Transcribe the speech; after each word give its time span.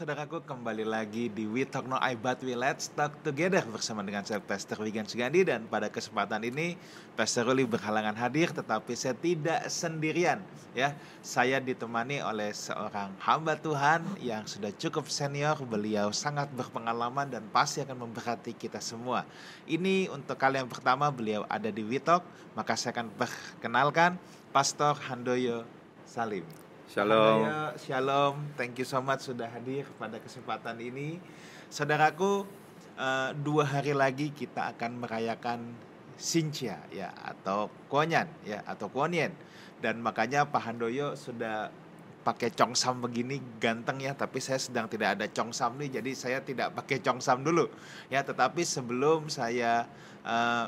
Saudaraku, 0.00 0.40
kembali 0.48 0.88
lagi 0.88 1.28
di 1.28 1.44
We 1.44 1.68
Talk 1.68 1.84
No 1.84 2.00
I 2.00 2.16
But 2.16 2.40
We 2.40 2.56
Let's 2.56 2.88
Talk 2.88 3.20
Together 3.20 3.60
bersama 3.68 4.00
dengan 4.00 4.24
saya 4.24 4.40
Pastor 4.40 4.80
Wigan 4.80 5.04
Sugandi 5.04 5.44
dan 5.44 5.68
pada 5.68 5.92
kesempatan 5.92 6.40
ini 6.40 6.72
Pastor 7.20 7.44
Ruli 7.44 7.68
berhalangan 7.68 8.16
hadir 8.16 8.48
tetapi 8.48 8.96
saya 8.96 9.12
tidak 9.12 9.68
sendirian 9.68 10.40
ya. 10.72 10.96
Saya 11.20 11.60
ditemani 11.60 12.24
oleh 12.24 12.48
seorang 12.48 13.12
hamba 13.20 13.60
Tuhan 13.60 14.00
yang 14.24 14.48
sudah 14.48 14.72
cukup 14.72 15.04
senior, 15.12 15.60
beliau 15.68 16.16
sangat 16.16 16.48
berpengalaman 16.56 17.28
dan 17.28 17.44
pasti 17.52 17.84
akan 17.84 18.08
memberkati 18.08 18.56
kita 18.56 18.80
semua. 18.80 19.28
Ini 19.68 20.08
untuk 20.08 20.40
kali 20.40 20.64
yang 20.64 20.72
pertama 20.72 21.12
beliau 21.12 21.44
ada 21.44 21.68
di 21.68 21.84
We 21.84 22.00
Talk, 22.00 22.24
maka 22.56 22.72
saya 22.72 22.96
akan 22.96 23.12
perkenalkan 23.20 24.16
Pastor 24.48 24.96
Handoyo 24.96 25.68
Salim. 26.08 26.59
Shalom. 26.90 27.46
Shalom. 27.78 28.34
Thank 28.58 28.82
you 28.82 28.86
so 28.88 28.98
much 28.98 29.22
sudah 29.22 29.46
hadir 29.46 29.86
pada 29.94 30.18
kesempatan 30.18 30.74
ini. 30.82 31.22
Saudaraku, 31.70 32.42
eh, 32.98 33.30
dua 33.38 33.62
hari 33.62 33.94
lagi 33.94 34.34
kita 34.34 34.74
akan 34.74 34.98
merayakan 34.98 35.70
Sincha 36.18 36.82
ya 36.90 37.14
atau 37.14 37.70
Konyan 37.86 38.26
ya 38.42 38.66
atau 38.66 38.90
Konyen. 38.90 39.30
Dan 39.78 40.02
makanya 40.02 40.50
Pak 40.50 40.66
Handoyo 40.66 41.14
sudah 41.14 41.70
pakai 42.26 42.50
congsam 42.58 42.98
begini 42.98 43.38
ganteng 43.62 44.02
ya 44.02 44.10
tapi 44.18 44.42
saya 44.42 44.58
sedang 44.58 44.90
tidak 44.90 45.14
ada 45.14 45.30
congsam 45.30 45.78
nih 45.78 46.02
jadi 46.02 46.10
saya 46.12 46.38
tidak 46.44 46.74
pakai 46.76 47.00
congsam 47.00 47.40
dulu 47.40 47.64
ya 48.12 48.20
tetapi 48.20 48.60
sebelum 48.66 49.30
saya 49.30 49.86
eh, 50.26 50.66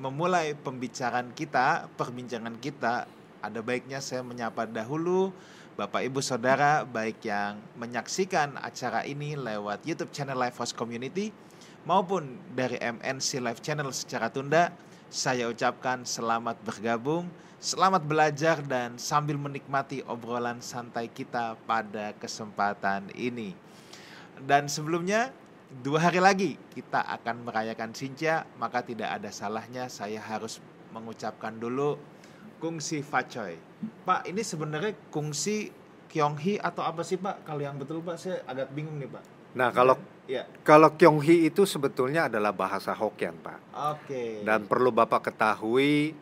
memulai 0.00 0.56
pembicaraan 0.58 1.30
kita 1.36 1.92
perbincangan 1.94 2.56
kita 2.56 3.06
ada 3.38 3.60
baiknya 3.62 4.02
saya 4.02 4.26
menyapa 4.26 4.66
dahulu 4.66 5.30
Bapak 5.78 6.02
Ibu 6.10 6.18
Saudara 6.18 6.82
baik 6.82 7.22
yang 7.22 7.62
menyaksikan 7.78 8.58
acara 8.58 9.06
ini 9.06 9.38
lewat 9.38 9.86
YouTube 9.86 10.10
channel 10.10 10.34
Life 10.34 10.58
House 10.58 10.74
Community 10.74 11.30
maupun 11.86 12.34
dari 12.50 12.82
MNC 12.82 13.38
Live 13.38 13.62
Channel 13.62 13.86
secara 13.94 14.26
tunda, 14.26 14.74
saya 15.06 15.46
ucapkan 15.46 16.02
selamat 16.02 16.58
bergabung, 16.66 17.30
selamat 17.62 18.10
belajar 18.10 18.58
dan 18.66 18.98
sambil 18.98 19.38
menikmati 19.38 20.02
obrolan 20.10 20.58
santai 20.58 21.14
kita 21.14 21.54
pada 21.62 22.10
kesempatan 22.18 23.14
ini. 23.14 23.54
Dan 24.34 24.66
sebelumnya 24.66 25.30
dua 25.86 26.10
hari 26.10 26.18
lagi 26.18 26.58
kita 26.74 27.06
akan 27.06 27.46
merayakan 27.46 27.94
Sinja, 27.94 28.50
maka 28.58 28.82
tidak 28.82 29.14
ada 29.14 29.30
salahnya 29.30 29.86
saya 29.86 30.18
harus 30.18 30.58
mengucapkan 30.90 31.54
dulu 31.54 32.17
kungsi 32.58 33.02
facoy. 33.02 33.56
Pak, 34.04 34.26
ini 34.26 34.42
sebenarnya 34.42 34.94
kungsi 35.08 35.70
Kyonghi 36.08 36.58
atau 36.58 36.82
apa 36.82 37.06
sih 37.06 37.20
Pak? 37.20 37.46
Kalau 37.46 37.62
yang 37.62 37.78
betul 37.78 38.02
Pak, 38.02 38.16
saya 38.18 38.42
agak 38.46 38.74
bingung 38.74 38.98
nih 38.98 39.10
Pak. 39.10 39.24
Nah, 39.54 39.70
kalau 39.72 39.96
Ya, 40.28 40.44
kalau 40.60 40.92
Kyonghi 40.92 41.48
itu 41.48 41.64
sebetulnya 41.64 42.28
adalah 42.28 42.52
bahasa 42.52 42.92
Hokkien, 42.92 43.40
Pak. 43.40 43.72
oke. 43.72 44.44
Dan 44.44 44.68
perlu 44.68 44.92
Bapak 44.92 45.32
ketahui 45.32 46.12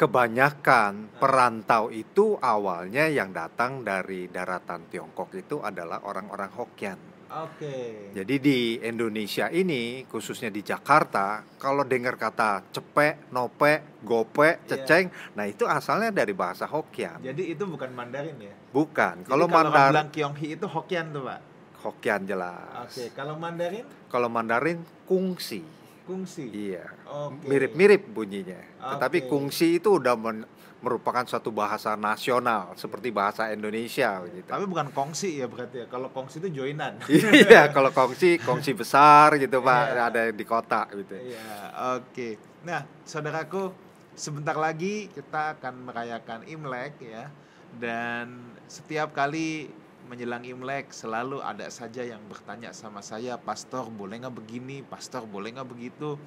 kebanyakan 0.00 1.20
perantau 1.20 1.92
itu 1.92 2.40
awalnya 2.40 3.04
yang 3.06 3.36
datang 3.36 3.84
dari 3.84 4.32
daratan 4.32 4.88
Tiongkok 4.88 5.30
itu 5.36 5.60
adalah 5.60 6.00
orang-orang 6.08 6.50
Hokkien. 6.56 7.13
Oke. 7.34 8.14
Jadi 8.14 8.34
di 8.38 8.58
Indonesia 8.78 9.50
ini, 9.50 10.06
khususnya 10.06 10.54
di 10.54 10.62
Jakarta, 10.62 11.42
kalau 11.58 11.82
dengar 11.82 12.14
kata 12.14 12.62
cepek, 12.70 13.34
nope, 13.34 13.98
gope, 14.06 14.62
Iya. 14.62 14.70
ceceng, 14.70 15.10
nah 15.34 15.42
itu 15.42 15.66
asalnya 15.66 16.14
dari 16.14 16.30
bahasa 16.30 16.62
Hokkien. 16.62 17.18
Jadi 17.18 17.50
itu 17.50 17.66
bukan 17.66 17.90
Mandarin 17.90 18.38
ya? 18.38 18.54
Bukan. 18.70 19.26
Jadi 19.26 19.30
Kalau 19.30 19.46
Mandarin, 19.50 19.90
bilang 19.90 20.10
Kyonghi 20.14 20.46
itu 20.54 20.66
Hokkien 20.70 21.10
tuh 21.10 21.26
Pak. 21.26 21.40
Hokkien 21.82 22.22
jelas. 22.22 22.86
Oke, 22.86 23.10
kalau 23.12 23.34
Mandarin 23.34 23.84
Kalau 24.06 24.28
Mandarin 24.30 24.78
kungsi. 25.02 25.66
kungsi. 26.06 26.52
Iya. 26.54 26.86
Oke. 27.08 27.50
Mirip-mirip 27.50 28.14
bunyinya. 28.14 28.60
Tetapi 28.94 29.24
Oke. 29.24 29.28
kungsi 29.28 29.82
itu 29.82 29.98
udah 29.98 30.14
men- 30.14 30.46
merupakan 30.84 31.24
suatu 31.24 31.48
bahasa 31.48 31.96
nasional 31.96 32.76
seperti 32.76 33.08
bahasa 33.08 33.48
Indonesia 33.48 34.20
gitu. 34.28 34.44
Tapi 34.44 34.68
bukan 34.68 34.92
kongsi 34.92 35.40
ya 35.40 35.48
berarti 35.48 35.84
ya. 35.84 35.86
Kalau 35.88 36.12
kongsi 36.12 36.44
itu 36.44 36.60
joinan. 36.60 37.00
Iya, 37.44 37.72
kalau 37.72 37.88
kongsi 37.88 38.36
kongsi 38.46 38.76
besar 38.76 39.40
gitu, 39.40 39.64
Pak. 39.64 39.84
Iya. 39.88 40.02
Ada 40.12 40.20
di 40.28 40.44
kota 40.44 40.84
gitu. 40.92 41.16
Iya, 41.16 41.48
oke. 41.96 42.28
Nah, 42.68 42.84
saudaraku, 43.08 43.72
sebentar 44.12 44.54
lagi 44.60 45.08
kita 45.08 45.56
akan 45.56 45.88
merayakan 45.88 46.44
Imlek 46.44 47.00
ya. 47.00 47.32
Dan 47.74 48.54
setiap 48.68 49.16
kali 49.16 49.72
menjelang 50.04 50.44
Imlek 50.44 50.92
selalu 50.92 51.40
ada 51.40 51.66
saja 51.72 52.04
yang 52.04 52.20
bertanya 52.28 52.76
sama 52.76 53.00
saya, 53.00 53.40
Pastor 53.40 53.88
boleh 53.88 54.20
nggak 54.20 54.36
begini, 54.36 54.84
Pastor 54.84 55.24
boleh 55.24 55.56
nggak 55.56 55.68
begitu, 55.68 56.20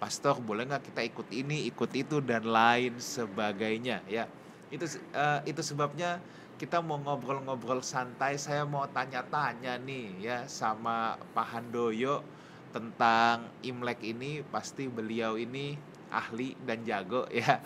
Pastor 0.00 0.40
boleh 0.40 0.64
nggak 0.64 0.88
kita 0.88 1.04
ikut 1.04 1.28
ini, 1.28 1.68
ikut 1.68 1.92
itu 1.92 2.24
dan 2.24 2.48
lain 2.48 2.96
sebagainya 2.96 4.00
ya. 4.08 4.24
Itu 4.72 4.88
eh, 5.12 5.40
itu 5.44 5.60
sebabnya 5.60 6.16
kita 6.56 6.80
mau 6.80 6.96
ngobrol-ngobrol 6.96 7.84
santai, 7.84 8.40
saya 8.40 8.64
mau 8.64 8.88
tanya-tanya 8.88 9.76
nih 9.76 10.24
ya 10.24 10.38
sama 10.48 11.20
Pak 11.36 11.46
Handoyo 11.52 12.24
tentang 12.72 13.48
Imlek 13.60 14.00
ini 14.00 14.40
pasti 14.48 14.88
beliau 14.88 15.36
ini 15.36 15.76
ahli 16.08 16.56
dan 16.64 16.80
jago 16.80 17.28
ya. 17.28 17.60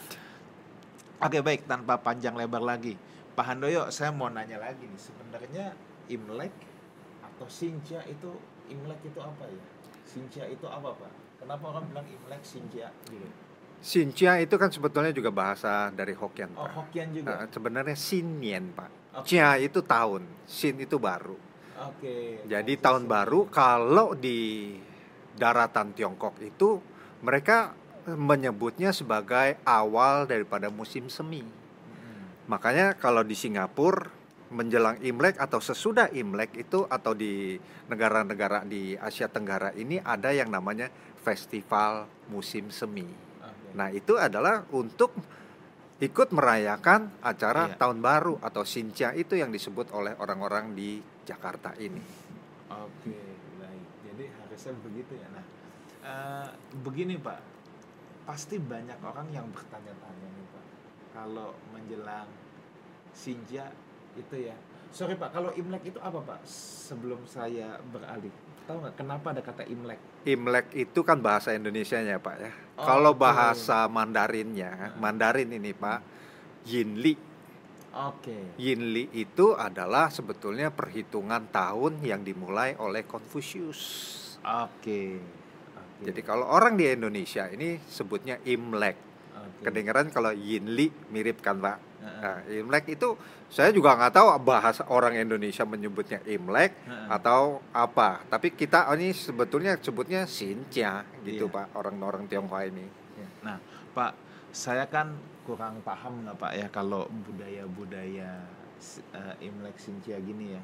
Oke 1.22 1.38
baik 1.38 1.70
tanpa 1.70 2.02
panjang 2.02 2.34
lebar 2.34 2.66
lagi, 2.66 2.98
Pak 3.38 3.46
Handoyo 3.46 3.94
saya 3.94 4.10
mau 4.10 4.26
nanya 4.26 4.58
lagi 4.58 4.82
nih 4.82 4.98
sebenarnya 4.98 5.66
Imlek 6.10 6.54
atau 7.22 7.46
Sinja 7.46 8.02
itu 8.10 8.30
Imlek 8.70 8.98
itu 9.06 9.22
apa 9.22 9.46
ya? 9.46 9.64
Sinja 10.02 10.46
itu 10.50 10.66
apa 10.66 10.94
Pak? 10.94 11.12
Kenapa 11.44 11.64
orang 11.76 11.84
bilang 11.92 12.06
Imlek 12.08 12.40
Sinja 12.40 12.88
gitu? 13.12 13.28
Xinjia 13.84 14.40
itu 14.40 14.56
kan 14.56 14.72
sebetulnya 14.72 15.12
juga 15.12 15.28
bahasa 15.28 15.92
dari 15.92 16.16
Hokkien, 16.16 16.56
Oh 16.56 16.64
Pak. 16.64 16.72
Hokkien 16.72 17.12
juga. 17.12 17.36
Nah, 17.36 17.44
sebenarnya 17.52 17.92
Sinyen, 17.92 18.72
Pak. 18.72 19.20
Oke. 19.20 19.28
Jia 19.28 19.60
itu 19.60 19.84
tahun, 19.84 20.24
Sin 20.48 20.80
itu 20.80 20.96
baru. 20.96 21.36
Oke. 21.92 22.40
Jadi 22.48 22.80
Oke, 22.80 22.80
tahun 22.80 23.04
baru 23.04 23.44
kalau 23.52 24.16
di 24.16 24.72
daratan 25.36 25.92
Tiongkok 25.92 26.40
itu 26.40 26.80
mereka 27.20 27.76
menyebutnya 28.08 28.96
sebagai 28.96 29.60
awal 29.68 30.24
daripada 30.24 30.72
musim 30.72 31.12
semi. 31.12 31.44
Mm-mm. 31.44 32.48
Makanya 32.48 32.96
kalau 32.96 33.20
di 33.20 33.36
Singapura 33.36 34.08
menjelang 34.54 35.02
Imlek 35.02 35.36
atau 35.36 35.58
sesudah 35.58 36.08
Imlek 36.14 36.56
itu 36.56 36.86
atau 36.86 37.12
di 37.12 37.58
negara-negara 37.90 38.62
di 38.64 38.94
Asia 38.94 39.26
Tenggara 39.26 39.74
ini 39.74 39.98
ada 39.98 40.30
yang 40.30 40.48
namanya 40.48 40.88
festival 41.24 42.04
musim 42.28 42.68
semi. 42.68 43.08
Oke. 43.40 43.72
Nah, 43.72 43.88
itu 43.88 44.20
adalah 44.20 44.68
untuk 44.76 45.16
ikut 45.98 46.28
merayakan 46.36 47.08
acara 47.24 47.72
Iya. 47.72 47.76
tahun 47.80 47.98
baru 48.04 48.34
atau 48.44 48.62
Sinca 48.68 49.16
itu 49.16 49.40
yang 49.40 49.48
disebut 49.48 49.88
oleh 49.96 50.12
orang-orang 50.20 50.76
di 50.76 51.00
Jakarta 51.24 51.72
ini. 51.80 52.02
Oke, 52.68 53.16
baik. 53.56 53.86
Jadi 54.12 54.24
harusnya 54.28 54.74
begitu 54.84 55.12
ya. 55.16 55.28
Nah, 55.32 55.44
eh, 56.04 56.48
begini 56.84 57.16
Pak, 57.16 57.40
pasti 58.28 58.60
banyak 58.60 59.00
orang 59.00 59.32
yang 59.32 59.48
bertanya-tanya 59.48 60.28
nih 60.28 60.46
Pak, 60.52 60.64
kalau 61.16 61.56
menjelang 61.72 62.28
Sinja 63.14 63.72
itu 64.18 64.36
ya. 64.36 64.56
Sorry 64.90 65.14
Pak, 65.14 65.34
kalau 65.34 65.50
Imlek 65.54 65.90
itu 65.90 65.98
apa 65.98 66.18
Pak? 66.22 66.46
Sebelum 66.90 67.22
saya 67.26 67.78
beralih, 67.90 68.30
tahu 68.64 68.76
nggak 68.84 68.96
kenapa 68.96 69.26
ada 69.32 69.42
kata 69.44 69.62
Imlek? 69.68 70.00
Imlek 70.24 70.66
itu 70.72 71.00
kan 71.04 71.20
bahasa 71.20 71.52
Indonesianya 71.52 72.18
Pak 72.18 72.36
ya. 72.40 72.52
Oh, 72.80 72.84
Kalau 72.84 73.12
bahasa 73.14 73.86
Mandarinnya, 73.86 74.94
Hmm. 74.94 75.00
Mandarin 75.00 75.52
ini 75.52 75.70
Pak, 75.76 76.00
Yinli. 76.66 77.14
Oke. 77.94 78.58
Yinli 78.58 79.06
itu 79.14 79.54
adalah 79.54 80.10
sebetulnya 80.10 80.74
perhitungan 80.74 81.46
tahun 81.54 82.02
yang 82.02 82.26
dimulai 82.26 82.74
oleh 82.74 83.06
Confucius. 83.06 83.80
Oke. 84.42 85.22
Oke. 85.78 86.02
Jadi 86.10 86.20
kalau 86.26 86.50
orang 86.50 86.74
di 86.74 86.90
Indonesia 86.90 87.46
ini 87.46 87.78
sebutnya 87.86 88.42
Imlek. 88.42 88.98
Oke. 89.38 89.70
Kedengaran 89.70 90.10
kalau 90.10 90.34
Yinli 90.34 90.90
mirip 91.14 91.38
kan 91.38 91.62
Pak? 91.62 91.93
Nah, 92.04 92.38
Imlek 92.48 92.96
itu 93.00 93.16
saya 93.48 93.72
juga 93.72 93.96
nggak 93.96 94.12
tahu 94.12 94.26
bahasa 94.44 94.82
orang 94.92 95.16
Indonesia 95.16 95.64
menyebutnya 95.64 96.20
Imlek 96.28 96.76
Heeh. 96.84 97.08
atau 97.08 97.64
apa. 97.72 98.24
Tapi 98.28 98.52
kita 98.52 98.92
oh, 98.92 98.96
ini 98.96 99.16
sebetulnya 99.16 99.80
sebutnya 99.80 100.28
Sinja 100.28 101.04
gitu 101.24 101.48
Iya. 101.48 101.54
Pak 101.54 101.66
orang-orang 101.78 102.28
Tionghoa 102.28 102.68
ini. 102.68 102.86
Ya. 103.16 103.28
Nah, 103.46 103.56
Pak, 103.96 104.12
saya 104.52 104.84
kan 104.90 105.16
kurang 105.44 105.80
paham 105.84 106.24
nggak 106.24 106.36
Pak 106.40 106.52
ya 106.56 106.66
kalau 106.72 107.08
budaya-budaya 107.08 108.30
eh, 109.16 109.34
Imlek 109.48 109.76
Sintia 109.80 110.20
gini 110.20 110.56
ya. 110.56 110.62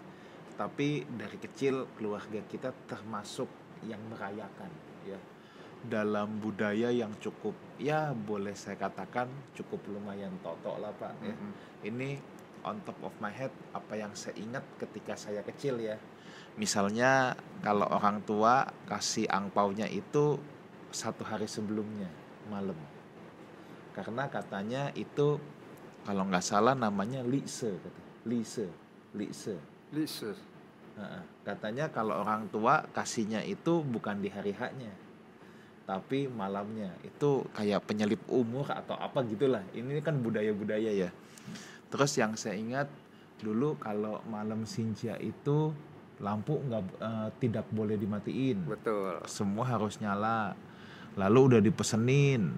Tapi 0.60 1.08
dari 1.08 1.40
kecil 1.40 1.88
keluarga 1.96 2.44
kita 2.44 2.68
termasuk 2.84 3.48
yang 3.88 4.00
merayakan 4.12 4.68
ya. 5.08 5.16
Dalam 5.80 6.44
budaya 6.44 6.92
yang 6.92 7.16
cukup 7.24 7.56
ya 7.80 8.12
boleh 8.12 8.52
saya 8.52 8.76
katakan 8.76 9.32
cukup 9.56 9.80
lumayan 9.88 10.32
totok 10.44 10.76
lah 10.76 10.92
Pak 10.92 11.12
ya. 11.24 11.32
Mm-mm. 11.32 11.52
Ini 11.88 12.08
on 12.68 12.76
top 12.84 13.00
of 13.00 13.14
my 13.24 13.32
head 13.32 13.48
apa 13.72 13.96
yang 13.96 14.12
saya 14.12 14.36
ingat 14.36 14.60
ketika 14.76 15.16
saya 15.16 15.40
kecil 15.40 15.80
ya. 15.80 15.96
Misalnya 16.60 17.32
kalau 17.64 17.88
orang 17.88 18.20
tua 18.28 18.68
kasih 18.84 19.24
angpaunya 19.32 19.88
itu 19.88 20.36
satu 20.92 21.24
hari 21.24 21.48
sebelumnya 21.48 22.12
malam. 22.52 22.76
Karena 23.96 24.28
katanya 24.28 24.92
itu 24.92 25.40
kalau 26.04 26.28
nggak 26.28 26.44
salah 26.44 26.76
namanya 26.76 27.24
lise, 27.24 27.76
kata. 27.80 28.00
lise, 28.28 28.66
lise. 29.16 29.56
Lise. 29.90 30.36
Katanya 31.48 31.88
kalau 31.88 32.20
orang 32.20 32.52
tua 32.52 32.84
kasihnya 32.92 33.40
itu 33.48 33.80
bukan 33.80 34.20
di 34.20 34.28
hari 34.28 34.52
haknya, 34.52 34.92
tapi 35.90 36.30
malamnya. 36.30 36.94
Itu 37.02 37.50
kayak 37.58 37.82
penyelip 37.90 38.22
umur 38.30 38.70
atau 38.70 38.94
apa 38.94 39.26
gitulah. 39.26 39.66
Ini 39.74 39.98
kan 40.06 40.22
budaya-budaya 40.22 40.94
ya. 40.94 41.10
Terus 41.90 42.14
yang 42.14 42.38
saya 42.38 42.54
ingat 42.54 42.86
dulu 43.42 43.74
kalau 43.82 44.22
malam 44.30 44.62
Sinja 44.62 45.18
itu 45.18 45.74
lampu 46.22 46.62
nggak 46.62 46.84
eh, 47.02 47.28
tidak 47.42 47.66
boleh 47.74 47.98
dimatiin. 47.98 48.70
Betul. 48.70 49.18
Semua 49.26 49.66
harus 49.66 49.98
nyala. 49.98 50.54
Lalu 51.18 51.58
udah 51.58 51.60
dipesenin 51.60 52.54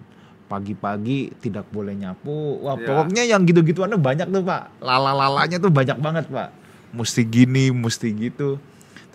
pagi-pagi 0.52 1.32
tidak 1.40 1.64
boleh 1.72 1.96
nyapu. 1.96 2.60
Wah, 2.60 2.76
Ya. 2.76 2.84
pokoknya 2.84 3.24
yang 3.24 3.48
gitu-gituannya 3.48 3.96
banyak 3.96 4.28
tuh, 4.28 4.44
Pak. 4.44 4.84
Lala-lalanya 4.84 5.56
tuh 5.56 5.72
banyak 5.72 5.96
banget, 5.96 6.28
Pak. 6.28 6.52
Mesti 6.92 7.24
gini, 7.24 7.72
mesti 7.72 8.12
gitu. 8.12 8.60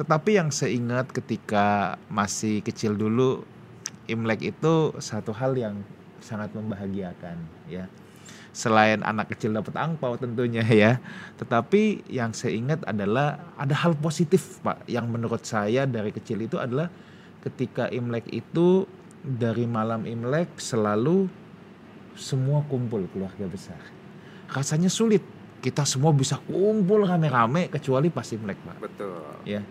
Tetapi 0.01 0.41
yang 0.41 0.49
saya 0.49 0.73
ingat 0.73 1.13
ketika 1.13 1.97
masih 2.09 2.65
kecil 2.65 2.97
dulu, 2.97 3.45
Imlek 4.07 4.55
itu 4.55 4.95
satu 4.97 5.35
hal 5.35 5.55
yang 5.55 5.83
sangat 6.23 6.51
membahagiakan, 6.55 7.37
ya. 7.67 7.85
Selain 8.55 9.05
anak 9.05 9.37
kecil 9.37 9.53
dapat 9.53 9.77
angpau 9.77 10.17
tentunya 10.17 10.65
ya, 10.83 10.97
tetapi 11.37 12.07
yang 12.09 12.33
saya 12.33 12.57
ingat 12.57 12.81
adalah 12.89 13.53
ada 13.53 13.75
hal 13.77 13.93
positif, 13.99 14.57
Pak, 14.65 14.89
yang 14.89 15.11
menurut 15.11 15.45
saya 15.45 15.85
dari 15.85 16.09
kecil 16.09 16.41
itu 16.41 16.57
adalah 16.57 16.89
ketika 17.45 17.87
Imlek 17.93 18.25
itu 18.33 18.89
dari 19.21 19.69
malam 19.69 20.07
Imlek 20.07 20.57
selalu 20.57 21.29
semua 22.17 22.65
kumpul 22.65 23.05
keluarga 23.13 23.45
besar. 23.45 23.79
Rasanya 24.49 24.89
sulit. 24.89 25.21
Kita 25.57 25.85
semua 25.89 26.13
bisa 26.13 26.37
kumpul 26.37 27.05
rame-rame 27.05 27.69
kecuali 27.69 28.09
pas 28.13 28.25
Imlek, 28.29 28.57
Pak. 28.61 28.77
Betul. 28.81 29.21
Ya. 29.45 29.61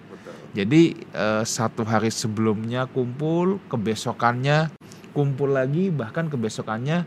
Jadi 0.57 0.97
eh, 0.97 1.45
satu 1.45 1.85
hari 1.85 2.09
sebelumnya 2.09 2.89
kumpul, 2.89 3.61
kebesokannya 3.69 4.73
kumpul 5.13 5.53
lagi, 5.53 5.93
bahkan 5.93 6.33
kebesokannya 6.33 7.05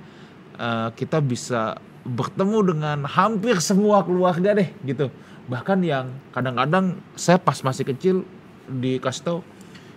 eh, 0.62 0.90
kita 0.94 1.18
bisa 1.18 1.82
bertemu 2.06 2.78
dengan 2.78 2.98
hampir 3.10 3.58
semua 3.58 4.06
keluarga 4.06 4.54
deh 4.54 4.70
gitu. 4.86 5.10
Bahkan 5.50 5.82
yang 5.82 6.14
kadang-kadang 6.30 7.02
saya 7.18 7.42
pas 7.42 7.58
masih 7.66 7.90
kecil 7.90 8.22
dikasih 8.70 9.26
tahu 9.26 9.40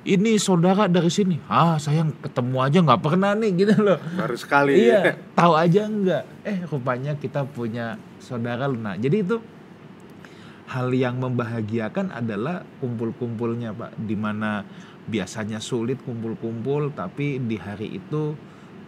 ini 0.03 0.35
saudara 0.35 0.91
dari 0.91 1.13
sini. 1.13 1.39
Ah, 1.47 1.79
sayang 1.79 2.11
ketemu 2.19 2.57
aja 2.59 2.79
nggak 2.83 3.03
pernah 3.03 3.39
nih 3.39 3.51
gitu 3.55 3.75
loh. 3.79 3.99
Baru 4.19 4.35
sekali. 4.35 4.75
Iya, 4.91 5.15
tahu 5.37 5.53
aja 5.55 5.87
enggak. 5.87 6.25
Eh, 6.43 6.59
rupanya 6.67 7.15
kita 7.15 7.47
punya 7.47 8.01
saudara 8.19 8.67
Luna. 8.67 8.99
Jadi 8.99 9.17
itu 9.23 9.37
hal 10.73 10.89
yang 10.97 11.21
membahagiakan 11.21 12.17
adalah 12.17 12.65
kumpul-kumpulnya, 12.81 13.77
Pak. 13.77 14.01
Di 14.01 14.17
mana 14.17 14.65
biasanya 15.05 15.61
sulit 15.61 16.01
kumpul-kumpul, 16.01 16.97
tapi 16.97 17.37
di 17.37 17.61
hari 17.61 18.01
itu 18.01 18.33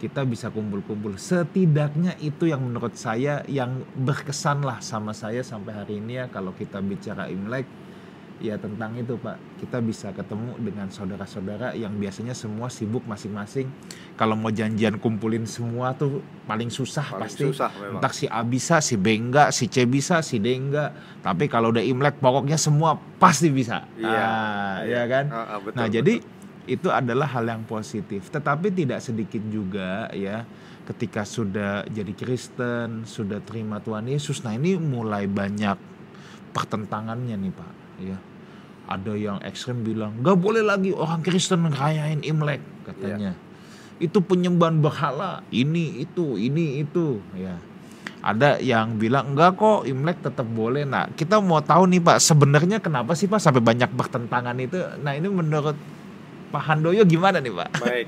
kita 0.01 0.25
bisa 0.27 0.49
kumpul-kumpul. 0.51 1.15
Setidaknya 1.15 2.17
itu 2.19 2.49
yang 2.49 2.65
menurut 2.65 2.97
saya 2.97 3.45
yang 3.45 3.85
berkesan 3.95 4.65
lah 4.65 4.81
sama 4.81 5.13
saya 5.13 5.45
sampai 5.45 5.71
hari 5.71 6.01
ini 6.01 6.19
ya. 6.19 6.25
Kalau 6.27 6.51
kita 6.51 6.81
bicara 6.81 7.29
Imlek, 7.31 7.63
ya 8.43 8.59
tentang 8.59 8.91
itu 8.99 9.15
Pak. 9.15 9.59
Kita 9.63 9.79
bisa 9.79 10.11
ketemu 10.11 10.59
dengan 10.59 10.87
saudara-saudara 10.91 11.71
yang 11.73 11.95
biasanya 11.95 12.35
semua 12.35 12.67
sibuk 12.67 13.03
masing-masing. 13.07 13.71
Kalau 14.19 14.35
mau 14.35 14.51
janjian 14.51 14.99
kumpulin 14.99 15.47
semua 15.47 15.95
tuh 15.95 16.19
paling 16.47 16.67
susah 16.71 17.15
Paling 17.15 17.23
pasti. 17.27 17.43
susah 17.47 17.71
memang. 17.79 17.99
Entah 17.99 18.13
si 18.13 18.25
A 18.27 18.41
bisa, 18.43 18.79
si 18.83 18.95
B 18.99 19.15
enggak, 19.15 19.49
si 19.55 19.65
C 19.71 19.87
bisa, 19.87 20.19
si 20.19 20.39
D 20.39 20.55
enggak. 20.55 20.91
Tapi 21.23 21.47
kalau 21.47 21.71
udah 21.71 21.83
Imlek 21.83 22.19
pokoknya 22.19 22.59
semua 22.59 22.99
pasti 23.17 23.51
bisa. 23.51 23.87
Iya. 23.95 24.23
Ah, 24.23 24.75
ya 24.83 25.03
kan? 25.07 25.25
Ah, 25.31 25.39
ah, 25.55 25.59
betul, 25.63 25.77
nah, 25.79 25.87
betul. 25.87 25.95
jadi 25.99 26.13
itu 26.65 26.89
adalah 26.89 27.27
hal 27.29 27.45
yang 27.45 27.63
positif. 27.63 28.27
Tetapi 28.33 28.73
tidak 28.73 28.99
sedikit 28.99 29.41
juga 29.47 30.09
ya 30.11 30.43
ketika 30.85 31.25
sudah 31.25 31.85
jadi 31.89 32.13
Kristen, 32.13 33.09
sudah 33.09 33.41
terima 33.41 33.81
Tuhan 33.81 34.05
Yesus. 34.05 34.45
Nah, 34.45 34.53
ini 34.53 34.77
mulai 34.77 35.25
banyak 35.25 35.77
pertentangannya 36.53 37.35
nih, 37.35 37.51
Pak, 37.51 37.71
ya. 37.99 38.17
Ada 38.85 39.17
yang 39.17 39.37
ekstrem 39.41 39.81
bilang, 39.81 40.13
"Gak 40.21 40.37
boleh 40.37 40.61
lagi 40.61 40.93
orang 40.93 41.25
Kristen 41.25 41.65
ngerayain 41.65 42.21
Imlek," 42.21 42.61
katanya. 42.85 43.33
Itu 43.97 44.19
penyembahan 44.21 44.83
berhala, 44.83 45.41
ini 45.49 46.03
itu, 46.03 46.35
ini 46.35 46.83
itu, 46.83 47.23
ya. 47.33 47.57
Ada 48.25 48.57
yang 48.57 48.97
bilang 48.97 49.33
enggak 49.37 49.53
kok 49.53 49.85
Imlek 49.85 50.17
tetap 50.25 50.49
boleh. 50.49 50.81
Nah, 50.81 51.05
kita 51.13 51.37
mau 51.37 51.61
tahu 51.61 51.85
nih 51.85 52.01
Pak, 52.01 52.17
sebenarnya 52.17 52.81
kenapa 52.81 53.13
sih 53.13 53.29
Pak 53.29 53.37
sampai 53.37 53.61
banyak 53.61 53.93
pertentangan 53.93 54.57
itu? 54.57 54.81
Nah, 55.05 55.13
ini 55.13 55.29
menurut 55.29 55.77
Pak 56.49 56.63
Handoyo 56.65 57.05
gimana 57.05 57.37
nih 57.37 57.53
Pak? 57.53 57.69
Baik. 57.81 58.07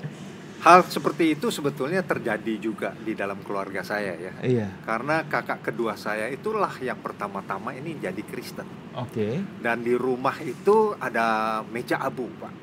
Hal 0.58 0.82
seperti 0.84 1.34
itu 1.34 1.48
sebetulnya 1.48 2.02
terjadi 2.02 2.54
juga 2.58 2.90
di 2.96 3.14
dalam 3.14 3.38
keluarga 3.40 3.82
saya 3.82 4.18
ya. 4.18 4.34
Iya, 4.42 4.68
Karena 4.82 5.22
kakak 5.24 5.62
kedua 5.64 5.94
saya 5.94 6.26
itulah 6.28 6.74
yang 6.78 6.98
pertama-tama 6.98 7.72
ini 7.72 7.96
jadi 7.96 8.22
Kristen. 8.22 8.66
oke. 8.92 9.62
Dan 9.62 9.86
di 9.86 9.94
rumah 9.94 10.34
itu 10.40 10.98
ada 10.98 11.62
meja 11.64 12.02
abu, 12.02 12.26
Pak. 12.34 12.54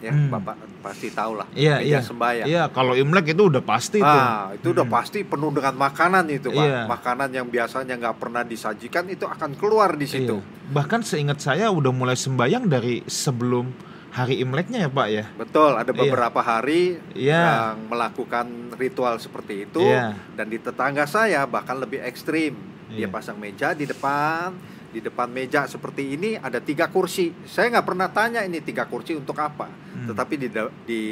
Ya, 0.00 0.12
Hmm. 0.12 0.28
Bapak 0.28 0.56
pasti 0.80 1.08
tahu 1.08 1.32
lah. 1.36 1.48
Iya, 1.52 1.80
meja 1.80 1.88
iya. 1.88 2.00
sembahyang. 2.00 2.46
Iya, 2.46 2.62
kalau 2.68 2.92
Imlek 2.92 3.32
itu 3.32 3.48
udah 3.48 3.60
pasti 3.60 4.00
tuh. 4.00 4.04
Ah, 4.04 4.52
itu 4.52 4.72
udah 4.72 4.84
Hmm. 4.84 4.96
pasti 4.96 5.24
penuh 5.24 5.48
dengan 5.48 5.72
makanan 5.74 6.24
itu, 6.28 6.48
Pak. 6.48 6.60
Iya. 6.60 6.80
Makanan 6.84 7.28
yang 7.30 7.46
biasanya 7.48 7.94
nggak 7.94 8.16
pernah 8.18 8.40
disajikan 8.42 9.08
itu 9.08 9.24
akan 9.24 9.56
keluar 9.56 9.92
di 9.94 10.04
situ. 10.04 10.40
Iya. 10.40 10.72
Bahkan 10.72 11.00
seingat 11.02 11.40
saya 11.40 11.68
udah 11.68 11.88
mulai 11.88 12.16
sembayang 12.16 12.64
dari 12.66 13.00
sebelum 13.04 13.68
hari 14.14 14.38
Imleknya 14.38 14.86
ya 14.86 14.90
Pak 14.90 15.08
ya. 15.10 15.24
Betul, 15.34 15.74
ada 15.74 15.90
Iya. 15.90 15.98
beberapa 15.98 16.38
hari 16.38 17.02
Iya. 17.18 17.42
yang 17.42 17.90
melakukan 17.90 18.46
ritual 18.78 19.18
seperti 19.18 19.66
itu 19.66 19.82
Iya. 19.82 20.14
dan 20.38 20.46
di 20.46 20.62
tetangga 20.62 21.02
saya 21.04 21.42
bahkan 21.44 21.82
lebih 21.82 21.98
ekstrim. 21.98 22.54
Dia 22.86 23.04
Iya. 23.04 23.08
pasang 23.10 23.42
meja 23.42 23.74
di 23.74 23.90
depan, 23.90 24.54
di 24.94 25.02
depan 25.02 25.26
meja 25.26 25.66
seperti 25.66 26.14
ini 26.14 26.38
ada 26.38 26.62
tiga 26.62 26.86
kursi. 26.86 27.34
Saya 27.42 27.74
nggak 27.74 27.86
pernah 27.90 28.06
tanya 28.06 28.46
ini 28.46 28.62
tiga 28.62 28.86
kursi 28.86 29.18
untuk 29.18 29.34
apa, 29.34 29.66
Hmm. 29.66 30.06
tetapi 30.06 30.34
di 30.38 30.48
di 30.86 31.02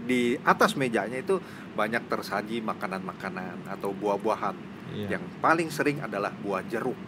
di 0.00 0.20
atas 0.40 0.78
mejanya 0.78 1.18
itu 1.18 1.42
banyak 1.74 2.06
tersaji 2.06 2.62
makanan-makanan 2.62 3.66
atau 3.66 3.90
buah-buahan. 3.90 4.54
Iya. 4.94 5.18
Yang 5.18 5.24
paling 5.38 5.68
sering 5.70 5.98
adalah 5.98 6.30
buah 6.36 6.62
jeruk. 6.62 6.98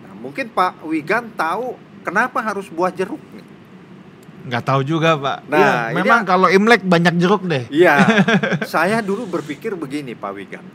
Nah, 0.00 0.12
mungkin 0.16 0.48
Pak 0.48 0.84
Wigan 0.84 1.32
tahu 1.32 1.76
kenapa 2.00 2.40
harus 2.40 2.68
buah 2.68 2.88
jeruk 2.88 3.20
nih? 3.32 3.44
Nggak 4.44 4.64
tahu 4.64 4.80
juga 4.84 5.16
Pak. 5.16 5.38
Nah, 5.48 5.88
ini 5.88 6.04
memang 6.04 6.20
kalau 6.28 6.52
Imlek 6.52 6.84
banyak 6.84 7.16
jeruk 7.16 7.48
deh. 7.48 7.64
Iya, 7.72 7.96
saya 8.68 9.00
dulu 9.00 9.24
berpikir 9.24 9.72
begini 9.72 10.12
Pak 10.12 10.32
Wigan. 10.36 10.66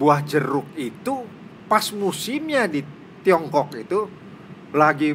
Buah 0.00 0.24
jeruk 0.24 0.64
itu 0.74 1.28
pas 1.68 1.84
musimnya 1.92 2.64
di 2.64 2.80
Tiongkok 3.22 3.76
itu 3.76 4.08
lagi 4.72 5.12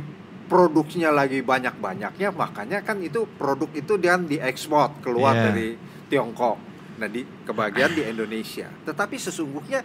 produksinya 0.47 1.11
lagi 1.11 1.43
banyak-banyaknya, 1.43 2.31
makanya 2.31 2.79
kan 2.85 3.01
itu 3.03 3.27
produk 3.35 3.67
itu 3.75 3.99
dan 3.99 4.29
diekspor 4.29 5.01
keluar 5.03 5.35
Iya. 5.35 5.43
dari 5.51 5.67
Tiongkok. 6.07 6.57
Nah, 6.97 7.09
di 7.09 7.21
kebagian 7.45 7.93
di 7.93 8.01
Indonesia. 8.05 8.69
Tetapi 8.85 9.17
sesungguhnya 9.17 9.81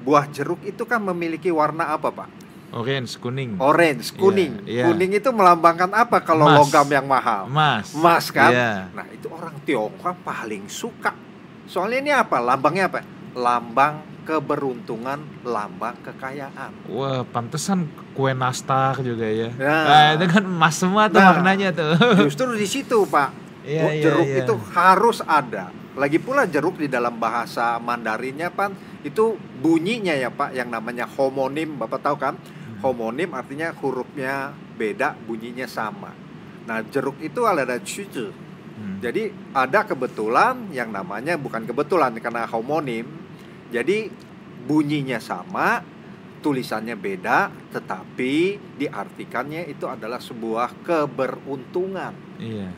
buah 0.00 0.30
jeruk 0.30 0.62
itu 0.64 0.84
kan 0.88 1.02
memiliki 1.02 1.50
warna 1.50 1.92
apa, 1.92 2.08
Pak? 2.08 2.28
Orange, 2.68 3.16
kuning. 3.16 3.56
Orange, 3.56 4.12
kuning. 4.12 4.60
iya. 4.68 4.84
Kuning 4.84 5.16
itu 5.16 5.32
melambangkan 5.32 5.88
apa 5.88 6.20
kalau 6.20 6.44
Emas. 6.44 6.68
logam 6.68 6.88
yang 6.88 7.08
mahal? 7.08 7.48
Emas. 7.48 7.96
emas 7.96 8.28
kan? 8.28 8.52
Iya. 8.52 8.72
Nah 8.92 9.06
itu 9.08 9.26
orang 9.28 9.56
Tiongkok 9.64 10.16
paling 10.20 10.68
suka. 10.68 11.16
Soalnya 11.64 11.98
ini 11.98 12.12
apa? 12.12 12.36
Lambangnya 12.38 12.88
apa? 12.88 13.00
Lambang 13.32 14.04
keberuntungan, 14.22 15.16
lambang 15.40 15.96
kekayaan. 16.04 16.92
Wah, 16.92 17.24
pantesan 17.24 17.84
kue 18.12 18.32
nastar 18.32 19.00
juga 19.00 19.24
ya. 19.24 19.48
Ya. 19.56 19.78
Nah, 19.88 20.08
itu 20.16 20.24
kan 20.28 20.44
emas 20.44 20.76
semua 20.76 21.08
tuh 21.08 21.16
Nah. 21.16 21.32
maknanya 21.32 21.72
tuh. 21.72 21.96
Justru 22.28 22.52
di 22.52 22.68
situ 22.68 23.08
Pak, 23.08 23.32
Iya, 23.64 23.82
Bu- 23.84 23.92
iya, 23.92 24.02
jeruk 24.04 24.26
iya. 24.26 24.44
itu 24.44 24.54
harus 24.72 25.24
ada. 25.24 25.72
Lagi 25.96 26.20
pula 26.20 26.44
jeruk 26.44 26.76
di 26.76 26.86
dalam 26.86 27.16
bahasa 27.16 27.80
Mandarinnya 27.80 28.48
Pak, 28.48 28.70
itu 29.02 29.32
bunyinya 29.58 30.12
ya 30.12 30.28
Pak, 30.28 30.52
yang 30.52 30.68
namanya 30.68 31.08
homonim, 31.08 31.74
Bapak 31.74 32.00
tahu 32.00 32.16
kan? 32.16 32.36
Homonim 32.78 33.34
artinya 33.34 33.74
hurufnya 33.74 34.54
beda, 34.78 35.18
bunyinya 35.26 35.66
sama. 35.66 36.14
Nah 36.68 36.84
jeruk 36.86 37.18
itu 37.18 37.42
ada 37.42 37.64
cucu. 37.80 38.30
Hmm. 38.78 39.02
Jadi 39.02 39.34
ada 39.50 39.82
kebetulan 39.82 40.70
yang 40.70 40.94
namanya 40.94 41.34
bukan 41.34 41.66
kebetulan 41.66 42.14
karena 42.22 42.46
homonim. 42.46 43.06
Jadi 43.74 44.08
bunyinya 44.68 45.18
sama, 45.18 45.82
tulisannya 46.40 46.94
beda, 46.94 47.50
tetapi 47.74 48.34
diartikannya 48.78 49.66
itu 49.66 49.90
adalah 49.90 50.22
sebuah 50.22 50.86
keberuntungan. 50.86 52.14
Iya. 52.38 52.70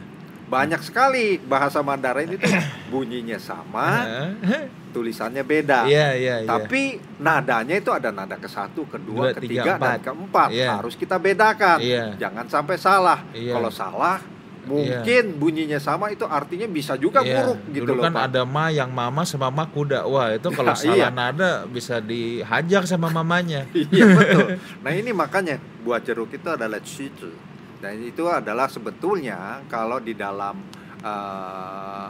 Banyak 0.51 0.83
sekali 0.83 1.39
bahasa 1.39 1.79
Mandarin 1.85 2.35
itu 2.35 2.49
bunyinya 2.91 3.39
sama, 3.39 4.03
tulisannya 4.91 5.43
beda. 5.43 5.87
Iya, 5.87 6.09
iya, 6.15 6.35
iya. 6.43 6.49
Tapi 6.49 6.83
nadanya 7.19 7.75
itu 7.75 7.91
ada 7.91 8.11
nada 8.11 8.35
ke 8.35 8.47
satu, 8.47 8.85
kedua, 8.85 9.31
Dua, 9.31 9.39
tiga, 9.39 9.63
ketiga, 9.63 9.73
empat. 9.75 9.87
dan 9.87 9.99
keempat. 10.03 10.49
Iya. 10.51 10.69
Harus 10.77 10.95
kita 10.95 11.17
bedakan. 11.17 11.79
Iya. 11.79 12.05
Jangan 12.19 12.47
sampai 12.47 12.77
salah. 12.77 13.19
Iya. 13.31 13.55
Kalau 13.55 13.71
salah, 13.71 14.19
mungkin 14.61 15.41
bunyinya 15.41 15.81
sama 15.81 16.11
itu 16.11 16.23
artinya 16.23 16.67
bisa 16.67 16.93
juga 16.95 17.25
Iya, 17.25 17.41
buruk 17.41 17.59
gitu 17.73 17.89
Dulu 17.89 17.97
loh 17.97 18.05
kan 18.07 18.13
Pak. 18.13 18.25
ada 18.29 18.43
ma 18.45 18.69
yang 18.69 18.91
mama 18.93 19.25
sama 19.25 19.49
ma 19.49 19.65
kuda. 19.65 20.05
Wah, 20.05 20.31
itu 20.31 20.49
kalau 20.59 20.71
Nah, 20.71 20.79
salah 20.79 20.97
iya. 20.97 21.09
nada 21.09 21.65
bisa 21.65 21.99
dihajar 21.99 22.85
sama 22.85 23.09
mamanya. 23.09 23.65
iya 23.95 24.05
betul. 24.05 24.61
Nah 24.85 24.93
ini 24.93 25.11
makanya 25.11 25.57
buah 25.81 25.99
jeruk 25.99 26.31
itu 26.31 26.47
adalah 26.47 26.79
cicu. 26.81 27.33
Dan 27.81 27.97
itu 28.05 28.29
adalah 28.29 28.69
sebetulnya 28.69 29.65
kalau 29.65 29.97
di 29.99 30.13
dalam 30.13 30.61
eh, 31.01 32.09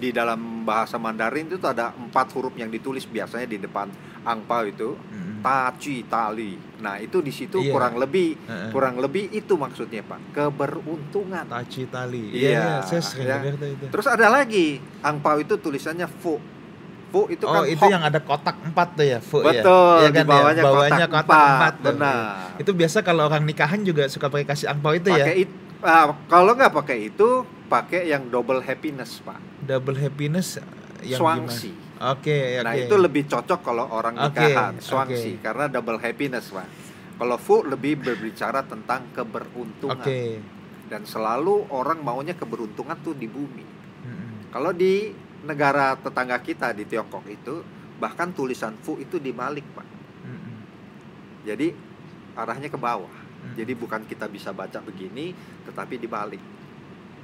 di 0.00 0.10
dalam 0.10 0.64
bahasa 0.64 0.96
Mandarin 0.96 1.44
itu 1.46 1.60
ada 1.60 1.92
empat 1.92 2.32
huruf 2.32 2.56
yang 2.56 2.72
ditulis 2.72 3.04
biasanya 3.04 3.44
di 3.44 3.60
depan 3.60 3.92
angpau 4.20 4.64
itu 4.64 4.96
Mm-mm. 4.96 5.40
taci 5.40 6.04
tali. 6.04 6.56
Nah 6.80 6.96
itu 6.96 7.20
di 7.20 7.28
situ 7.28 7.60
Iya. 7.60 7.68
kurang 7.70 7.94
lebih 7.96 8.36
Heeh. 8.40 8.70
kurang 8.72 8.96
lebih 8.96 9.28
itu 9.30 9.54
maksudnya 9.54 10.00
pak 10.00 10.20
keberuntungan. 10.32 11.44
Taci 11.46 11.84
tali. 11.86 12.32
Iya, 12.32 12.48
Iya, 12.50 12.64
saya 12.82 13.02
sering 13.04 13.28
ya. 13.28 13.36
dengar 13.38 13.54
tuh 13.56 13.68
itu. 13.68 13.84
Terus 13.92 14.06
ada 14.08 14.26
lagi 14.26 14.66
angpau 15.00 15.36
itu 15.36 15.54
tulisannya 15.54 16.08
fu. 16.08 16.40
Fu 17.10 17.26
itu 17.26 17.42
oh, 17.42 17.50
kan 17.50 17.66
itu 17.66 17.82
hok. 17.82 17.90
yang 17.90 18.06
ada 18.06 18.22
kotak 18.22 18.54
empat 18.62 18.88
tuh 18.94 19.02
ya, 19.02 19.18
Fu 19.18 19.42
ya? 19.42 19.50
Betul, 19.50 19.94
Iya 19.98 20.08
di 20.08 20.14
kan, 20.14 20.22
ya? 20.22 20.30
bawahnya 20.30 20.62
Bawahnya 20.62 21.06
kotak 21.06 21.26
kotak 21.26 21.42
empat, 21.42 21.74
empat. 21.74 21.74
benar. 21.82 22.22
Itu 22.56 22.70
biasa 22.70 22.96
kalau 23.02 23.22
orang 23.26 23.42
nikahan 23.42 23.80
juga 23.82 24.06
suka 24.06 24.30
pakai 24.30 24.46
kasih 24.46 24.70
angpau 24.70 24.94
itu 24.94 25.10
ya. 25.10 25.26
pakai 25.26 25.34
it, 25.42 25.50
ah, 25.82 26.14
kalau 26.24 26.54
nggak 26.54 26.70
pakai 26.70 27.10
itu 27.10 27.28
pakai 27.70 28.10
yang 28.10 28.26
double 28.26 28.58
happiness 28.58 29.22
pak 29.22 29.38
Double 29.62 29.94
happiness 29.94 30.58
yang 31.06 31.20
swangsi 31.22 31.70
gimana? 31.70 31.88
Oke, 32.16 32.58
oke. 32.58 32.64
nah 32.64 32.74
itu 32.74 32.94
lebih 32.98 33.28
cocok 33.30 33.60
kalau 33.62 33.86
orang 33.94 34.18
nikahan 34.18 34.74
oke. 34.76 34.82
swangsi 34.82 35.38
karena 35.38 35.70
double 35.70 36.02
happiness 36.02 36.50
pak 36.50 36.66
kalau 37.20 37.36
fu 37.38 37.62
lebih 37.62 38.00
berbicara 38.00 38.64
tentang 38.64 39.12
keberuntungan 39.12 40.02
Oke. 40.02 40.40
dan 40.88 41.04
selalu 41.04 41.68
orang 41.70 42.00
maunya 42.00 42.32
keberuntungan 42.32 42.96
tuh 43.04 43.12
di 43.12 43.28
bumi 43.28 43.64
Mm-mm. 44.08 44.50
kalau 44.50 44.72
di 44.74 45.12
negara 45.44 45.94
tetangga 46.00 46.40
kita 46.40 46.72
di 46.72 46.88
Tiongkok 46.88 47.28
itu 47.28 47.62
bahkan 48.00 48.32
tulisan 48.32 48.74
fu 48.80 48.96
itu 48.96 49.20
dibalik 49.20 49.64
pak 49.76 49.84
Mm-mm. 50.24 50.56
jadi 51.44 51.68
arahnya 52.36 52.68
ke 52.72 52.78
bawah. 52.78 53.12
Jadi 53.56 53.72
bukan 53.72 54.04
kita 54.04 54.28
bisa 54.28 54.52
baca 54.52 54.78
begini, 54.84 55.32
tetapi 55.64 55.96
dibalik. 55.96 56.40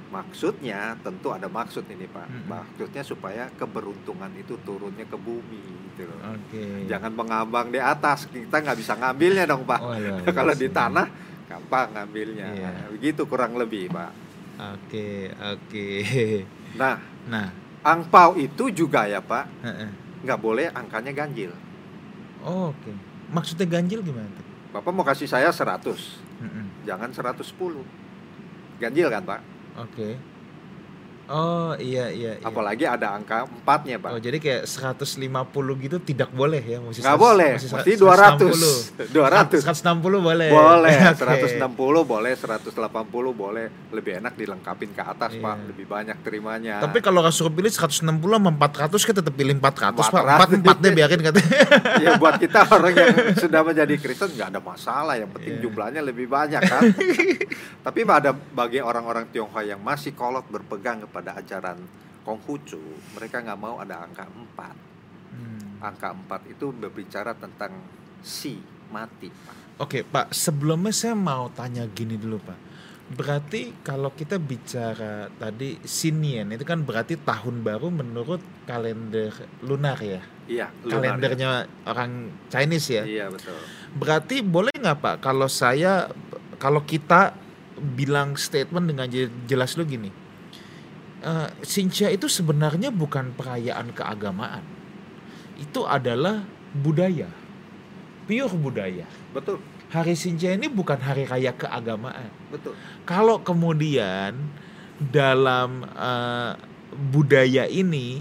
Maksudnya 0.07 0.95
tentu 0.99 1.29
ada 1.29 1.45
maksud 1.45 1.83
ini 1.87 2.07
Pak. 2.07 2.25
Mm-mm. 2.25 2.47
Maksudnya 2.47 3.03
supaya 3.03 3.51
keberuntungan 3.53 4.31
itu 4.33 4.55
turunnya 4.63 5.03
ke 5.03 5.15
bumi 5.15 5.59
gitu 5.91 6.07
loh. 6.07 6.31
Oke. 6.31 6.87
Jangan 6.87 7.11
mengambang 7.11 7.67
di 7.67 7.77
atas, 7.77 8.23
kita 8.25 8.63
nggak 8.63 8.77
bisa 8.77 8.95
ngambilnya 8.95 9.43
dong 9.43 9.67
Pak. 9.67 9.79
Oh, 9.79 9.91
luar 9.91 10.23
Kalau 10.37 10.53
biasa. 10.55 10.63
di 10.63 10.69
tanah 10.69 11.07
gampang 11.45 11.87
ngambilnya. 11.91 12.47
Iya. 12.49 12.69
Nah, 12.71 12.87
begitu 12.89 13.21
kurang 13.27 13.59
lebih 13.59 13.91
Pak. 13.91 14.11
Oke, 14.57 15.29
oke. 15.35 15.87
Nah, 16.75 16.97
Nah, 17.27 17.51
angpau 17.83 18.39
itu 18.39 18.71
juga 18.71 19.03
ya 19.03 19.19
Pak, 19.19 19.45
nggak 20.23 20.39
boleh 20.39 20.71
angkanya 20.71 21.11
ganjil. 21.11 21.51
Oh, 22.39 22.71
oke. 22.71 22.91
Maksudnya 23.27 23.67
ganjil 23.67 23.99
gimana 23.99 24.31
tuh? 24.31 24.47
Bapak 24.71 24.91
mau 24.95 25.03
kasih 25.03 25.27
saya 25.27 25.51
100, 25.51 25.83
Mm-mm. 26.39 26.87
jangan 26.87 27.11
110. 27.11 27.43
Ganjil 28.79 29.07
kan 29.09 29.23
Pak? 29.25 29.41
Oke. 29.77 30.25
Oh, 31.27 31.75
iya 31.75 32.07
iya 32.07 32.31
iya. 32.35 32.43
Apalagi 32.43 32.83
ada 32.83 33.11
angka 33.11 33.43
empatnya 33.43 33.99
Pak. 33.99 34.09
Oh, 34.09 34.19
jadi 34.19 34.37
kayak 34.37 34.63
150 34.63 35.27
gitu 35.77 35.99
tidak 35.99 36.31
boleh 36.31 36.59
ya, 36.59 36.79
mesti 36.79 36.99
nggak 36.99 37.15
100 37.15 37.21
boleh 37.21 37.49
mesti 37.55 37.67
mesti 37.67 37.91
160. 37.99 39.11
200 39.11 39.11
200 39.11 39.59
160 39.59 40.23
boleh. 40.23 40.47
boleh 40.49 40.95
Oke. 41.11 41.47
160 41.59 41.67
boleh 42.03 42.31
180 42.31 42.71
boleh 43.33 43.65
lebih 43.91 44.13
enak 44.19 44.33
dilengkapin 44.33 44.91
ke 44.91 45.01
atas 45.01 45.31
Iya. 45.33 45.43
pak 45.43 45.55
lebih 45.67 45.85
banyak 45.85 46.17
terimanya 46.21 46.75
Tapi 46.79 47.01
kalau 47.01 47.19
suruh 47.27 47.51
pilih 47.51 47.67
160 47.67 48.07
sama 48.07 48.49
400 48.49 48.95
kita 49.03 49.19
tetap 49.19 49.33
pilih 49.33 49.59
400, 49.59 49.99
Pak. 50.07 50.23
400. 50.63 50.63
4 50.63 50.79
4 50.79 50.79
deh 50.79 50.91
biarin 50.93 51.19
katanya. 51.19 51.59
ya 52.05 52.11
buat 52.15 52.35
kita 52.37 52.59
orang 52.71 52.93
yang 52.93 53.09
sudah 53.35 53.61
menjadi 53.61 53.95
Kristen 53.97 54.31
nggak 54.31 54.47
ada 54.55 54.61
masalah 54.61 55.15
yang 55.15 55.27
penting 55.27 55.59
Iya. 55.59 55.63
jumlahnya 55.63 56.01
lebih 56.03 56.27
banyak 56.27 56.61
kan 56.61 56.81
tapi 57.81 57.99
ada 58.03 58.31
bagi 58.31 58.79
orang-orang 58.79 59.27
Tionghoa 59.27 59.63
yang 59.63 59.79
masih 59.79 60.11
kolot 60.11 60.43
berpegang 60.47 61.01
kepada 61.01 61.16
ajaran 61.25 61.79
Konghucu 62.21 62.77
mereka 63.15 63.39
nggak 63.39 63.57
mau 63.57 63.79
ada 63.79 64.03
angka 64.03 64.27
4 64.27 64.85
Hmm. 65.27 65.83
angka 65.83 66.11
4 66.11 66.47
itu 66.47 66.71
berbicara 66.71 67.33
tentang 67.33 67.75
si 68.19 68.57
mati 68.87 69.27
Pak. 69.27 69.55
Oke, 69.77 70.01
Pak, 70.01 70.31
sebelumnya 70.31 70.89
saya 70.89 71.13
mau 71.13 71.51
tanya 71.51 71.83
gini 71.85 72.15
dulu, 72.15 72.39
Pak. 72.39 72.59
Berarti 73.07 73.75
kalau 73.83 74.11
kita 74.11 74.35
bicara 74.35 75.27
tadi 75.29 75.79
Sinian 75.83 76.51
itu 76.51 76.63
kan 76.63 76.81
berarti 76.81 77.15
tahun 77.15 77.61
baru 77.61 77.87
menurut 77.87 78.39
kalender 78.65 79.31
lunar 79.61 79.95
ya. 79.99 80.19
iya 80.47 80.71
lunar, 80.81 81.19
Kalendernya 81.19 81.49
orang 81.85 82.11
Chinese 82.47 82.87
ya. 82.89 82.95
ya. 82.97 83.03
iya 83.03 83.25
betul 83.27 83.59
Berarti 83.93 84.39
boleh 84.39 84.71
nggak 84.71 84.97
Pak 84.97 85.15
kalau 85.19 85.47
saya 85.47 86.07
kalau 86.55 86.81
kita 86.81 87.35
bilang 87.77 88.35
statement 88.35 88.87
dengan 88.87 89.07
je- 89.07 89.31
jelas 89.43 89.75
lu 89.75 89.83
gini. 89.83 90.07
Eh 91.23 91.49
Xinjia 91.65 92.13
itu 92.13 92.29
sebenarnya 92.29 92.93
bukan 92.93 93.33
perayaan 93.33 93.93
keagamaan. 93.93 94.63
Itu 95.57 95.85
adalah 95.85 96.45
budaya. 96.77 97.29
Pure 98.27 98.55
budaya. 98.59 99.07
betul 99.31 99.63
Hari 99.87 100.19
Xinjia 100.19 100.51
ini 100.59 100.67
bukan 100.67 100.99
hari 100.99 101.23
raya 101.23 101.55
keagamaan. 101.55 102.27
betul 102.51 102.75
Kalau 103.07 103.39
kemudian 103.39 104.35
dalam 104.99 105.87
eh, 105.87 106.51
budaya 106.91 107.63
ini 107.71 108.19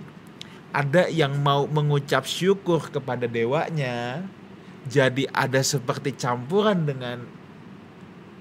ada 0.70 1.08
yang 1.08 1.40
mau 1.40 1.64
mengucap 1.64 2.28
syukur 2.28 2.92
kepada 2.92 3.24
dewanya, 3.24 4.22
jadi 4.86 5.26
ada 5.32 5.64
seperti 5.64 6.12
campuran 6.14 6.84
dengan 6.84 7.24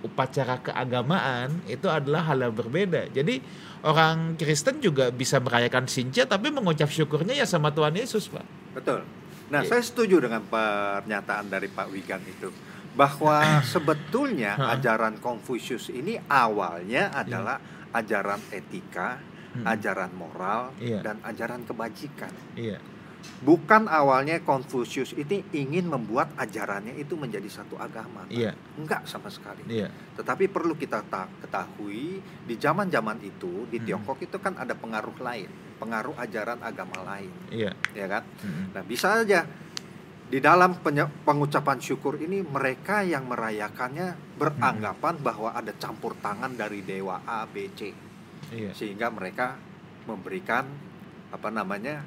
upacara 0.05 0.62
keagamaan 0.62 1.65
itu 1.65 1.89
adalah 1.89 2.29
hal 2.29 2.45
yang 2.45 2.53
berbeda. 2.53 3.09
Jadi 3.09 3.41
orang 3.81 4.38
Kristen 4.38 4.77
juga 4.77 5.09
bisa 5.09 5.41
merayakan 5.41 5.89
Xinjia 5.89 6.29
tapi 6.29 6.53
mengucap 6.53 6.88
syukurnya 6.88 7.33
ya 7.33 7.43
sama 7.43 7.74
Tuhan 7.74 7.97
Yesus, 7.97 8.29
Pak. 8.29 8.45
Betul. 8.77 9.01
Nah, 9.50 9.62
Iya. 9.62 9.77
saya 9.77 9.81
setuju 9.81 10.21
dengan 10.21 10.41
pernyataan 10.45 11.50
dari 11.50 11.69
Pak 11.69 11.88
Wigan 11.89 12.21
itu 12.24 12.50
bahwa 12.93 13.41
sebetulnya 13.74 14.57
ajaran 14.74 15.17
Konfusius 15.17 15.89
ini 15.89 16.17
awalnya 16.25 17.13
adalah 17.13 17.57
ajaran 17.91 18.41
etika, 18.50 19.17
Hmm. 19.55 19.63
ajaran 19.71 20.12
moral, 20.12 20.75
Iya. 20.83 21.00
dan 21.00 21.15
ajaran 21.24 21.63
kebajikan. 21.63 22.27
Iya. 22.59 22.75
Bukan 23.36 23.86
awalnya 23.86 24.41
Konfusius 24.41 25.12
ini 25.13 25.44
ingin 25.51 25.86
membuat 25.86 26.34
ajarannya 26.36 26.96
itu 26.96 27.13
menjadi 27.13 27.46
satu 27.51 27.75
agama. 27.75 28.25
Iya. 28.32 28.55
Enggak 28.79 29.05
sama 29.05 29.27
sekali. 29.29 29.62
Iya. 29.67 29.91
Tetapi 30.17 30.48
perlu 30.48 30.74
kita 30.74 31.03
ta- 31.05 31.29
ketahui 31.44 32.20
di 32.22 32.55
zaman-zaman 32.55 33.20
itu 33.22 33.67
di 33.67 33.77
Hmm. 33.77 33.86
Tiongkok 33.86 34.24
itu 34.24 34.38
kan 34.39 34.55
ada 34.55 34.74
pengaruh 34.74 35.13
lain, 35.20 35.51
pengaruh 35.77 36.15
ajaran 36.17 36.63
agama 36.63 37.03
lain, 37.05 37.29
Iya. 37.51 37.75
ya 37.94 38.05
kan? 38.08 38.24
Mm-mm. 38.41 38.65
Nah, 38.74 38.84
bisa 38.88 39.22
aja 39.22 39.46
di 40.25 40.41
dalam 40.41 40.82
pengucapan 41.22 41.77
syukur 41.77 42.17
ini 42.17 42.41
mereka 42.41 43.05
yang 43.05 43.29
merayakannya 43.29 44.39
beranggapan 44.41 45.22
bahwa 45.22 45.53
ada 45.53 45.70
campur 45.77 46.17
tangan 46.17 46.58
dari 46.58 46.82
dewa 46.82 47.22
A, 47.29 47.46
B, 47.46 47.70
C 47.77 47.94
Iya. 48.50 48.74
sehingga 48.74 49.13
mereka 49.13 49.53
memberikan 50.05 50.65
apa 51.29 51.50
namanya 51.50 52.01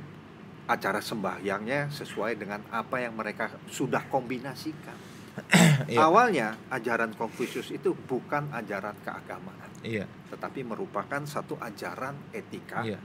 acara 0.69 1.01
sembahyangnya 1.01 1.89
sesuai 1.89 2.37
dengan 2.37 2.61
apa 2.69 3.01
yang 3.01 3.17
mereka 3.17 3.49
sudah 3.67 4.05
kombinasikan. 4.07 4.95
Iya. 5.89 6.03
Awalnya 6.05 6.59
ajaran 6.69 7.15
Konfusius 7.15 7.71
itu 7.71 7.95
bukan 7.95 8.51
ajaran 8.51 8.93
keagamaan, 9.07 9.71
Iya. 9.81 10.05
tetapi 10.29 10.67
merupakan 10.67 11.23
satu 11.23 11.55
ajaran 11.63 12.19
etika, 12.35 12.83
Iya. 12.83 12.99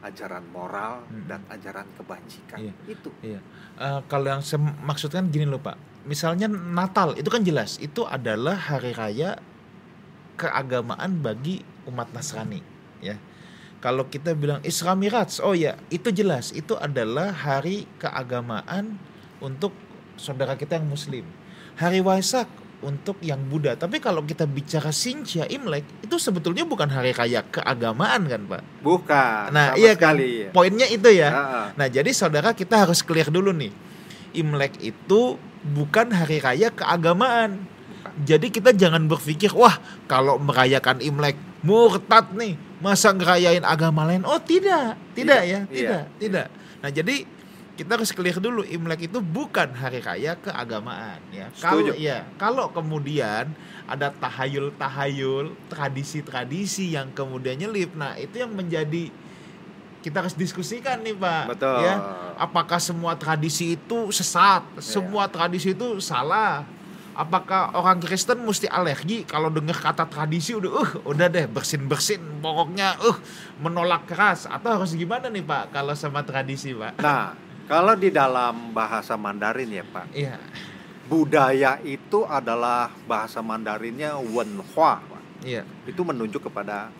ajaran 0.00 0.46
moral 0.48 1.02
Mm. 1.10 1.26
dan 1.26 1.40
ajaran 1.50 1.90
kebajikan. 1.98 2.58
Iya. 2.62 2.72
Itu 2.86 3.10
Iya. 3.20 3.42
Eh, 3.76 4.00
kalau 4.06 4.30
yang 4.30 4.40
saya 4.40 4.62
maksudkan 4.62 5.28
gini 5.28 5.44
loh 5.44 5.58
Pak. 5.58 6.06
Misalnya 6.06 6.46
Natal 6.48 7.18
itu 7.18 7.26
kan 7.26 7.42
jelas 7.42 7.76
itu 7.82 8.06
adalah 8.06 8.54
hari 8.56 8.94
raya 8.94 9.36
keagamaan 10.38 11.20
bagi 11.20 11.60
umat 11.84 12.14
Nasrani, 12.14 12.62
ya. 13.02 13.18
Kalau 13.80 14.04
kita 14.12 14.36
bilang 14.36 14.60
Isra 14.60 14.92
Miraj, 14.92 15.40
oh 15.40 15.56
ya 15.56 15.80
itu 15.88 16.12
jelas 16.12 16.52
itu 16.52 16.76
adalah 16.76 17.32
hari 17.32 17.88
keagamaan 17.96 19.00
untuk 19.40 19.72
saudara 20.20 20.52
kita 20.52 20.76
yang 20.76 20.84
muslim. 20.84 21.24
Hari 21.80 22.04
Waisak 22.04 22.44
untuk 22.84 23.20
yang 23.24 23.40
Buddha. 23.48 23.76
Tapi 23.76 24.00
kalau 24.00 24.24
kita 24.24 24.44
bicara 24.44 24.92
Sinja 24.92 25.48
Imlek 25.48 25.84
itu 26.04 26.16
sebetulnya 26.16 26.64
bukan 26.68 26.88
hari 26.92 27.12
raya 27.16 27.44
keagamaan 27.44 28.28
kan, 28.28 28.40
Pak? 28.44 28.62
Bukan. 28.84 29.48
Nah, 29.52 29.72
sama 29.72 29.80
iya 29.80 29.92
kan. 29.96 30.16
sekali. 30.16 30.30
Poinnya 30.52 30.86
itu 30.88 31.08
ya. 31.12 31.28
Ha-ha. 31.32 31.62
Nah, 31.76 31.86
jadi 31.88 32.10
saudara 32.12 32.52
kita 32.52 32.84
harus 32.84 33.00
clear 33.04 33.28
dulu 33.28 33.52
nih. 33.52 33.72
Imlek 34.36 34.76
itu 34.80 35.36
bukan 35.64 36.12
hari 36.12 36.40
raya 36.40 36.68
keagamaan. 36.72 37.60
Bukan. 37.64 38.12
Jadi 38.28 38.52
kita 38.52 38.76
jangan 38.76 39.08
berpikir, 39.08 39.52
wah 39.52 39.76
kalau 40.08 40.40
merayakan 40.40 41.00
Imlek 41.04 41.36
murtad 41.60 42.32
nih, 42.32 42.56
masa 42.80 43.12
ngerayain 43.12 43.62
agama 43.62 44.02
lain? 44.08 44.24
Oh 44.24 44.40
tidak, 44.40 44.96
tidak 45.12 45.40
Iya, 45.44 45.48
ya, 45.48 45.60
iya, 45.68 45.68
tidak, 45.68 46.04
tidak. 46.18 46.46
Nah 46.80 46.90
jadi 46.90 47.16
kita 47.76 47.96
harus 47.96 48.12
clear 48.12 48.36
dulu 48.36 48.60
Imlek 48.60 49.08
itu 49.08 49.24
bukan 49.24 49.72
hari 49.72 50.04
raya 50.04 50.36
keagamaan 50.36 51.16
ya. 51.32 51.48
Kalau 51.56 51.96
ya, 51.96 52.28
kalau 52.36 52.68
kemudian 52.68 53.48
ada 53.88 54.12
tahayul-tahayul, 54.12 55.56
tradisi-tradisi 55.72 56.92
yang 56.92 57.08
kemudian 57.16 57.56
nyelip, 57.56 57.96
nah 57.96 58.12
itu 58.20 58.36
yang 58.36 58.52
menjadi 58.52 59.08
kita 60.00 60.24
harus 60.24 60.36
diskusikan 60.36 61.00
nih 61.00 61.16
Pak. 61.16 61.56
Betul. 61.56 61.76
Ya, 61.84 61.94
apakah 62.36 62.80
semua 62.80 63.16
tradisi 63.16 63.76
itu 63.76 64.12
sesat, 64.12 64.64
Iya. 64.76 64.80
semua 64.80 65.24
tradisi 65.28 65.72
itu 65.72 66.00
salah. 66.04 66.64
Apakah 67.10 67.74
orang 67.74 67.98
Kristen 67.98 68.40
mesti 68.46 68.70
alergi 68.70 69.26
kalau 69.26 69.50
dengar 69.50 69.74
kata 69.76 70.06
tradisi 70.06 70.54
udah 70.54 70.72
uh 70.72 70.90
udah 71.04 71.26
deh 71.26 71.50
bersin-bersin 71.50 72.38
pokoknya 72.38 72.96
uh 73.02 73.16
menolak 73.58 74.06
keras 74.06 74.46
atau 74.46 74.78
harus 74.78 74.94
gimana 74.94 75.26
nih 75.26 75.42
Pak 75.42 75.74
kalau 75.74 75.92
sama 75.98 76.22
tradisi 76.22 76.70
Pak? 76.70 77.02
Nah, 77.02 77.34
kalau 77.66 77.94
di 77.98 78.14
dalam 78.14 78.70
bahasa 78.74 79.18
Mandarin 79.18 79.70
ya 79.70 79.84
Pak, 79.86 80.06
Iya. 80.14 80.38
budaya 81.10 81.82
itu 81.82 82.22
adalah 82.26 82.94
bahasa 83.06 83.42
Mandarinnya 83.42 84.18
wenhua, 84.18 85.02
Pak. 85.02 85.22
Iya. 85.42 85.66
Itu 85.86 86.06
menunjuk 86.06 86.46
kepada 86.46 86.90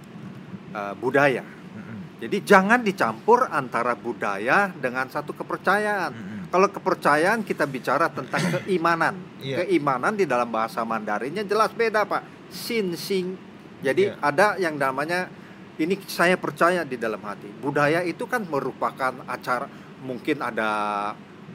uh, 0.74 0.94
budaya. 0.98 1.46
Mm-mm. 1.46 2.22
Jadi 2.22 2.36
jangan 2.42 2.82
dicampur 2.82 3.46
antara 3.46 3.94
budaya 3.94 4.70
dengan 4.74 5.06
satu 5.06 5.34
kepercayaan. 5.34 6.12
Mm-mm. 6.14 6.39
Kalau 6.50 6.66
kepercayaan 6.66 7.46
kita 7.46 7.62
bicara 7.64 8.10
tentang 8.10 8.42
keimanan. 8.66 9.14
Iya. 9.38 9.62
Keimanan 9.64 10.18
di 10.18 10.26
dalam 10.26 10.50
bahasa 10.50 10.82
Mandarinnya 10.82 11.46
jelas 11.46 11.70
beda, 11.70 12.02
Pak. 12.02 12.50
Sin 12.50 12.98
sing. 12.98 13.38
Jadi 13.80 14.10
Iya. 14.10 14.18
ada 14.20 14.46
yang 14.58 14.74
namanya 14.74 15.30
ini 15.78 15.96
saya 16.04 16.34
percaya 16.36 16.82
di 16.84 16.98
dalam 16.98 17.22
hati. 17.22 17.48
Budaya 17.48 18.02
itu 18.02 18.26
kan 18.26 18.44
merupakan 18.44 19.14
acara 19.24 19.70
mungkin 20.02 20.42
ada 20.42 20.70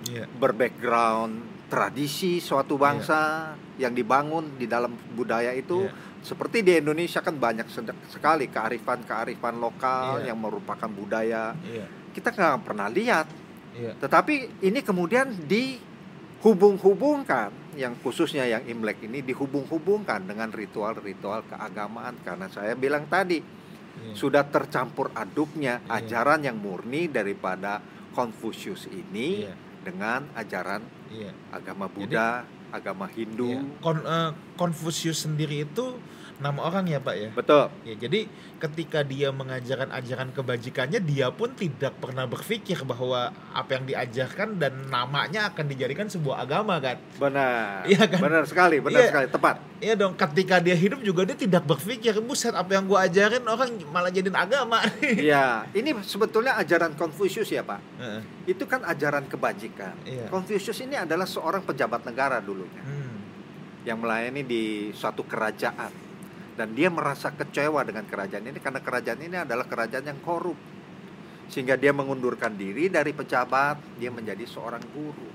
Iya. 0.08 0.26
berbackground 0.32 1.34
tradisi 1.66 2.38
suatu 2.38 2.78
bangsa 2.78 3.52
yang 3.76 3.92
dibangun 3.92 4.56
di 4.56 4.66
dalam 4.66 4.94
budaya 5.12 5.50
itu 5.52 5.90
Iya. 5.90 5.94
seperti 6.22 6.62
di 6.62 6.78
Indonesia 6.78 7.20
kan 7.20 7.36
banyak 7.36 7.66
sekali 8.08 8.48
kearifan-kearifan 8.48 9.58
lokal 9.58 10.22
Iya. 10.22 10.32
yang 10.32 10.38
merupakan 10.40 10.88
budaya 10.88 11.58
Iya. 11.60 11.86
kita 12.14 12.32
nggak 12.32 12.64
pernah 12.64 12.88
lihat 12.88 13.28
Iya. 13.76 13.92
tetapi 14.00 14.64
ini 14.64 14.80
kemudian 14.80 15.36
dihubung-hubungkan 15.46 17.52
yang 17.76 17.94
khususnya 18.00 18.46
yang 18.46 18.64
Imlek 18.64 19.04
ini 19.04 19.20
dihubung-hubungkan 19.20 20.24
dengan 20.24 20.48
ritual-ritual 20.48 21.44
keagamaan 21.46 22.16
karena 22.24 22.48
saya 22.48 22.74
bilang 22.74 23.06
tadi 23.06 23.44
Iya. 23.96 24.12
sudah 24.12 24.44
tercampur 24.46 25.12
aduknya 25.12 25.80
Iya. 25.82 26.04
ajaran 26.04 26.40
yang 26.44 26.56
murni 26.56 27.08
daripada 27.08 27.80
Konfusius 28.12 28.88
ini 28.88 29.44
Iya. 29.44 29.54
dengan 29.82 30.28
ajaran 30.36 30.84
Iya. 31.12 31.32
agama 31.50 31.88
Buddha, 31.88 32.44
agama 32.72 33.08
Hindu. 33.08 33.56
Iya. 33.56 33.64
Kon- 33.80 34.04
eh, 34.04 34.32
Konfusius 34.56 35.24
sendiri 35.24 35.64
itu 35.64 35.96
nama 36.36 36.60
orang 36.62 36.84
ya 36.86 37.00
Pak 37.00 37.16
ya? 37.16 37.30
Betul. 37.32 37.72
Ya, 37.84 37.96
jadi 37.96 38.28
ketika 38.60 39.02
dia 39.02 39.32
mengajarkan 39.32 39.88
ajaran 39.90 40.30
kebajikannya, 40.32 41.00
dia 41.00 41.32
pun 41.32 41.52
tidak 41.52 41.96
pernah 41.98 42.28
berpikir 42.28 42.84
bahwa 42.84 43.32
apa 43.52 43.70
yang 43.72 43.88
diajarkan 43.88 44.60
dan 44.60 44.88
namanya 44.88 45.48
akan 45.48 45.66
dijadikan 45.66 46.06
sebuah 46.06 46.44
agama 46.44 46.76
kan? 46.78 47.00
Benar. 47.16 47.88
Iya 47.88 48.04
kan? 48.06 48.20
Benar 48.20 48.44
sekali, 48.44 48.84
benar 48.84 49.00
Iya. 49.00 49.10
sekali, 49.10 49.28
tepat. 49.32 49.56
Iya 49.76 49.94
dong, 49.96 50.16
ketika 50.16 50.60
dia 50.60 50.76
hidup 50.76 51.00
juga 51.00 51.24
dia 51.24 51.36
tidak 51.36 51.64
berpikir, 51.64 52.16
buset 52.20 52.52
apa 52.52 52.72
yang 52.74 52.84
gua 52.84 53.08
ajarin 53.08 53.44
orang 53.44 53.72
malah 53.92 54.12
jadiin 54.12 54.36
agama. 54.36 54.84
Iya, 55.26 55.68
ini 55.72 55.96
sebetulnya 56.02 56.56
ajaran 56.56 56.94
Konfusius 56.94 57.48
ya, 57.48 57.64
Pak. 57.64 57.80
Heeh. 58.00 58.22
Itu 58.46 58.68
kan 58.68 58.84
ajaran 58.84 59.24
kebajikan. 59.26 59.96
Iya. 60.04 60.28
Konfusius 60.28 60.80
ini 60.80 60.96
adalah 60.96 61.24
seorang 61.26 61.64
pejabat 61.64 62.04
negara 62.04 62.40
dulunya 62.40 62.84
Hmm. 62.84 63.20
yang 63.84 64.02
melayani 64.02 64.42
di 64.42 64.64
suatu 64.92 65.24
kerajaan 65.24 65.92
dan 66.56 66.72
dia 66.72 66.88
merasa 66.88 67.36
kecewa 67.36 67.84
dengan 67.84 68.08
kerajaan 68.08 68.48
ini 68.48 68.60
karena 68.64 68.80
kerajaan 68.80 69.20
ini 69.20 69.38
adalah 69.44 69.68
kerajaan 69.68 70.08
yang 70.08 70.20
korup. 70.24 70.58
Sehingga 71.52 71.78
dia 71.78 71.94
mengundurkan 71.94 72.58
diri 72.58 72.90
dari 72.90 73.14
pejabat, 73.14 74.02
dia 74.02 74.10
menjadi 74.10 74.42
seorang 74.50 74.82
guru. 74.96 75.30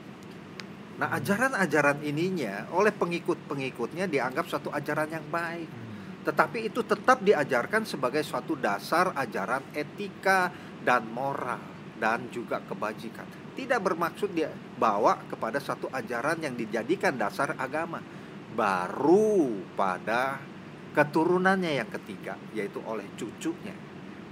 Nah, 0.98 1.16
ajaran-ajaran 1.16 2.02
ininya 2.04 2.68
oleh 2.76 2.92
pengikut-pengikutnya 2.92 4.10
dianggap 4.10 4.44
suatu 4.50 4.68
ajaran 4.68 5.08
yang 5.08 5.24
baik. 5.32 5.64
Hmm. 5.64 5.88
Tetapi 6.28 6.68
itu 6.68 6.84
tetap 6.84 7.24
diajarkan 7.24 7.88
sebagai 7.88 8.20
suatu 8.20 8.52
dasar 8.58 9.16
ajaran 9.16 9.64
etika 9.72 10.52
dan 10.84 11.08
moral 11.08 11.60
dan 11.96 12.28
juga 12.28 12.60
kebajikan. 12.64 13.24
Tidak 13.56 13.80
bermaksud 13.80 14.32
dia 14.32 14.52
bawa 14.76 15.24
kepada 15.28 15.60
satu 15.60 15.88
ajaran 15.92 16.40
yang 16.40 16.56
dijadikan 16.56 17.16
dasar 17.16 17.56
agama. 17.56 18.04
Baru 18.52 19.62
pada 19.72 20.42
keturunannya 20.90 21.72
yang 21.80 21.90
ketiga 21.90 22.34
yaitu 22.52 22.82
oleh 22.84 23.06
cucunya 23.14 23.74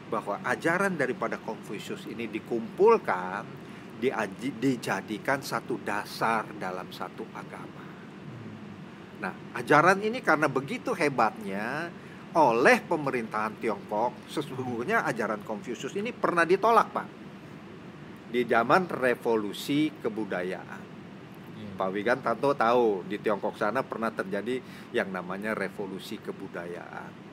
bahwa 0.09 0.40
ajaran 0.42 0.97
daripada 0.97 1.37
Konfusius 1.37 2.09
ini 2.09 2.27
dikumpulkan 2.27 3.44
diaji- 4.01 4.57
dijadikan 4.57 5.44
satu 5.44 5.77
dasar 5.85 6.49
dalam 6.57 6.88
satu 6.88 7.29
agama. 7.35 7.87
Nah, 9.18 9.35
ajaran 9.59 10.01
ini 10.01 10.23
karena 10.23 10.47
begitu 10.47 10.94
hebatnya 10.94 11.90
oleh 12.38 12.79
pemerintahan 12.87 13.59
Tiongkok, 13.59 14.31
sesungguhnya 14.31 15.03
ajaran 15.05 15.42
Konfusius 15.42 15.92
ini 15.99 16.14
pernah 16.14 16.47
ditolak, 16.47 16.88
Pak. 16.94 17.09
Di 18.29 18.44
zaman 18.44 18.87
revolusi 18.87 19.90
kebudayaan. 19.99 20.98
Pak 21.79 21.88
Wigan 21.88 22.19
tentu 22.19 22.51
tahu 22.53 23.07
di 23.07 23.17
Tiongkok 23.17 23.55
sana 23.55 23.81
pernah 23.81 24.11
terjadi 24.11 24.59
yang 24.91 25.09
namanya 25.09 25.55
revolusi 25.55 26.19
kebudayaan. 26.19 27.31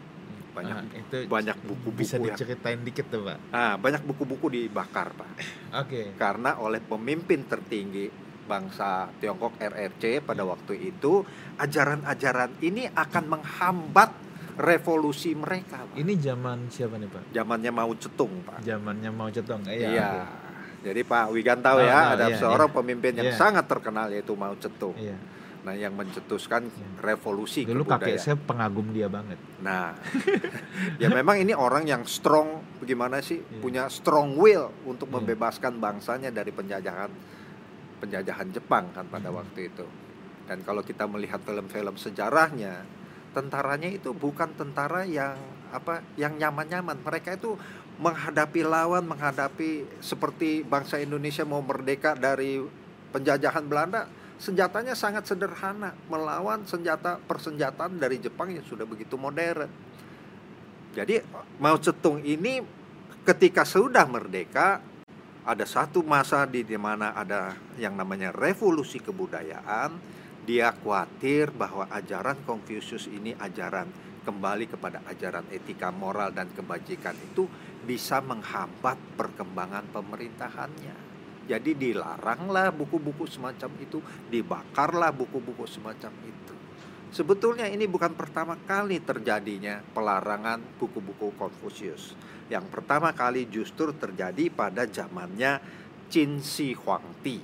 Banyak 0.54 0.76
Ah, 0.78 0.86
itu 0.96 1.18
banyak 1.26 1.58
buku-buku 1.60 2.00
bisa 2.00 2.16
yang- 2.16 2.32
diceritain 2.32 2.80
dikit 2.80 3.10
tuh 3.10 3.26
Pak. 3.26 3.38
ah, 3.52 3.76
banyak 3.76 4.06
buku-buku 4.06 4.48
dibakar, 4.48 5.12
Pak. 5.12 5.30
Oke. 5.76 6.14
Karena 6.16 6.56
oleh 6.58 6.80
pemimpin 6.80 7.44
tertinggi 7.44 8.08
bangsa 8.46 9.10
Tiongkok 9.18 9.58
RRC 9.58 10.22
pada 10.22 10.46
waktu 10.46 10.94
itu 10.94 11.26
ajaran-ajaran 11.58 12.62
ini 12.62 12.86
akan 12.88 13.24
menghambat 13.28 14.14
revolusi 14.56 15.34
mereka. 15.34 15.84
Pak. 15.84 15.98
Ini 15.98 16.14
zaman 16.16 16.70
siapa 16.70 16.96
nih 16.96 17.10
Pak? 17.10 17.24
Zamannya 17.34 17.72
Mao 17.74 17.92
Zedong, 17.94 18.46
Pak. 18.46 18.64
Zamannya 18.64 19.12
Mao 19.12 19.28
Zedong. 19.28 19.66
Eh, 19.68 19.82
Iya. 19.82 19.90
Iya. 19.92 20.24
Jadi 20.86 21.02
Pak 21.02 21.34
Wigan 21.34 21.66
tahu 21.66 21.82
ya, 21.82 21.90
tahu, 21.90 22.14
ada 22.14 22.26
iya, 22.30 22.38
seorang 22.38 22.70
iya. 22.70 22.78
pemimpin 22.78 23.14
yang 23.18 23.30
Iya. 23.34 23.38
sangat 23.42 23.66
terkenal 23.66 24.14
yaitu 24.14 24.38
Mao 24.38 24.54
Zedong. 24.62 24.94
Iya. 24.94 25.18
Nah, 25.66 25.74
yang 25.74 25.98
mencetuskan 25.98 26.70
Iya. 26.70 27.02
revolusi 27.02 27.66
Dulu 27.66 27.90
kakek 27.90 28.22
saya 28.22 28.38
pengagum 28.38 28.94
dia 28.94 29.10
banget. 29.10 29.42
Nah, 29.66 29.98
ya 31.02 31.10
memang 31.10 31.42
ini 31.42 31.58
orang 31.58 31.90
yang 31.90 32.06
strong, 32.06 32.62
bagaimana 32.78 33.18
sih 33.26 33.42
Iya. 33.42 33.60
punya 33.66 33.84
strong 33.90 34.38
will 34.38 34.70
untuk 34.86 35.10
Iya. 35.10 35.26
membebaskan 35.26 35.82
bangsanya 35.82 36.30
dari 36.30 36.54
penjajahan 36.54 37.10
penjajahan 37.96 38.54
Jepang 38.54 38.94
kan 38.94 39.10
pada 39.10 39.34
Hmm. 39.34 39.42
waktu 39.42 39.74
itu. 39.74 39.86
Dan 40.46 40.62
kalau 40.62 40.86
kita 40.86 41.10
melihat 41.10 41.42
film-film 41.42 41.98
sejarahnya, 41.98 42.86
tentaranya 43.34 43.90
itu 43.90 44.14
bukan 44.14 44.54
tentara 44.54 45.02
yang 45.02 45.34
apa 45.74 46.06
yang 46.16 46.38
nyaman-nyaman. 46.38 47.02
Mereka 47.02 47.36
itu 47.36 47.58
menghadapi 47.96 48.62
lawan, 48.68 49.08
menghadapi 49.08 50.02
seperti 50.04 50.68
bangsa 50.68 51.00
Indonesia 51.00 51.48
mau 51.48 51.64
merdeka 51.64 52.16
dari 52.16 52.60
penjajahan 53.16 53.64
Belanda, 53.64 54.08
senjatanya 54.36 54.92
sangat 54.94 55.24
sederhana, 55.28 55.96
melawan 56.12 56.68
senjata 56.68 57.16
persenjataan 57.24 57.96
dari 57.96 58.20
Jepang 58.20 58.52
yang 58.52 58.66
sudah 58.68 58.84
begitu 58.84 59.16
modern. 59.16 59.72
Jadi 60.96 61.20
Mao 61.60 61.76
Zedong 61.80 62.24
ini 62.24 62.64
ketika 63.24 63.68
sudah 63.68 64.08
merdeka 64.08 64.80
ada 65.46 65.66
satu 65.68 66.02
masa 66.02 66.48
di 66.48 66.64
mana 66.76 67.14
ada 67.14 67.54
yang 67.78 67.96
namanya 67.96 68.32
revolusi 68.32 69.00
kebudayaan, 69.00 69.96
dia 70.48 70.72
khawatir 70.72 71.52
bahwa 71.52 71.88
ajaran 71.92 72.40
Konfusius 72.48 73.08
ini 73.12 73.36
ajaran 73.38 73.88
kembali 74.26 74.66
kepada 74.66 75.06
ajaran 75.06 75.46
etika 75.54 75.94
moral 75.94 76.34
dan 76.34 76.50
kebajikan 76.50 77.14
itu 77.14 77.46
bisa 77.86 78.20
menghambat 78.26 78.98
perkembangan 79.16 79.86
pemerintahannya. 79.94 80.98
Jadi 81.46 81.78
dilaranglah 81.78 82.74
buku-buku 82.74 83.30
semacam 83.30 83.70
itu, 83.78 84.02
dibakarlah 84.34 85.14
buku-buku 85.14 85.70
semacam 85.70 86.10
itu. 86.26 86.56
Sebetulnya 87.14 87.70
ini 87.70 87.86
bukan 87.86 88.18
pertama 88.18 88.58
kali 88.66 89.00
terjadinya 89.00 89.80
pelarangan 89.94 90.60
buku-buku 90.82 91.32
Konfusius. 91.38 92.18
Yang 92.52 92.66
pertama 92.74 93.14
kali 93.16 93.48
justru 93.48 93.94
terjadi 93.96 94.52
pada 94.52 94.84
zamannya 94.90 95.62
Qin 96.12 96.44
Shi 96.44 96.76
Huangdi. 96.76 97.40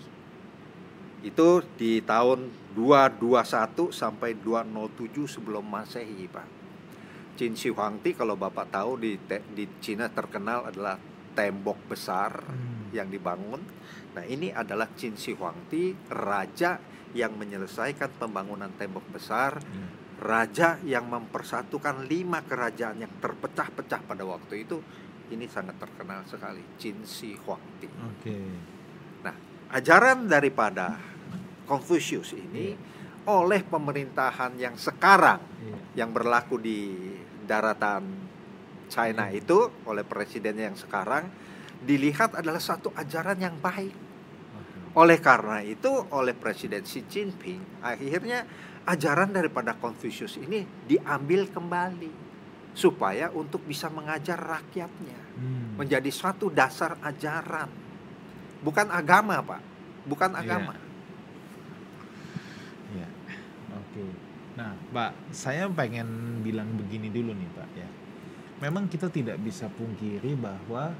Itu 1.21 1.61
di 1.77 2.01
tahun 2.01 2.49
221 2.73 3.93
sampai 3.93 4.35
207 4.41 5.29
sebelum 5.29 5.63
Masehi, 5.63 6.25
Pak. 6.25 6.60
Qin 7.41 7.57
Shi 7.57 7.73
Huangdi 7.73 8.13
kalau 8.13 8.37
Bapak 8.37 8.69
tahu 8.69 9.01
di 9.01 9.17
di 9.57 9.65
Cina 9.81 10.13
terkenal 10.13 10.69
adalah 10.69 10.93
tembok 11.33 11.89
besar 11.89 12.37
hmm. 12.37 12.93
yang 12.93 13.09
dibangun. 13.09 13.65
Nah, 14.13 14.21
ini 14.29 14.53
adalah 14.53 14.85
Qin 14.93 15.17
Shi 15.17 15.33
Huangdi, 15.33 15.89
raja 16.13 16.77
yang 17.17 17.33
menyelesaikan 17.41 18.21
pembangunan 18.21 18.69
tembok 18.77 19.09
besar, 19.09 19.57
hmm. 19.57 20.21
raja 20.21 20.77
yang 20.85 21.09
mempersatukan 21.09 22.05
lima 22.05 22.45
kerajaan 22.45 23.01
yang 23.01 23.13
terpecah-pecah 23.17 24.05
pada 24.05 24.21
waktu 24.21 24.61
itu. 24.61 24.77
Ini 25.33 25.49
sangat 25.49 25.81
terkenal 25.81 26.21
sekali, 26.29 26.61
Qin 26.77 27.01
Shi 27.09 27.33
Huangdi. 27.41 27.89
Okay. 28.21 28.53
Nah, 29.25 29.33
ajaran 29.73 30.29
daripada 30.29 30.93
Confucius 31.65 32.37
ini 32.37 32.77
yeah. 32.77 33.33
oleh 33.33 33.65
pemerintahan 33.65 34.61
yang 34.61 34.77
sekarang 34.77 35.41
yeah. 35.65 36.05
yang 36.05 36.13
berlaku 36.13 36.61
di 36.61 36.79
daratan 37.51 38.07
China 38.87 39.27
itu 39.27 39.67
oleh 39.83 40.07
presidennya 40.07 40.71
yang 40.71 40.79
sekarang 40.79 41.27
dilihat 41.83 42.39
adalah 42.39 42.63
satu 42.63 42.95
ajaran 42.95 43.35
yang 43.35 43.59
baik. 43.59 43.91
Oleh 44.91 45.23
karena 45.23 45.63
itu, 45.63 45.87
oleh 46.11 46.35
Presiden 46.35 46.83
Xi 46.83 47.07
Jinping, 47.07 47.79
akhirnya 47.79 48.43
ajaran 48.83 49.31
daripada 49.31 49.71
Confucius 49.79 50.35
ini 50.35 50.67
diambil 50.83 51.47
kembali 51.47 52.11
supaya 52.75 53.31
untuk 53.31 53.63
bisa 53.63 53.87
mengajar 53.87 54.35
rakyatnya 54.35 55.19
hmm. 55.39 55.79
menjadi 55.79 56.11
suatu 56.11 56.51
dasar 56.51 56.99
ajaran, 57.03 57.71
bukan 58.59 58.87
agama, 58.91 59.39
Pak, 59.39 59.61
bukan 60.07 60.31
iya. 60.35 60.39
agama. 60.43 60.75
Ya, 62.91 63.07
oke. 63.79 64.05
Nah, 64.59 64.75
Pak, 64.91 65.31
saya 65.31 65.71
pengen 65.71 66.41
bilang 66.43 66.67
begini 66.75 67.07
dulu 67.07 67.31
nih, 67.31 67.49
Pak, 67.55 67.69
ya. 67.75 67.89
Memang 68.61 68.91
kita 68.91 69.09
tidak 69.09 69.41
bisa 69.41 69.71
pungkiri 69.73 70.37
bahwa 70.37 70.93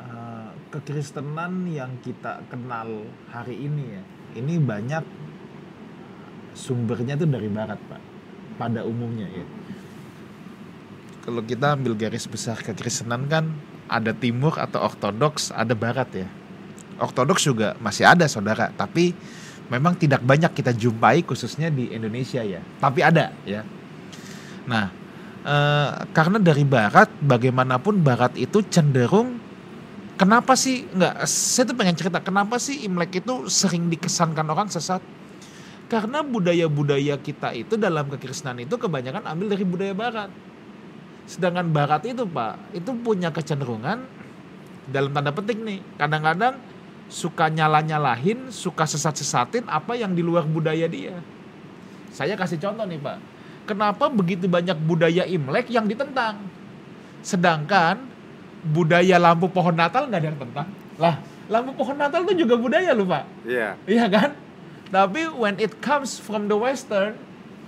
uh, 0.00 0.50
kekristenan 0.72 1.68
yang 1.68 1.92
kita 2.00 2.40
kenal 2.48 3.04
hari 3.30 3.68
ini 3.68 3.84
ya 4.00 4.02
ini 4.34 4.58
banyak 4.58 5.04
sumbernya 6.54 7.14
itu 7.18 7.26
dari 7.26 7.50
barat 7.50 7.78
pak 7.90 8.02
pada 8.58 8.86
umumnya 8.86 9.26
ya. 9.26 9.46
Kalau 11.24 11.40
kita 11.40 11.74
ambil 11.74 11.96
garis 11.96 12.28
besar 12.28 12.60
kekristenan 12.60 13.26
kan 13.26 13.50
ada 13.88 14.12
timur 14.12 14.54
atau 14.60 14.84
ortodoks 14.84 15.50
ada 15.50 15.72
barat 15.72 16.26
ya. 16.26 16.28
Ortodoks 17.00 17.42
juga 17.42 17.74
masih 17.82 18.06
ada 18.06 18.30
saudara 18.30 18.70
tapi 18.74 19.14
memang 19.68 19.96
tidak 19.96 20.20
banyak 20.20 20.52
kita 20.52 20.72
jumpai 20.76 21.24
khususnya 21.24 21.72
di 21.72 21.92
Indonesia 21.92 22.40
ya. 22.40 22.60
Tapi 22.80 23.00
ada 23.00 23.32
ya. 23.44 23.62
Nah 24.68 25.04
Uh, 25.44 26.08
karena 26.16 26.40
dari 26.40 26.64
barat 26.64 27.04
bagaimanapun 27.20 28.00
barat 28.00 28.32
itu 28.40 28.64
cenderung 28.64 29.36
kenapa 30.16 30.56
sih 30.56 30.88
nggak 30.88 31.20
saya 31.28 31.68
tuh 31.68 31.76
pengen 31.76 31.92
cerita 31.92 32.24
kenapa 32.24 32.56
sih 32.56 32.80
Imlek 32.88 33.20
itu 33.20 33.44
sering 33.52 33.92
dikesankan 33.92 34.48
orang 34.48 34.72
sesat? 34.72 35.04
Karena 35.92 36.24
budaya-budaya 36.24 37.20
kita 37.20 37.52
itu 37.52 37.76
dalam 37.76 38.08
kekristenan 38.08 38.64
itu 38.64 38.72
kebanyakan 38.80 39.20
ambil 39.28 39.52
dari 39.52 39.64
budaya 39.68 39.92
barat. 39.92 40.32
Sedangkan 41.28 41.68
barat 41.68 42.08
itu 42.08 42.24
pak 42.24 42.72
itu 42.72 42.96
punya 43.04 43.28
kecenderungan 43.28 44.00
dalam 44.88 45.12
tanda 45.12 45.28
petik 45.28 45.60
nih 45.60 45.84
kadang-kadang 46.00 46.56
suka 47.08 47.52
nyala-nyalahin 47.52 48.48
suka 48.48 48.88
sesat-sesatin 48.88 49.68
apa 49.68 49.94
yang 49.94 50.12
di 50.16 50.24
luar 50.24 50.44
budaya 50.48 50.88
dia 50.88 51.20
saya 52.10 52.34
kasih 52.34 52.58
contoh 52.58 52.84
nih 52.88 52.98
pak 52.98 53.34
kenapa 53.64 54.12
begitu 54.12 54.46
banyak 54.46 54.76
budaya 54.84 55.24
Imlek 55.24 55.72
yang 55.72 55.88
ditentang. 55.88 56.38
Sedangkan 57.24 58.04
budaya 58.64 59.16
lampu 59.16 59.48
pohon 59.48 59.74
Natal 59.74 60.08
nggak 60.08 60.20
ada 60.20 60.28
yang 60.28 60.38
tentang. 60.40 60.68
Lah, 61.00 61.16
lampu 61.48 61.72
pohon 61.76 61.96
Natal 61.96 62.22
itu 62.28 62.44
juga 62.44 62.54
budaya 62.60 62.92
loh, 62.92 63.08
Pak. 63.08 63.24
Iya. 63.48 63.74
Yeah. 63.88 63.88
Iya 63.88 64.06
kan? 64.12 64.30
Tapi 64.92 65.26
when 65.34 65.56
it 65.58 65.80
comes 65.80 66.20
from 66.20 66.46
the 66.46 66.54
western, 66.54 67.16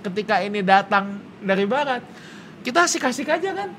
ketika 0.05 0.39
ini 0.39 0.63
datang 0.63 1.19
dari 1.43 1.67
barat, 1.67 2.05
kita 2.63 2.85
asik-asik 2.85 3.27
aja 3.27 3.51
kan? 3.51 3.69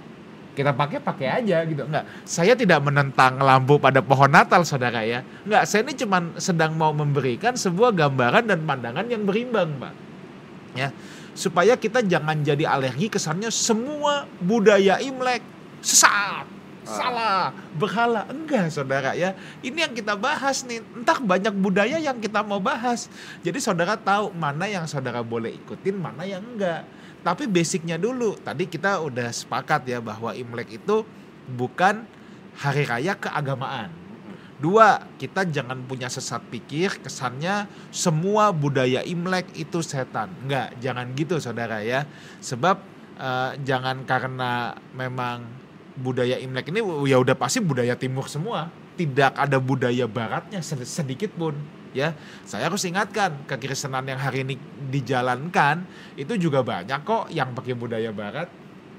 Kita 0.58 0.74
pakai 0.74 0.98
pakai 0.98 1.28
aja 1.38 1.62
gitu. 1.62 1.86
Enggak, 1.86 2.10
saya 2.26 2.58
tidak 2.58 2.82
menentang 2.82 3.38
lampu 3.38 3.78
pada 3.78 4.02
pohon 4.02 4.26
Natal, 4.26 4.66
Saudara 4.66 5.06
ya. 5.06 5.22
Enggak, 5.46 5.70
saya 5.70 5.86
ini 5.86 5.94
cuma 5.94 6.18
sedang 6.34 6.74
mau 6.74 6.90
memberikan 6.90 7.54
sebuah 7.54 7.94
gambaran 7.94 8.50
dan 8.50 8.66
pandangan 8.66 9.06
yang 9.06 9.22
berimbang, 9.22 9.78
Pak. 9.78 9.94
Ya 10.74 10.90
supaya 11.38 11.78
kita 11.78 12.02
jangan 12.02 12.42
jadi 12.42 12.66
alergi 12.66 13.06
kesannya 13.06 13.54
semua 13.54 14.26
budaya 14.42 14.98
Imlek 14.98 15.38
sesat 15.78 16.50
salah 16.88 17.52
berhala 17.76 18.24
enggak 18.32 18.72
saudara 18.72 19.12
ya 19.12 19.36
ini 19.60 19.84
yang 19.84 19.92
kita 19.92 20.16
bahas 20.16 20.64
nih 20.64 20.80
entah 20.96 21.20
banyak 21.20 21.52
budaya 21.52 22.00
yang 22.00 22.16
kita 22.16 22.40
mau 22.40 22.58
bahas 22.58 23.12
jadi 23.44 23.60
saudara 23.60 23.94
tahu 23.94 24.32
mana 24.32 24.66
yang 24.66 24.88
saudara 24.88 25.20
boleh 25.20 25.52
ikutin 25.52 25.94
mana 26.00 26.24
yang 26.24 26.40
enggak 26.40 26.88
tapi 27.28 27.44
basicnya 27.44 28.00
dulu 28.00 28.40
tadi 28.40 28.64
kita 28.64 29.04
udah 29.04 29.28
sepakat 29.28 29.84
ya 29.84 30.00
bahwa 30.00 30.32
Imlek 30.32 30.80
itu 30.80 31.04
bukan 31.52 32.08
hari 32.56 32.88
raya 32.88 33.12
keagamaan 33.12 34.08
Dua, 34.58 34.98
kita 35.22 35.46
jangan 35.46 35.86
punya 35.86 36.10
sesat 36.10 36.42
pikir 36.50 36.98
kesannya 36.98 37.70
semua 37.94 38.50
budaya 38.50 39.06
Imlek 39.06 39.54
itu 39.54 39.78
setan. 39.86 40.34
Enggak, 40.42 40.74
jangan 40.82 41.14
gitu 41.14 41.38
saudara 41.38 41.78
ya. 41.78 42.02
Sebab 42.42 42.82
uh, 43.22 43.54
jangan 43.62 44.02
karena 44.02 44.74
memang 44.98 45.46
budaya 45.94 46.42
Imlek 46.42 46.74
ini 46.74 46.82
ya 47.06 47.22
udah 47.22 47.38
pasti 47.38 47.62
budaya 47.62 47.94
timur 47.94 48.26
semua. 48.26 48.66
Tidak 48.98 49.38
ada 49.38 49.62
budaya 49.62 50.10
baratnya 50.10 50.58
sedikit 50.82 51.30
pun 51.38 51.54
ya. 51.98 52.14
Saya 52.46 52.70
harus 52.70 52.86
ingatkan 52.86 53.42
kekristenan 53.50 54.06
yang 54.06 54.20
hari 54.22 54.46
ini 54.46 54.54
dijalankan 54.88 55.82
itu 56.14 56.38
juga 56.38 56.62
banyak 56.62 57.02
kok 57.02 57.26
yang 57.34 57.50
pakai 57.52 57.74
budaya 57.74 58.14
barat. 58.14 58.48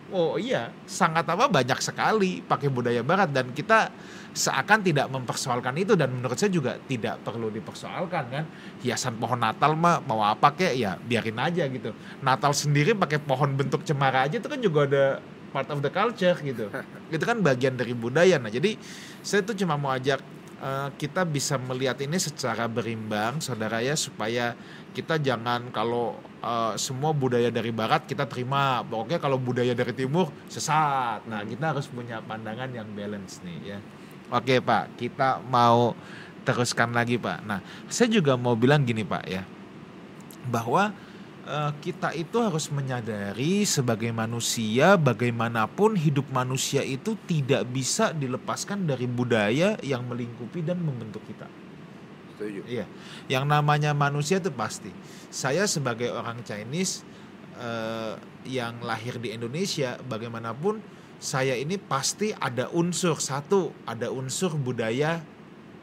Oh 0.10 0.42
iya, 0.42 0.74
sangat 0.90 1.22
apa 1.30 1.46
banyak 1.46 1.80
sekali 1.86 2.42
pakai 2.42 2.68
budaya 2.68 3.06
barat. 3.06 3.30
Dan 3.30 3.54
kita 3.54 3.94
seakan 4.34 4.82
tidak 4.82 5.06
mempersoalkan 5.10 5.78
itu 5.78 5.94
dan 5.94 6.10
menurut 6.10 6.34
saya 6.34 6.50
juga 6.50 6.82
tidak 6.90 7.22
perlu 7.22 7.54
dipersoalkan 7.54 8.24
kan. 8.28 8.46
Hiasan 8.82 9.22
pohon 9.22 9.38
Natal 9.38 9.78
mah 9.78 10.02
mau 10.02 10.26
apa 10.26 10.50
kek? 10.54 10.74
Ya 10.74 10.98
biarin 10.98 11.38
aja 11.38 11.70
gitu. 11.70 11.94
Natal 12.26 12.58
sendiri 12.58 12.98
pakai 12.98 13.22
pohon 13.22 13.54
bentuk 13.54 13.86
cemara 13.86 14.26
aja 14.26 14.42
itu 14.42 14.50
kan 14.50 14.60
juga 14.60 14.90
ada 14.90 15.06
part 15.50 15.70
of 15.74 15.82
the 15.82 15.92
culture 15.92 16.38
gitu. 16.42 16.70
Itu 17.16 17.26
kan 17.26 17.42
bagian 17.42 17.74
dari 17.74 17.98
budaya. 17.98 18.38
Nah 18.38 18.54
jadi 18.54 18.78
saya 19.26 19.42
tuh 19.42 19.58
cuma 19.58 19.76
mau 19.76 19.92
ajak 19.92 20.22
uh, 20.62 20.90
kita 20.96 21.26
bisa 21.26 21.56
melihat 21.58 21.98
ini 22.04 22.20
secara 22.20 22.68
berimbang 22.68 23.40
saudara 23.40 23.82
ya 23.82 23.96
supaya 23.96 24.54
kita 24.92 25.18
jangan 25.18 25.72
kalau 25.72 26.20
uh, 26.44 26.76
semua 26.76 27.16
budaya 27.16 27.50
dari 27.50 27.72
barat 27.72 28.06
kita 28.06 28.28
terima. 28.28 28.84
Pokoknya 28.86 29.18
kalau 29.18 29.40
budaya 29.40 29.72
dari 29.74 29.96
timur 29.96 30.30
sesat. 30.52 31.26
Nah 31.26 31.42
kita 31.48 31.74
harus 31.74 31.88
punya 31.90 32.20
pandangan 32.22 32.70
yang 32.70 32.88
balance 32.94 33.42
nih 33.42 33.76
ya. 33.76 33.80
Oke 34.30 34.62
Pak, 34.62 35.02
kita 35.02 35.42
mau 35.50 35.98
teruskan 36.46 36.94
lagi 36.94 37.18
Pak. 37.18 37.42
Nah, 37.50 37.66
saya 37.90 38.14
juga 38.14 38.38
mau 38.38 38.54
bilang 38.54 38.86
gini 38.86 39.02
Pak 39.02 39.24
ya, 39.26 39.42
bahwa 40.46 40.94
kita 41.82 42.14
itu 42.14 42.38
harus 42.38 42.70
menyadari 42.70 43.66
sebagai 43.66 44.14
manusia, 44.14 44.94
bagaimanapun 44.94 45.98
hidup 45.98 46.30
manusia 46.30 46.86
itu 46.86 47.18
tidak 47.26 47.66
bisa 47.74 48.14
dilepaskan 48.14 48.86
dari 48.86 49.10
budaya 49.10 49.74
yang 49.82 50.06
melingkupi 50.06 50.62
dan 50.62 50.78
membentuk 50.78 51.26
kita. 51.26 51.50
Setuju. 52.38 52.62
Iya, 52.70 52.86
yang 53.26 53.50
namanya 53.50 53.98
manusia 53.98 54.38
itu 54.38 54.54
pasti. 54.54 54.94
Saya 55.34 55.66
sebagai 55.66 56.14
orang 56.14 56.46
Chinese 56.46 57.02
uh, 57.58 58.16
yang 58.46 58.80
lahir 58.86 59.18
di 59.18 59.34
Indonesia, 59.34 59.98
bagaimanapun 60.06 60.80
saya 61.20 61.58
ini 61.58 61.76
pasti 61.82 62.32
ada 62.32 62.70
unsur 62.72 63.18
satu, 63.18 63.74
ada 63.90 64.14
unsur 64.14 64.54
budaya 64.54 65.20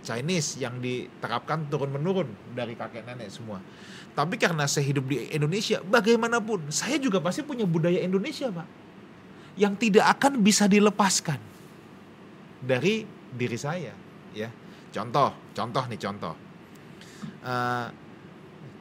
Chinese 0.06 0.62
yang 0.62 0.78
diterapkan 0.78 1.66
turun 1.66 1.90
menurun 1.90 2.30
dari 2.54 2.78
kakek 2.78 3.02
nenek 3.02 3.26
semua. 3.26 3.58
Tapi 4.14 4.38
karena 4.38 4.64
saya 4.70 4.86
hidup 4.86 5.10
di 5.10 5.26
Indonesia, 5.34 5.82
bagaimanapun 5.82 6.70
saya 6.70 6.96
juga 7.02 7.18
pasti 7.18 7.42
punya 7.42 7.66
budaya 7.66 7.98
Indonesia, 7.98 8.48
Pak. 8.48 8.68
Yang 9.58 9.74
tidak 9.88 10.06
akan 10.16 10.40
bisa 10.46 10.70
dilepaskan 10.70 11.40
dari 12.62 13.02
diri 13.34 13.58
saya, 13.58 13.92
ya. 14.32 14.48
contoh, 14.94 15.34
contoh 15.52 15.84
nih 15.90 16.00
contoh. 16.00 16.34
Uh, 17.42 17.88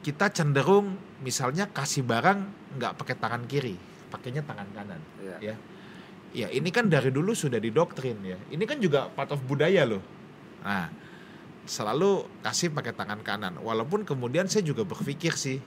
kita 0.00 0.30
cenderung 0.30 0.94
misalnya 1.20 1.66
kasih 1.68 2.06
barang 2.06 2.38
nggak 2.78 2.92
pakai 2.96 3.16
tangan 3.18 3.42
kiri, 3.50 3.76
pakainya 4.08 4.40
tangan 4.46 4.68
kanan, 4.72 5.00
Iya. 5.18 5.36
ya. 5.42 5.56
Ya 6.36 6.48
ini 6.52 6.68
kan 6.68 6.92
dari 6.92 7.08
dulu 7.08 7.32
sudah 7.32 7.56
didoktrin 7.56 8.20
ya. 8.20 8.36
Ini 8.52 8.60
kan 8.68 8.76
juga 8.76 9.08
part 9.08 9.32
of 9.32 9.40
budaya 9.48 9.88
loh. 9.88 10.04
Nah, 10.60 10.92
selalu 11.66 12.24
kasih 12.40 12.70
pakai 12.72 12.94
tangan 12.94 13.20
kanan. 13.20 13.58
Walaupun 13.60 14.06
kemudian 14.06 14.46
saya 14.46 14.62
juga 14.62 14.86
berpikir 14.86 15.34
sih, 15.34 15.58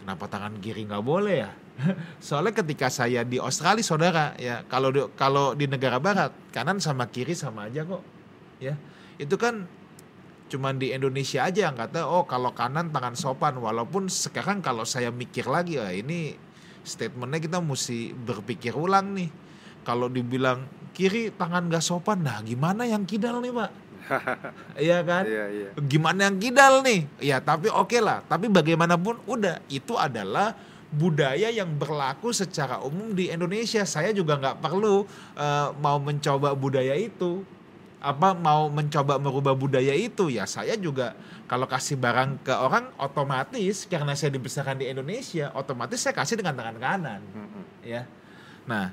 kenapa 0.00 0.26
tangan 0.26 0.56
kiri 0.58 0.88
nggak 0.88 1.04
boleh 1.04 1.36
ya? 1.44 1.50
Soalnya 2.26 2.56
ketika 2.64 2.88
saya 2.88 3.22
di 3.22 3.36
Australia 3.36 3.84
saudara 3.84 4.24
ya, 4.40 4.64
kalau 4.66 4.88
di, 4.90 5.00
kalau 5.14 5.52
di 5.52 5.68
negara 5.68 6.00
barat 6.00 6.32
kanan 6.50 6.80
sama 6.80 7.06
kiri 7.12 7.36
sama 7.36 7.68
aja 7.68 7.84
kok, 7.84 8.02
ya. 8.58 8.74
Itu 9.20 9.36
kan 9.38 9.68
cuman 10.44 10.76
di 10.76 10.92
Indonesia 10.92 11.42
aja 11.46 11.66
yang 11.70 11.76
kata 11.76 12.04
oh 12.04 12.24
kalau 12.24 12.56
kanan 12.56 12.90
tangan 12.90 13.14
sopan. 13.14 13.60
Walaupun 13.60 14.08
sekarang 14.08 14.64
kalau 14.64 14.88
saya 14.88 15.12
mikir 15.12 15.46
lagi, 15.46 15.76
ah, 15.76 15.92
ini 15.92 16.34
statementnya 16.82 17.40
kita 17.40 17.58
mesti 17.60 18.16
berpikir 18.16 18.72
ulang 18.72 19.12
nih. 19.14 19.30
Kalau 19.84 20.08
dibilang 20.08 20.64
kiri 20.96 21.28
tangan 21.34 21.68
gak 21.68 21.84
sopan, 21.84 22.24
nah 22.24 22.40
gimana 22.40 22.88
yang 22.88 23.04
kidal 23.04 23.44
nih 23.44 23.52
pak? 23.52 23.83
Iya 24.84 24.98
kan? 25.06 25.22
Iya, 25.24 25.44
iya. 25.50 25.68
gimana 25.80 26.28
yang 26.28 26.36
kidal 26.38 26.82
nih? 26.84 27.06
Ya 27.22 27.38
tapi 27.40 27.70
oke 27.70 27.98
lah. 28.02 28.20
Tapi 28.26 28.50
bagaimanapun 28.50 29.22
udah 29.24 29.62
itu 29.70 29.94
adalah 29.96 30.54
budaya 30.94 31.50
yang 31.50 31.70
berlaku 31.74 32.30
secara 32.30 32.78
umum 32.82 33.14
di 33.14 33.30
Indonesia. 33.30 33.82
Saya 33.86 34.14
juga 34.14 34.38
nggak 34.38 34.60
perlu 34.62 35.06
eh, 35.38 35.68
mau 35.78 35.98
mencoba 35.98 36.52
budaya 36.54 36.94
itu. 36.98 37.42
Apa 38.04 38.36
mau 38.36 38.68
mencoba 38.68 39.16
merubah 39.16 39.56
budaya 39.56 39.96
itu 39.96 40.28
ya 40.28 40.44
saya 40.44 40.76
juga 40.76 41.16
kalau 41.48 41.64
kasih 41.64 41.96
barang 41.96 42.36
ke 42.44 42.52
orang 42.52 42.92
otomatis 43.00 43.88
karena 43.88 44.12
saya 44.12 44.28
dibesarkan 44.28 44.76
di 44.76 44.92
Indonesia 44.92 45.48
otomatis 45.56 46.04
saya 46.04 46.12
kasih 46.12 46.36
dengan 46.36 46.52
tangan 46.52 46.76
kanan 46.76 47.20
ya. 47.80 48.04
Nah, 48.68 48.92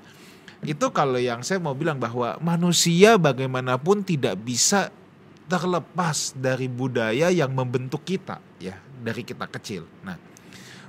itu 0.61 0.85
kalau 0.93 1.17
yang 1.17 1.41
saya 1.41 1.57
mau 1.57 1.73
bilang 1.73 1.97
bahwa 1.97 2.37
manusia 2.37 3.17
bagaimanapun 3.17 4.05
tidak 4.05 4.37
bisa 4.45 4.93
terlepas 5.51 6.31
dari 6.31 6.71
budaya 6.71 7.27
yang 7.27 7.51
membentuk 7.51 8.07
kita 8.07 8.39
ya 8.55 8.79
dari 9.03 9.27
kita 9.27 9.51
kecil. 9.51 9.83
Nah, 10.07 10.15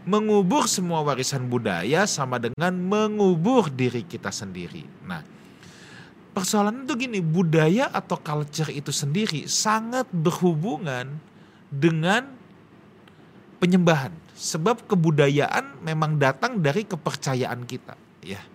mengubur 0.06 0.70
semua 0.70 1.02
warisan 1.02 1.50
budaya 1.50 2.06
sama 2.06 2.38
dengan 2.38 2.70
mengubur 2.70 3.66
diri 3.66 4.06
kita 4.06 4.30
sendiri. 4.30 4.86
Nah, 5.02 5.26
persoalan 6.30 6.86
itu 6.86 6.94
gini, 6.94 7.18
budaya 7.18 7.90
atau 7.90 8.14
culture 8.22 8.70
itu 8.70 8.94
sendiri 8.94 9.50
sangat 9.50 10.06
berhubungan 10.14 11.18
dengan 11.66 12.30
penyembahan. 13.58 14.14
Sebab 14.38 14.86
kebudayaan 14.86 15.82
memang 15.82 16.22
datang 16.22 16.62
dari 16.62 16.86
kepercayaan 16.86 17.66
kita, 17.66 17.98
ya. 18.22 18.51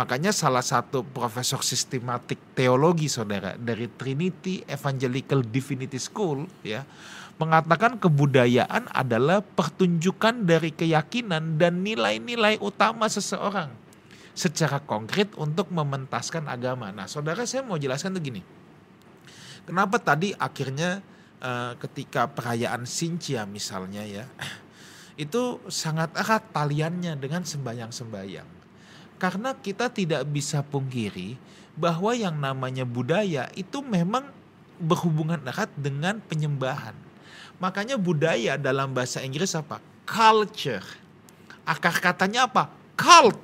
Makanya 0.00 0.32
salah 0.32 0.64
satu 0.64 1.04
profesor 1.04 1.60
sistematik 1.60 2.56
teologi 2.56 3.04
saudara 3.04 3.52
dari 3.60 3.84
Trinity 3.84 4.64
Evangelical 4.64 5.44
Divinity 5.44 6.00
School 6.00 6.48
ya 6.64 6.88
mengatakan 7.36 8.00
kebudayaan 8.00 8.88
adalah 8.96 9.44
pertunjukan 9.44 10.48
dari 10.48 10.72
keyakinan 10.72 11.60
dan 11.60 11.84
nilai-nilai 11.84 12.56
utama 12.64 13.12
seseorang 13.12 13.68
secara 14.32 14.80
konkret 14.80 15.36
untuk 15.36 15.68
mementaskan 15.68 16.48
agama. 16.48 16.88
Nah, 16.96 17.04
saudara 17.04 17.44
saya 17.44 17.60
mau 17.60 17.76
jelaskan 17.76 18.16
tuh 18.16 18.24
gini. 18.24 18.40
Kenapa 19.68 20.00
tadi 20.00 20.32
akhirnya 20.32 21.04
eh, 21.44 21.76
ketika 21.76 22.24
perayaan 22.24 22.88
Sincia 22.88 23.44
misalnya 23.44 24.08
ya 24.08 24.24
itu 25.20 25.60
sangat 25.68 26.16
erat 26.16 26.48
taliannya 26.56 27.20
dengan 27.20 27.44
sembayang-sembayang. 27.44 28.59
Karena 29.20 29.52
kita 29.52 29.92
tidak 29.92 30.24
bisa 30.32 30.64
pungkiri 30.64 31.36
bahwa 31.76 32.16
yang 32.16 32.40
namanya 32.40 32.88
budaya 32.88 33.52
itu 33.52 33.84
memang 33.84 34.24
berhubungan 34.80 35.38
erat 35.44 35.68
dengan 35.76 36.24
penyembahan. 36.24 36.96
Makanya 37.60 38.00
budaya 38.00 38.56
dalam 38.56 38.96
bahasa 38.96 39.20
Inggris 39.20 39.52
apa? 39.52 39.76
Culture. 40.08 40.82
Akar 41.68 41.92
katanya 42.00 42.48
apa? 42.48 42.72
Cult. 42.96 43.36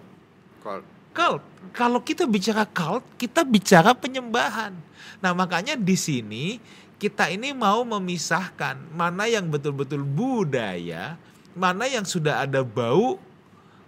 Kol- 0.64 0.88
Cult. 1.12 1.44
Kalau 1.76 2.00
kita 2.00 2.24
bicara 2.24 2.64
cult, 2.64 3.04
kita 3.20 3.44
bicara 3.44 3.92
penyembahan. 3.92 4.72
Nah, 5.20 5.32
makanya 5.36 5.76
di 5.76 5.96
sini 5.96 6.60
kita 6.96 7.28
ini 7.28 7.52
mau 7.52 7.84
memisahkan 7.84 8.80
mana 8.92 9.28
yang 9.28 9.48
betul-betul 9.48 10.00
budaya, 10.04 11.20
mana 11.52 11.84
yang 11.88 12.04
sudah 12.04 12.44
ada 12.44 12.64
bau 12.64 13.20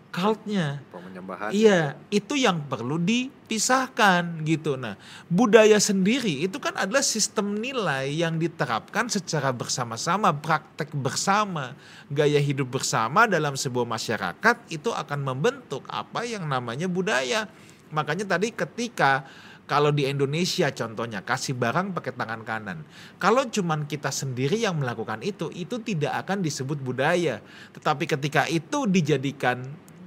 cultnya. 0.09 0.81
penyembahan. 0.90 1.51
Iya, 1.53 1.97
itu 2.09 2.35
yang 2.38 2.64
perlu 2.64 2.97
dipisahkan 2.97 4.42
gitu. 4.44 4.79
Nah, 4.79 4.97
budaya 5.29 5.77
sendiri 5.81 6.44
itu 6.47 6.57
kan 6.61 6.75
adalah 6.77 7.05
sistem 7.05 7.59
nilai 7.59 8.12
yang 8.12 8.40
diterapkan 8.40 9.11
secara 9.11 9.53
bersama-sama, 9.53 10.33
praktek 10.33 10.94
bersama, 10.97 11.77
gaya 12.09 12.40
hidup 12.40 12.81
bersama 12.81 13.29
dalam 13.29 13.55
sebuah 13.59 13.85
masyarakat 13.85 14.57
itu 14.73 14.90
akan 14.92 15.21
membentuk 15.25 15.85
apa 15.90 16.25
yang 16.25 16.47
namanya 16.49 16.88
budaya. 16.88 17.51
Makanya 17.88 18.37
tadi 18.37 18.53
ketika 18.53 19.25
kalau 19.68 19.92
di 19.92 20.09
Indonesia 20.09 20.73
contohnya 20.73 21.21
kasih 21.21 21.53
barang 21.53 21.92
pakai 21.92 22.16
tangan 22.16 22.40
kanan. 22.40 22.79
Kalau 23.21 23.44
cuman 23.53 23.85
kita 23.85 24.09
sendiri 24.09 24.57
yang 24.57 24.81
melakukan 24.81 25.21
itu, 25.21 25.53
itu 25.53 25.77
tidak 25.85 26.25
akan 26.25 26.40
disebut 26.40 26.81
budaya. 26.81 27.44
Tetapi 27.77 28.09
ketika 28.09 28.49
itu 28.49 28.88
dijadikan 28.88 29.61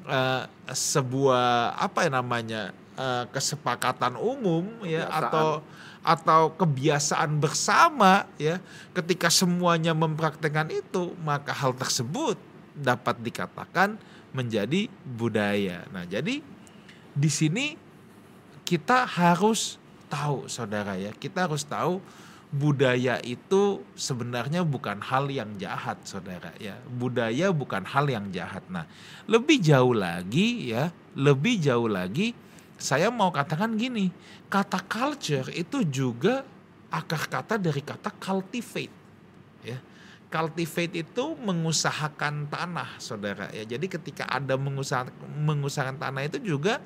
eh, 0.08 0.44
sebuah 0.72 1.78
apa 1.78 2.08
ya 2.08 2.12
namanya 2.12 2.62
eh, 2.98 3.26
kesepakatan 3.30 4.18
umum 4.18 4.66
ya 4.86 5.06
Kebiasaan. 5.08 5.24
atau 5.28 5.50
atau 6.02 6.42
kebiasaan 6.58 7.38
bersama 7.38 8.26
ya 8.42 8.58
ketika 8.98 9.30
semuanya 9.30 9.94
mempraktekkan 9.94 10.74
itu 10.74 11.14
maka 11.22 11.54
hal 11.54 11.78
tersebut 11.78 12.42
dapat 12.74 13.22
dikatakan 13.22 14.02
menjadi 14.32 14.88
budaya. 15.04 15.84
Nah, 15.92 16.08
jadi 16.08 16.40
di 17.12 17.30
sini 17.30 17.76
kita 18.64 19.04
harus 19.04 19.76
tahu 20.08 20.48
saudara 20.48 20.96
ya, 20.96 21.12
kita 21.12 21.48
harus 21.48 21.68
tahu 21.68 22.00
budaya 22.52 23.18
itu 23.24 23.80
sebenarnya 23.96 24.68
bukan 24.68 25.00
hal 25.00 25.32
yang 25.32 25.56
jahat 25.56 25.98
saudara 26.04 26.52
ya. 26.60 26.76
Budaya 26.84 27.50
bukan 27.56 27.88
hal 27.88 28.12
yang 28.12 28.28
jahat. 28.36 28.62
Nah, 28.68 28.84
lebih 29.26 29.64
jauh 29.64 29.96
lagi 29.96 30.76
ya, 30.76 30.92
lebih 31.16 31.64
jauh 31.64 31.88
lagi 31.88 32.36
saya 32.82 33.14
mau 33.14 33.30
katakan 33.30 33.78
gini, 33.78 34.10
kata 34.50 34.82
culture 34.90 35.54
itu 35.54 35.86
juga 35.86 36.42
akar 36.90 37.30
kata 37.30 37.56
dari 37.62 37.80
kata 37.86 38.10
cultivate 38.18 38.92
ya. 39.62 39.78
Cultivate 40.32 41.06
itu 41.06 41.38
mengusahakan 41.38 42.50
tanah, 42.50 42.98
saudara 42.98 43.54
ya. 43.54 43.68
Jadi 43.68 43.86
ketika 43.86 44.26
ada 44.26 44.58
mengusahakan, 44.58 45.14
mengusahakan 45.30 45.98
tanah 46.02 46.24
itu 46.26 46.42
juga 46.42 46.82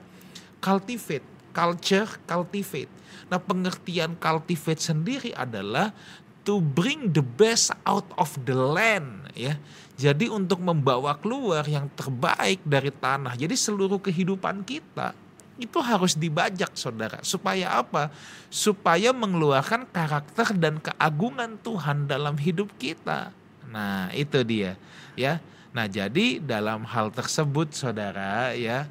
cultivate, 0.59 1.23
culture 1.55 2.19
cultivate. 2.27 2.91
Nah 3.31 3.39
pengertian 3.39 4.19
cultivate 4.19 4.83
sendiri 4.83 5.31
adalah 5.31 5.95
to 6.43 6.59
bring 6.59 7.09
the 7.15 7.23
best 7.23 7.71
out 7.87 8.05
of 8.19 8.35
the 8.43 8.53
land 8.53 9.31
ya. 9.33 9.55
Jadi 9.95 10.27
untuk 10.27 10.59
membawa 10.59 11.15
keluar 11.15 11.63
yang 11.63 11.87
terbaik 11.95 12.59
dari 12.67 12.91
tanah. 12.91 13.39
Jadi 13.39 13.55
seluruh 13.55 14.03
kehidupan 14.03 14.67
kita 14.67 15.15
itu 15.55 15.79
harus 15.79 16.19
dibajak 16.19 16.75
saudara. 16.75 17.23
Supaya 17.23 17.79
apa? 17.79 18.11
Supaya 18.51 19.15
mengeluarkan 19.15 19.87
karakter 19.87 20.51
dan 20.59 20.83
keagungan 20.83 21.55
Tuhan 21.63 22.11
dalam 22.11 22.35
hidup 22.35 22.67
kita. 22.75 23.31
Nah 23.71 24.11
itu 24.11 24.43
dia 24.43 24.75
ya. 25.15 25.39
Nah 25.71 25.87
jadi 25.87 26.43
dalam 26.43 26.83
hal 26.83 27.11
tersebut 27.11 27.71
saudara 27.71 28.51
ya 28.55 28.87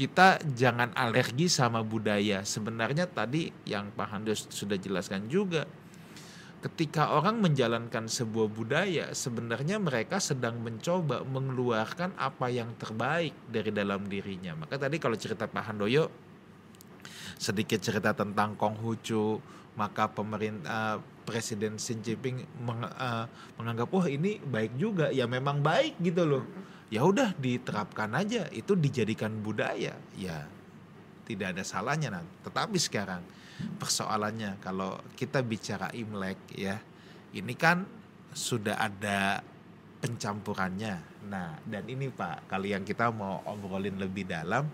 kita 0.00 0.40
jangan 0.56 0.96
alergi 0.96 1.44
sama 1.52 1.84
budaya. 1.84 2.40
Sebenarnya 2.40 3.04
tadi 3.04 3.52
yang 3.68 3.92
Pak 3.92 4.08
Handos 4.08 4.48
sudah 4.48 4.80
jelaskan 4.80 5.28
juga. 5.28 5.68
Ketika 6.64 7.12
orang 7.12 7.44
menjalankan 7.44 8.08
sebuah 8.08 8.48
budaya, 8.48 9.12
sebenarnya 9.12 9.76
mereka 9.76 10.16
sedang 10.16 10.56
mencoba 10.60 11.20
mengeluarkan 11.28 12.16
apa 12.16 12.48
yang 12.48 12.72
terbaik 12.80 13.36
dari 13.44 13.68
dalam 13.76 14.08
dirinya. 14.08 14.56
Maka 14.64 14.80
tadi 14.80 14.96
kalau 14.96 15.20
cerita 15.20 15.44
Pak 15.44 15.68
Handoyo, 15.68 16.08
sedikit 17.36 17.84
cerita 17.84 18.16
tentang 18.16 18.56
Konghucu, 18.56 19.36
maka 19.76 20.08
pemerintah 20.08 21.00
Presiden 21.28 21.76
Xi 21.76 22.00
Jinping 22.00 22.40
eh, 22.44 23.24
menganggap 23.60 23.88
wah 23.92 24.08
ini 24.08 24.40
baik 24.40 24.80
juga, 24.80 25.12
ya 25.12 25.28
memang 25.28 25.60
baik 25.60 26.00
gitu 26.00 26.24
loh. 26.24 26.44
Ya 26.90 27.06
udah 27.06 27.38
diterapkan 27.38 28.10
aja, 28.18 28.50
itu 28.50 28.74
dijadikan 28.74 29.30
budaya, 29.38 29.94
ya 30.18 30.38
tidak 31.30 31.54
ada 31.54 31.62
salahnya. 31.62 32.10
Nah, 32.10 32.26
tetapi 32.42 32.74
sekarang 32.82 33.22
persoalannya 33.78 34.58
kalau 34.58 34.98
kita 35.14 35.38
bicara 35.46 35.94
Imlek 35.94 36.38
ya. 36.58 36.82
Ini 37.30 37.54
kan 37.54 37.86
sudah 38.34 38.74
ada 38.74 39.38
pencampurannya. 40.02 41.22
Nah, 41.30 41.62
dan 41.62 41.86
ini 41.86 42.10
Pak, 42.10 42.50
kali 42.50 42.74
yang 42.74 42.82
kita 42.82 43.14
mau 43.14 43.38
obrolin 43.46 44.02
lebih 44.02 44.26
dalam, 44.26 44.66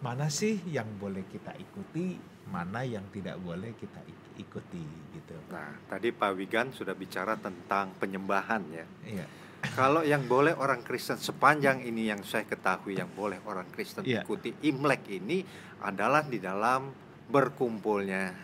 mana 0.00 0.32
sih 0.32 0.56
yang 0.72 0.88
boleh 0.96 1.28
kita 1.28 1.52
ikuti, 1.60 2.16
mana 2.48 2.80
yang 2.80 3.04
tidak 3.12 3.36
boleh 3.44 3.76
kita 3.76 4.00
ikuti 4.40 4.84
gitu. 5.12 5.36
Nah, 5.52 5.84
tadi 5.84 6.16
Pak 6.16 6.32
Wigan 6.32 6.72
sudah 6.72 6.96
bicara 6.96 7.36
tentang 7.36 7.92
penyembahan 8.00 8.62
ya. 8.72 8.86
Iya. 9.04 9.26
Kalau 9.62 10.02
yang 10.02 10.26
boleh 10.26 10.52
orang 10.52 10.82
Kristen 10.82 11.16
sepanjang 11.16 11.80
ini 11.80 12.10
yang 12.10 12.20
saya 12.22 12.42
ketahui 12.42 12.98
yang 12.98 13.08
boleh 13.08 13.38
orang 13.46 13.70
Kristen 13.70 14.02
Iya. 14.02 14.20
ikuti 14.20 14.50
Imlek 14.66 15.06
ini 15.08 15.46
adalah 15.80 16.26
di 16.26 16.36
dalam 16.36 16.90
berkumpulnya 17.26 18.34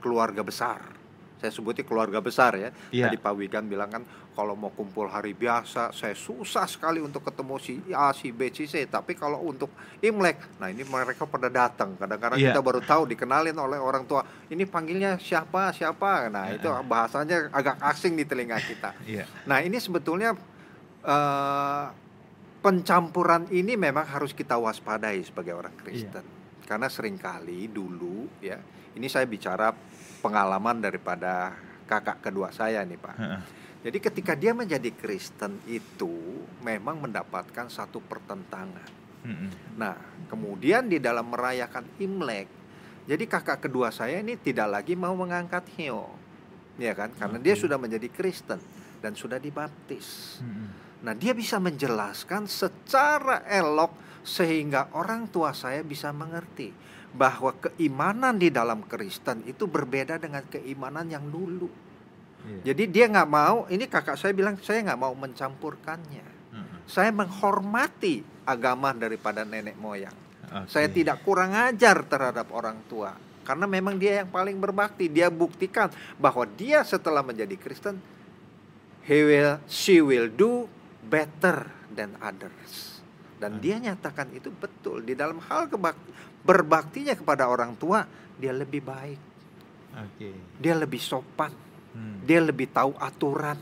keluarga 0.00 0.40
besar. 0.40 0.80
Saya 1.38 1.50
sebutnya 1.50 1.82
keluarga 1.82 2.18
besar 2.18 2.54
ya. 2.54 2.70
Iya. 2.88 3.06
Tadi 3.06 3.16
Pak 3.18 3.34
Wigan 3.34 3.66
bilang 3.66 3.90
kan 3.90 4.02
kalau 4.32 4.54
mau 4.54 4.72
kumpul 4.72 5.06
hari 5.06 5.34
biasa 5.34 5.92
saya 5.92 6.14
susah 6.14 6.64
sekali 6.64 6.98
untuk 6.98 7.20
ketemu 7.20 7.54
si 7.58 7.76
A, 7.92 8.14
si 8.14 8.30
B, 8.32 8.48
si 8.48 8.64
C. 8.64 8.86
Tapi 8.86 9.12
kalau 9.12 9.42
untuk 9.42 9.68
Imlek, 10.00 10.56
nah 10.56 10.70
ini 10.70 10.82
mereka 10.82 11.26
pada 11.26 11.50
datang. 11.50 11.94
Kadang-kadang 11.94 12.38
Iya. 12.38 12.54
kita 12.54 12.60
baru 12.62 12.80
tahu 12.80 13.02
dikenalin 13.06 13.54
oleh 13.54 13.76
orang 13.76 14.06
tua. 14.06 14.22
Ini 14.48 14.64
panggilnya 14.64 15.18
siapa 15.18 15.70
siapa. 15.70 16.30
Nah 16.30 16.48
itu 16.50 16.70
bahasanya 16.86 17.50
agak 17.50 17.76
asing 17.84 18.14
di 18.14 18.24
telinga 18.24 18.56
kita. 18.56 18.94
Iya. 19.04 19.26
Nah 19.44 19.58
ini 19.60 19.76
sebetulnya 19.76 20.32
eh, 21.02 21.86
pencampuran 22.62 23.50
ini 23.50 23.74
memang 23.74 24.06
harus 24.06 24.32
kita 24.32 24.54
waspadai 24.56 25.22
sebagai 25.26 25.54
orang 25.58 25.74
Kristen. 25.74 26.24
Karena 26.62 26.86
sering 26.86 27.18
kali 27.18 27.66
dulu 27.68 28.30
ya, 28.38 28.56
ini 28.94 29.10
saya 29.10 29.26
bicara 29.26 29.74
pengalaman 30.22 30.78
daripada 30.78 31.52
kakak 31.90 32.30
kedua 32.30 32.54
saya 32.54 32.86
nih 32.86 32.98
Pak. 32.98 33.16
Heeh. 33.18 33.42
Jadi 33.82 33.98
ketika 33.98 34.32
dia 34.38 34.54
menjadi 34.54 34.94
Kristen 34.94 35.58
itu 35.66 36.46
memang 36.62 37.02
mendapatkan 37.02 37.66
satu 37.66 37.98
pertentangan. 37.98 39.02
Nah, 39.78 39.94
kemudian 40.30 40.86
di 40.86 41.02
dalam 41.02 41.30
merayakan 41.30 41.86
Imlek, 41.98 42.46
jadi 43.06 43.24
kakak 43.26 43.66
kedua 43.66 43.90
saya 43.90 44.22
ini 44.22 44.38
tidak 44.38 44.70
lagi 44.70 44.94
mau 44.94 45.14
mengangkat 45.18 45.66
hiyo, 45.78 46.10
ya 46.78 46.94
kan? 46.94 47.10
Karena 47.18 47.38
dia 47.42 47.54
Oke. 47.54 47.66
sudah 47.66 47.78
menjadi 47.78 48.06
Kristen 48.10 48.62
dan 49.02 49.18
sudah 49.18 49.42
dibaptis. 49.42 50.38
Nah, 51.02 51.14
dia 51.18 51.34
bisa 51.34 51.58
menjelaskan 51.58 52.46
secara 52.46 53.42
elok 53.50 54.22
sehingga 54.22 54.94
orang 54.94 55.26
tua 55.34 55.50
saya 55.50 55.82
bisa 55.82 56.14
mengerti 56.14 56.70
bahwa 57.12 57.52
keimanan 57.58 58.38
di 58.38 58.48
dalam 58.48 58.86
Kristen 58.86 59.42
itu 59.44 59.66
berbeda 59.66 60.16
dengan 60.16 60.46
keimanan 60.46 61.10
yang 61.10 61.26
dulu. 61.26 61.68
Iya. 62.42 62.72
Jadi 62.72 62.82
dia 62.88 63.06
nggak 63.10 63.30
mau, 63.30 63.66
ini 63.68 63.84
kakak 63.86 64.16
saya 64.16 64.32
bilang 64.32 64.56
saya 64.62 64.82
nggak 64.86 65.00
mau 65.02 65.14
mencampurkannya. 65.14 66.26
Mm-mm. 66.54 66.78
Saya 66.88 67.10
menghormati 67.10 68.22
agama 68.46 68.94
daripada 68.96 69.42
nenek 69.42 69.76
moyang. 69.76 70.14
Oke. 70.48 70.70
Saya 70.70 70.88
tidak 70.88 71.22
kurang 71.26 71.52
ajar 71.54 72.02
terhadap 72.06 72.50
orang 72.54 72.78
tua. 72.86 73.14
Karena 73.42 73.66
memang 73.66 73.98
dia 73.98 74.22
yang 74.22 74.30
paling 74.30 74.54
berbakti. 74.58 75.10
Dia 75.10 75.26
buktikan 75.26 75.90
bahwa 76.14 76.46
dia 76.46 76.86
setelah 76.86 77.26
menjadi 77.26 77.58
Kristen, 77.58 77.98
he 79.02 79.18
will, 79.26 79.58
she 79.66 79.98
will 79.98 80.30
do 80.30 80.70
better 81.02 81.66
than 81.90 82.14
others. 82.18 83.02
Dan 83.36 83.58
Hmm. 83.58 83.62
dia 83.62 83.76
nyatakan 83.82 84.30
itu 84.30 84.54
betul. 84.54 85.02
Di 85.02 85.18
dalam 85.18 85.42
hal 85.42 85.66
kebak- 85.66 85.98
berbaktinya 86.42 87.14
kepada 87.14 87.50
orang 87.50 87.74
tua, 87.74 88.06
dia 88.38 88.54
lebih 88.54 88.82
baik. 88.82 89.20
Oke. 89.92 90.30
Dia 90.58 90.74
lebih 90.78 91.02
sopan. 91.02 91.50
Hmm. 91.92 92.22
Dia 92.22 92.40
lebih 92.40 92.70
tahu 92.70 92.94
aturan. 92.96 93.58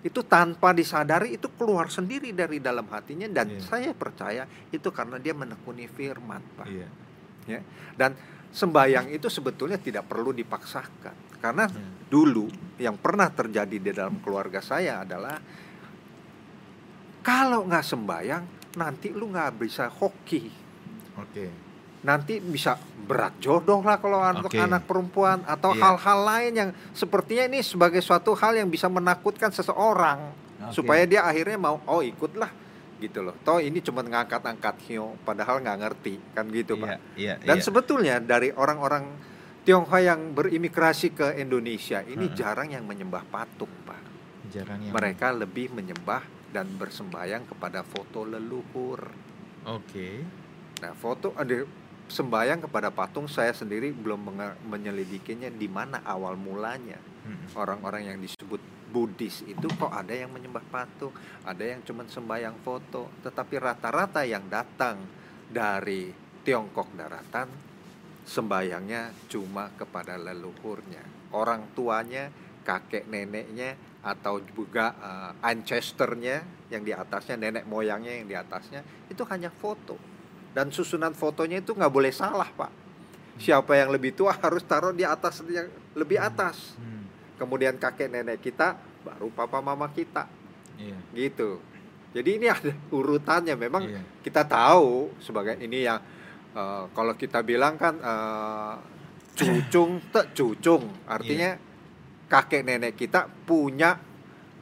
Itu 0.00 0.24
tanpa 0.24 0.72
disadari 0.72 1.36
itu 1.36 1.50
keluar 1.54 1.90
sendiri 1.90 2.30
dari 2.32 2.58
dalam 2.58 2.86
hatinya 2.88 3.26
dan 3.28 3.58
Iya. 3.58 3.60
saya 3.60 3.90
percaya 3.92 4.46
itu 4.70 4.88
karena 4.90 5.18
dia 5.18 5.34
menekuni 5.34 5.86
firman, 5.86 6.42
Pak. 6.56 6.66
Iya. 6.66 6.88
Ya. 7.46 7.60
Dan 7.94 8.14
sembayang 8.48 9.12
itu 9.12 9.28
sebetulnya 9.28 9.76
tidak 9.76 10.08
perlu 10.08 10.32
dipaksakan. 10.32 11.38
Karena 11.38 11.68
Hmm. 11.68 12.08
dulu 12.08 12.48
yang 12.80 12.96
pernah 12.98 13.28
terjadi 13.30 13.76
di 13.78 13.90
dalam 13.92 14.18
keluarga 14.18 14.58
saya 14.58 15.02
adalah 15.06 15.38
kalau 17.28 17.68
nggak 17.68 17.84
sembayang 17.84 18.44
nanti 18.80 19.12
lu 19.12 19.28
nggak 19.28 19.60
bisa 19.60 19.92
hoki 19.92 20.48
Oke. 21.20 21.46
nanti 22.00 22.40
bisa 22.40 22.80
berat 23.04 23.36
jodoh 23.36 23.84
lah 23.84 24.00
kalau 24.00 24.24
untuk 24.24 24.54
anak 24.56 24.88
perempuan 24.88 25.44
atau 25.44 25.76
Iya. 25.76 25.82
hal-hal 25.84 26.18
lain 26.24 26.52
yang 26.56 26.70
sepertinya 26.96 27.44
ini 27.52 27.60
sebagai 27.60 28.00
suatu 28.00 28.32
hal 28.32 28.56
yang 28.56 28.72
bisa 28.72 28.88
menakutkan 28.88 29.52
seseorang 29.52 30.32
Oke. 30.64 30.72
supaya 30.80 31.04
dia 31.04 31.28
akhirnya 31.28 31.60
mau 31.60 31.84
oh 31.84 32.00
ikutlah 32.00 32.48
gitu 32.98 33.20
loh 33.22 33.36
toh 33.44 33.60
ini 33.60 33.78
cuma 33.84 34.00
ngangkat-angkat 34.02 34.74
hiu 34.88 35.14
padahal 35.22 35.60
nggak 35.60 35.78
ngerti 35.84 36.14
kan 36.32 36.48
gitu 36.48 36.80
Iya, 36.80 36.82
pak 36.82 36.98
iya, 37.14 37.34
dan 37.44 37.56
iya. 37.60 37.62
sebetulnya 37.62 38.14
dari 38.24 38.50
orang-orang 38.56 39.04
Tionghoa 39.68 40.00
yang 40.00 40.32
berimigrasi 40.32 41.12
ke 41.12 41.36
Indonesia 41.36 42.00
ini 42.08 42.32
Heeh. 42.32 42.38
jarang 42.40 42.72
yang 42.72 42.88
menyembah 42.88 43.20
patung 43.28 43.70
pak 43.84 44.00
jarang 44.48 44.80
yang 44.80 44.94
mereka 44.96 45.28
lebih 45.30 45.70
menyembah 45.76 46.37
dan 46.52 46.66
bersembayang 46.80 47.44
kepada 47.44 47.84
foto 47.84 48.24
leluhur 48.24 49.28
Oke. 49.68 50.24
Nah, 50.80 50.96
foto 50.96 51.36
ada 51.36 51.66
sembayang 52.08 52.64
kepada 52.64 52.88
patung 52.88 53.28
saya 53.28 53.52
sendiri 53.52 53.92
belum 53.92 54.32
menyelidikinya 54.64 55.52
di 55.52 55.68
mana 55.68 56.00
awal 56.08 56.40
mulanya. 56.40 56.96
Mm-mm. 56.96 57.52
Orang-orang 57.52 58.08
yang 58.08 58.18
disebut 58.22 58.62
Buddhis 58.88 59.44
itu 59.44 59.68
kok 59.76 59.92
ada 59.92 60.16
yang 60.16 60.32
menyembah 60.32 60.64
patung, 60.72 61.12
ada 61.44 61.60
yang 61.60 61.84
cuma 61.84 62.08
sembayang 62.08 62.56
foto, 62.64 63.12
tetapi 63.20 63.60
rata-rata 63.60 64.24
yang 64.24 64.48
datang 64.48 65.04
dari 65.44 66.08
Tiongkok 66.40 66.96
daratan 66.96 67.68
sembayangnya 68.24 69.28
cuma 69.28 69.68
kepada 69.76 70.16
leluhurnya, 70.16 71.32
orang 71.36 71.76
tuanya, 71.76 72.32
kakek 72.68 73.08
neneknya 73.08 73.72
atau 74.04 74.44
juga 74.44 74.92
eh, 75.00 75.32
ancestornya 75.40 76.44
yang 76.68 76.84
di 76.84 76.92
atasnya 76.92 77.40
nenek 77.40 77.64
moyangnya 77.64 78.12
yang 78.20 78.28
di 78.28 78.36
atasnya 78.36 78.84
itu 79.08 79.24
hanya 79.32 79.48
foto. 79.48 79.96
Dan 80.52 80.68
susunan 80.68 81.16
fotonya 81.16 81.64
itu 81.64 81.72
nggak 81.72 81.92
boleh 81.92 82.12
salah 82.12 82.48
pak. 82.52 82.68
Siapa 83.40 83.72
yang 83.78 83.88
lebih 83.94 84.12
tua 84.12 84.36
harus 84.36 84.60
taruh 84.66 84.92
di 84.92 85.08
atas 85.08 85.40
yang 85.48 85.72
lebih 85.96 86.20
atas. 86.20 86.76
Hmm. 86.76 86.96
kemudian 87.38 87.78
kakek 87.78 88.10
nenek 88.10 88.42
kita 88.42 88.74
baru 89.06 89.30
papa 89.30 89.62
mama 89.62 89.86
kita. 89.94 90.26
Iya. 90.74 90.98
gitu. 91.14 91.62
Jadi 92.10 92.30
ini 92.34 92.46
ada 92.50 92.74
urutannya. 92.90 93.54
Memang 93.54 93.86
Iya. 93.86 94.02
kita 94.26 94.42
tahu 94.42 95.14
sebagai 95.22 95.54
ini 95.62 95.86
yang 95.86 96.02
eh, 96.58 96.84
kalau 96.90 97.14
kita 97.14 97.46
bilang 97.46 97.78
kan 97.78 97.94
eh, 97.94 98.74
cucung 99.38 100.02
te 100.10 100.34
cucung. 100.34 100.82
Artinya 101.06 101.54
kakek 102.28 102.62
nenek 102.62 102.94
kita 102.94 103.24
punya 103.26 103.96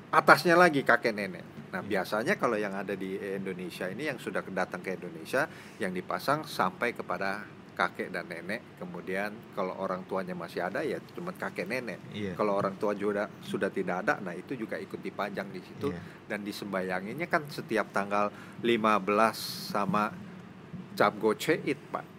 atasnya 0.08 0.54
lagi 0.54 0.80
kakek 0.80 1.12
nenek 1.12 1.44
nah 1.66 1.82
Iya. 1.82 2.00
biasanya 2.00 2.38
kalau 2.38 2.54
yang 2.56 2.72
ada 2.72 2.94
di 2.94 3.18
Indonesia 3.18 3.90
ini 3.90 4.06
yang 4.06 4.16
sudah 4.16 4.40
datang 4.46 4.80
ke 4.80 4.94
Indonesia 4.94 5.50
yang 5.76 5.90
dipasang 5.90 6.46
sampai 6.46 6.94
kepada 6.94 7.42
kakek 7.76 8.08
dan 8.08 8.24
nenek 8.24 8.80
kemudian 8.80 9.34
kalau 9.52 9.76
orang 9.76 10.06
tuanya 10.08 10.32
masih 10.32 10.64
ada 10.64 10.80
ya 10.80 10.96
cuma 11.12 11.34
kakek 11.34 11.68
nenek 11.68 12.00
Iya. 12.14 12.32
kalau 12.32 12.56
orang 12.56 12.78
tua 12.80 12.96
juga 12.96 13.28
sudah 13.42 13.68
tidak 13.68 14.06
ada 14.06 14.16
nah 14.22 14.32
itu 14.32 14.56
juga 14.56 14.78
ikut 14.78 14.96
dipajang 14.96 15.50
di 15.52 15.60
situ 15.60 15.90
Iya. 15.92 16.00
dan 16.24 16.40
disembayanginnya 16.40 17.28
kan 17.28 17.44
setiap 17.50 17.92
tanggal 17.92 18.30
15 18.62 19.36
sama 19.74 20.08
Capgo 20.96 21.36
Ceit 21.36 21.76
Pak. 21.92 22.15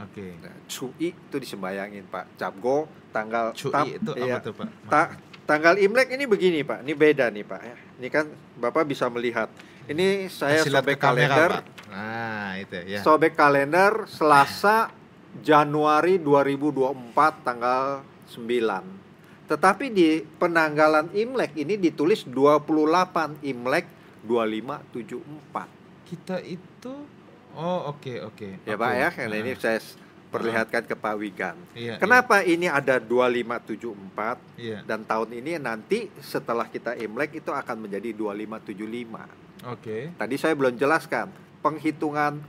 Oke. 0.00 0.26
Nah, 0.40 0.56
Cui 0.68 1.12
itu 1.12 1.36
disembayangin 1.36 2.08
Pak. 2.08 2.40
Capgo 2.40 2.88
tanggal 3.12 3.52
Cui 3.52 3.72
tam- 3.72 3.88
itu 3.88 4.12
iya. 4.16 4.38
apa 4.40 4.44
tuh 4.44 4.54
Pak? 4.56 4.68
Ta- 4.88 5.12
tanggal 5.44 5.74
Imlek 5.76 6.08
ini 6.16 6.24
begini 6.24 6.64
Pak. 6.64 6.80
Ini 6.86 6.92
beda 6.96 7.28
nih 7.28 7.44
Pak 7.44 7.60
ya. 7.60 7.76
Ini 8.00 8.08
kan 8.08 8.24
Bapak 8.56 8.88
bisa 8.88 9.06
melihat. 9.12 9.52
Ini 9.90 10.30
saya 10.30 10.62
lihat 10.62 10.84
sobek 10.86 10.96
kamera, 10.96 11.28
kalender. 11.28 11.52
Nah, 11.90 12.48
itu 12.56 12.78
ya. 12.86 13.00
Sobek 13.02 13.34
kalender 13.34 14.06
Selasa 14.08 14.88
Januari 15.48 16.20
2024 16.20 17.46
tanggal 17.46 18.06
9. 18.30 19.02
Tetapi 19.50 19.86
di 19.92 20.24
penanggalan 20.40 21.12
Imlek 21.12 21.52
ini 21.58 21.76
ditulis 21.76 22.24
28 22.24 23.44
Imlek 23.44 23.84
2574. 24.24 26.08
Kita 26.08 26.36
itu 26.40 26.94
Oh, 27.54 27.90
oke, 27.90 28.14
oke. 28.22 28.48
Ya 28.62 28.74
Oke. 28.74 28.80
Pak 28.80 28.92
ya, 28.92 29.08
karena 29.10 29.30
Nah, 29.30 29.40
ini 29.40 29.52
saya 29.54 29.76
s- 29.76 29.96
perlihatkan 30.28 30.82
ke 30.82 30.94
Pak 30.94 31.14
Wigan. 31.14 31.56
Iya, 31.72 31.96
Kenapa 31.96 32.40
ini 32.40 32.64
ada 32.64 32.96
2574 32.96 34.40
Iya. 34.56 34.80
dan 34.82 35.02
tahun 35.02 35.28
ini 35.34 35.58
nanti 35.58 36.08
setelah 36.18 36.64
kita 36.64 36.96
Imlek 36.96 37.36
itu 37.36 37.50
akan 37.50 37.76
menjadi 37.78 38.10
2575. 38.10 39.28
Oke. 39.64 40.10
Tadi 40.10 40.34
saya 40.34 40.52
belum 40.52 40.74
jelaskan 40.74 41.28
penghitungan 41.60 42.40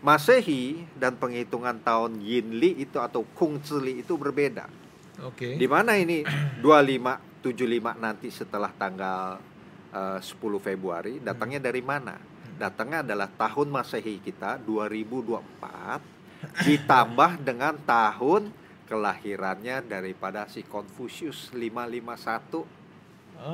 Masehi 0.00 0.82
dan 0.92 1.14
penghitungan 1.14 1.78
tahun 1.78 2.18
Yinli 2.18 2.82
itu 2.82 2.98
atau 2.98 3.22
Kung 3.32 3.62
Zili 3.62 4.02
itu 4.02 4.18
berbeda. 4.18 4.66
Oke. 5.22 5.54
Di 5.54 5.66
mana 5.66 5.94
ini 5.94 6.26
25 6.58 7.38
75 7.40 7.54
nanti 7.96 8.26
setelah 8.28 8.70
tanggal 8.72 9.38
eh, 9.92 10.18
10 10.18 10.26
Februari 10.58 11.22
datangnya 11.22 11.62
dari 11.62 11.78
mana? 11.78 12.18
Datangnya 12.58 13.02
adalah 13.02 13.28
tahun 13.30 13.70
Masehi 13.72 14.18
kita 14.20 14.58
2024 14.64 16.00
ditambah 16.66 17.38
dengan 17.42 17.74
tahun 17.86 18.50
kelahirannya 18.90 19.82
daripada 19.86 20.50
si 20.50 20.66
Confucius 20.66 21.54
551 21.54 22.66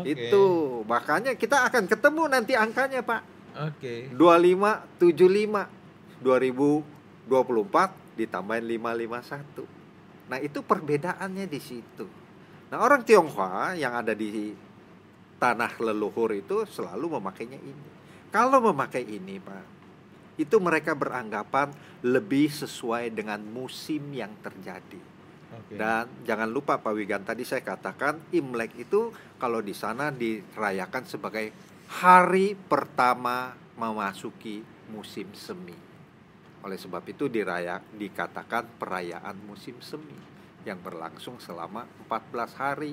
Oke. 0.03 0.09
itu. 0.09 0.47
Makanya 0.89 1.37
kita 1.39 1.69
akan 1.71 1.87
ketemu 1.87 2.27
nanti 2.27 2.59
angkanya 2.59 3.05
Pak. 3.05 3.23
Oke. 3.71 4.11
2575 4.15 5.69
2024 6.19 8.19
ditambahin 8.19 8.67
551 8.67 9.79
nah 10.29 10.37
itu 10.37 10.61
perbedaannya 10.61 11.49
di 11.49 11.57
situ. 11.57 12.05
Nah 12.69 12.85
orang 12.85 13.01
Tionghoa 13.01 13.73
yang 13.81 13.97
ada 13.97 14.13
di 14.13 14.53
tanah 15.41 15.73
leluhur 15.81 16.37
itu 16.37 16.69
selalu 16.69 17.17
memakainya 17.17 17.57
ini 17.57 17.98
kalau 18.29 18.63
memakai 18.73 19.05
ini 19.05 19.41
Pak 19.41 19.65
itu 20.39 20.57
mereka 20.63 20.95
beranggapan 20.95 21.75
lebih 22.07 22.47
sesuai 22.53 23.11
dengan 23.11 23.43
musim 23.43 24.15
yang 24.15 24.31
terjadi 24.39 25.03
Oke. 25.51 25.75
dan 25.75 26.07
jangan 26.23 26.47
lupa 26.47 26.79
Pak 26.79 26.95
Wigan 26.95 27.27
tadi 27.27 27.43
saya 27.43 27.65
katakan 27.67 28.21
Imlek 28.31 28.79
itu 28.79 29.11
kalau 29.39 29.59
di 29.59 29.75
sana 29.75 30.15
dirayakan 30.15 31.05
sebagai 31.07 31.51
hari 31.89 32.53
pertama 32.55 33.57
memasuki 33.79 34.61
musim 34.91 35.31
semi. 35.33 35.77
Oleh 36.67 36.77
sebab 36.77 37.07
itu 37.07 37.31
dirayak 37.31 37.95
dikatakan 37.95 38.67
perayaan 38.77 39.39
musim 39.47 39.79
semi 39.79 40.19
yang 40.67 40.83
berlangsung 40.83 41.39
selama 41.39 41.87
14 42.11 42.61
hari. 42.61 42.93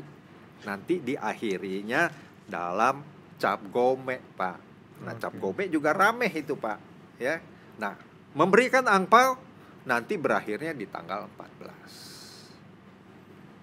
Nanti 0.64 1.02
diakhirinya 1.02 2.08
dalam 2.46 3.02
cap 3.42 3.60
gome, 3.74 4.22
Pak. 4.38 4.65
Nah, 5.06 5.14
cap 5.22 5.38
gome 5.38 5.70
juga 5.70 5.94
rame 5.94 6.34
itu, 6.34 6.58
Pak. 6.58 6.78
Ya. 7.22 7.38
Nah, 7.78 7.94
memberikan 8.34 8.90
angpau 8.90 9.38
nanti 9.86 10.18
berakhirnya 10.18 10.74
di 10.74 10.90
tanggal 10.90 11.30
14 11.30 12.16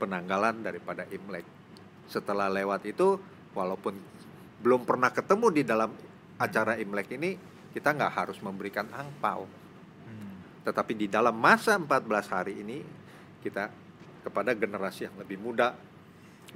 penanggalan 0.03 0.67
daripada 0.67 1.07
Imlek. 1.11 1.47
Setelah 2.11 2.51
lewat 2.51 2.83
itu, 2.91 3.19
walaupun 3.55 3.95
belum 4.63 4.83
pernah 4.83 5.15
ketemu 5.15 5.47
di 5.55 5.63
dalam 5.63 5.91
acara 6.39 6.79
Imlek 6.79 7.15
ini, 7.15 7.39
kita 7.71 7.95
nggak 7.95 8.13
harus 8.15 8.39
memberikan 8.43 8.87
angpau. 8.91 9.47
Hmm. 10.07 10.35
Tetapi 10.67 10.93
di 10.95 11.07
dalam 11.07 11.35
masa 11.39 11.79
14 11.79 12.35
hari 12.35 12.59
ini, 12.59 12.83
kita 13.43 13.71
kepada 14.23 14.55
generasi 14.55 15.07
yang 15.07 15.17
lebih 15.19 15.39
muda, 15.39 15.75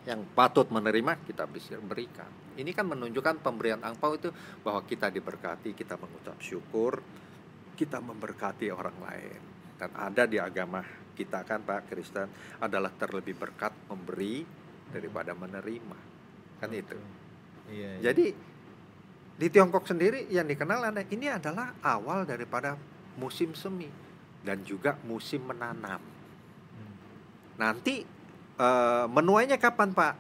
yang 0.06 0.22
patut 0.34 0.70
menerima, 0.70 1.18
kita 1.26 1.46
bisa 1.50 1.78
berikan. 1.78 2.45
Ini 2.56 2.72
kan 2.72 2.88
menunjukkan 2.88 3.44
pemberian 3.44 3.84
angpau 3.84 4.16
itu 4.16 4.32
bahwa 4.64 4.80
kita 4.88 5.12
diberkati, 5.12 5.76
kita 5.76 6.00
mengucap 6.00 6.40
syukur, 6.40 7.04
kita 7.76 8.00
memberkati 8.00 8.72
orang 8.72 8.96
lain. 8.96 9.40
Dan 9.76 9.92
ada 9.92 10.24
di 10.24 10.40
agama 10.40 10.80
kita 11.16 11.44
kan 11.44 11.64
Pak 11.64 11.92
Kristen 11.92 12.28
adalah 12.60 12.92
terlebih 12.92 13.36
berkat 13.36 13.72
memberi 13.88 14.44
daripada 14.88 15.36
menerima. 15.36 15.98
Kan 16.60 16.72
itu. 16.72 16.96
Iya. 17.72 18.00
iya. 18.00 18.12
Jadi 18.12 18.26
di 19.36 19.46
Tiongkok 19.52 19.84
sendiri 19.84 20.32
yang 20.32 20.48
dikenal 20.48 20.92
ada 20.92 21.04
ini 21.12 21.28
adalah 21.28 21.76
awal 21.84 22.24
daripada 22.24 22.80
musim 23.20 23.52
semi 23.52 23.88
dan 24.40 24.64
juga 24.64 24.96
musim 25.04 25.44
menanam. 25.44 26.00
Hmm. 26.00 26.96
Nanti 27.60 28.00
eh, 28.56 29.06
menuainya 29.12 29.60
kapan 29.60 29.92
Pak? 29.92 30.14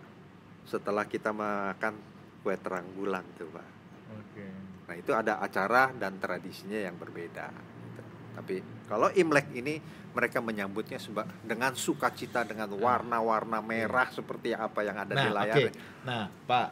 Setelah 0.66 1.06
kita 1.06 1.30
makan 1.30 2.15
kue 2.46 2.54
terang 2.54 2.86
bulan 2.94 3.26
tuh 3.34 3.50
Pak. 3.50 3.68
Oke. 4.14 4.46
Nah 4.86 4.94
itu 4.94 5.10
ada 5.10 5.42
acara 5.42 5.90
dan 5.90 6.22
tradisinya 6.22 6.78
yang 6.78 6.94
berbeda. 6.94 7.50
gitu. 7.50 8.02
Tapi 8.38 8.56
kalau 8.86 9.10
Imlek 9.10 9.50
ini 9.50 9.82
mereka 10.14 10.38
menyambutnya 10.38 11.02
dengan 11.42 11.74
sukacita 11.74 12.46
dengan 12.46 12.70
warna-warna 12.70 13.58
merah 13.58 14.06
seperti 14.08 14.54
apa 14.54 14.86
yang 14.86 14.94
ada 14.94 15.12
di 15.12 15.26
Nah, 15.26 15.34
layar. 15.42 15.56
oke. 15.58 15.64
Nah, 16.06 16.24
Pak, 16.46 16.68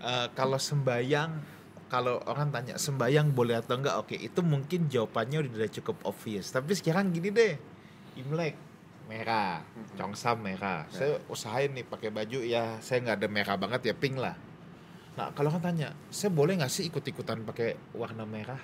eh, 0.00 0.26
kalau 0.32 0.56
sembayang, 0.56 1.30
kalau 1.86 2.16
orang 2.24 2.48
tanya 2.48 2.74
sembayang 2.80 3.28
boleh 3.30 3.60
atau 3.60 3.76
enggak, 3.76 3.94
oke, 4.00 4.16
itu 4.16 4.40
mungkin 4.40 4.88
jawabannya 4.88 5.52
udah 5.52 5.68
cukup 5.68 6.00
obvious. 6.02 6.48
Tapi 6.48 6.72
sekarang 6.72 7.12
gini 7.12 7.28
deh, 7.28 7.54
Imlek 8.16 8.56
merah, 9.06 9.66
congsam 9.98 10.38
merah. 10.38 10.86
Ya. 10.90 10.94
Saya 10.94 11.12
usahain 11.26 11.74
nih 11.74 11.82
pakai 11.82 12.08
baju 12.08 12.40
ya, 12.40 12.78
saya 12.78 13.02
nggak 13.02 13.18
ada 13.18 13.28
merah 13.28 13.56
banget 13.58 13.90
ya 13.90 13.94
pink 13.94 14.16
lah. 14.16 14.38
Nah, 15.10 15.34
kalau 15.34 15.50
orang 15.50 15.62
tanya, 15.62 15.88
saya 16.08 16.30
boleh 16.30 16.54
nggak 16.56 16.70
sih 16.70 16.86
ikut-ikutan 16.86 17.42
pakai 17.42 17.74
warna 17.92 18.22
merah? 18.22 18.60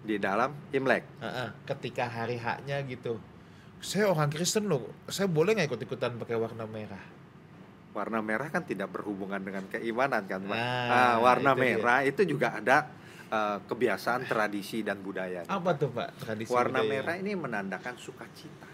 Di 0.00 0.16
dalam 0.16 0.50
Imlek. 0.70 1.04
Heeh, 1.20 1.48
ketika 1.66 2.08
hari 2.08 2.36
haknya 2.36 2.82
gitu. 2.84 3.20
Saya 3.80 4.12
orang 4.12 4.28
Kristen 4.28 4.68
loh, 4.68 4.92
saya 5.06 5.24
boleh 5.24 5.56
nggak 5.56 5.68
ikut-ikutan 5.72 6.18
pakai 6.18 6.36
warna 6.36 6.68
merah? 6.68 7.00
Warna 7.90 8.20
merah 8.20 8.46
kan 8.48 8.62
tidak 8.62 8.92
berhubungan 8.92 9.40
dengan 9.40 9.66
keimanan 9.66 10.22
kan 10.24 10.40
Pak. 10.42 10.54
Nah, 10.54 10.86
Nah, 10.86 11.14
warna 11.18 11.50
itu 11.50 11.58
dia. 11.58 11.64
merah 11.64 11.98
itu 12.04 12.22
juga 12.24 12.48
ada 12.54 12.76
eh, 13.30 13.58
kebiasaan 13.62 14.26
tradisi 14.26 14.82
dan 14.82 14.98
budaya. 14.98 15.46
Apa 15.46 15.74
tuh 15.74 15.90
Pak 15.90 16.18
tradisi 16.18 16.50
Warna 16.50 16.82
budaya? 16.82 16.90
merah 16.90 17.14
ini 17.16 17.32
menandakan 17.32 17.94
sukacita. 17.96 18.68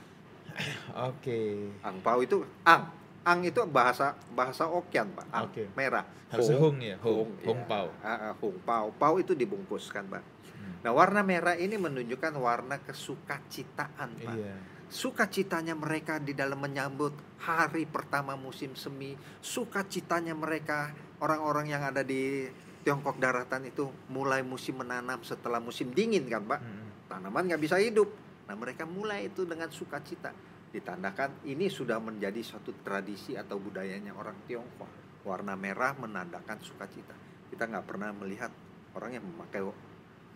Oke. 1.04 1.68
Angpau 1.80 2.20
itu 2.20 2.40
ang. 2.62 2.88
Ang 3.26 3.42
itu 3.42 3.58
bahasa 3.66 4.14
bahasa 4.30 4.70
Okian, 4.70 5.10
Pak. 5.10 5.26
Ang, 5.34 5.50
Oke. 5.50 5.66
merah. 5.74 6.06
Harusnya 6.30 6.58
hung 6.62 6.78
ya, 6.78 6.94
hung, 7.02 7.26
Hung, 7.26 7.30
hung 7.42 7.60
iya. 7.66 7.70
pau. 7.70 7.88
Ah, 7.98 8.10
ah, 8.30 8.32
hung 8.38 8.56
pau. 8.62 8.86
Pau 8.94 9.14
itu 9.18 9.34
dibungkuskan, 9.34 10.06
Pak. 10.06 10.22
Hmm. 10.22 10.74
Nah, 10.86 10.90
warna 10.94 11.26
merah 11.26 11.58
ini 11.58 11.74
menunjukkan 11.74 12.38
warna 12.38 12.78
kesukacitaan, 12.86 14.10
Pak. 14.22 14.36
Iya. 14.38 14.54
Sukacitanya 14.86 15.74
mereka 15.74 16.22
di 16.22 16.38
dalam 16.38 16.62
menyambut 16.62 17.10
hari 17.42 17.90
pertama 17.90 18.38
musim 18.38 18.78
semi, 18.78 19.18
sukacitanya 19.42 20.38
mereka 20.38 20.94
orang-orang 21.18 21.74
yang 21.74 21.82
ada 21.82 22.06
di 22.06 22.46
Tiongkok 22.86 23.18
daratan 23.18 23.66
itu 23.66 23.90
mulai 24.14 24.46
musim 24.46 24.78
menanam 24.78 25.18
setelah 25.26 25.58
musim 25.58 25.90
dingin 25.90 26.30
kan, 26.30 26.46
Pak. 26.46 26.62
Hmm. 26.62 27.10
Tanaman 27.10 27.50
nggak 27.50 27.58
bisa 27.58 27.82
hidup. 27.82 28.06
Nah, 28.46 28.54
mereka 28.54 28.86
mulai 28.86 29.26
itu 29.26 29.42
dengan 29.42 29.66
sukacita. 29.74 30.30
Ditandakan 30.76 31.40
ini 31.48 31.72
sudah 31.72 31.96
menjadi 31.96 32.44
suatu 32.44 32.76
tradisi 32.84 33.32
atau 33.32 33.56
budayanya 33.56 34.12
orang 34.12 34.36
Tionghoa. 34.44 35.24
Warna 35.24 35.56
merah 35.56 35.96
menandakan 35.96 36.60
sukacita. 36.60 37.16
Kita 37.48 37.64
nggak 37.64 37.88
pernah 37.88 38.12
melihat 38.12 38.52
orang 38.92 39.16
yang 39.16 39.24
memakai 39.24 39.64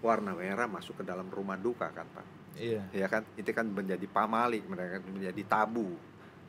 warna 0.00 0.32
merah 0.32 0.64
masuk 0.64 1.00
ke 1.00 1.04
dalam 1.04 1.28
rumah 1.28 1.60
duka 1.60 1.92
kan, 1.92 2.08
Pak 2.08 2.40
Iya. 2.58 2.82
ya 2.90 3.06
kan 3.06 3.22
itu 3.38 3.50
kan 3.54 3.66
menjadi 3.68 4.06
pamali 4.10 4.58
mereka 4.66 4.98
menjadi 5.06 5.42
tabu 5.46 5.94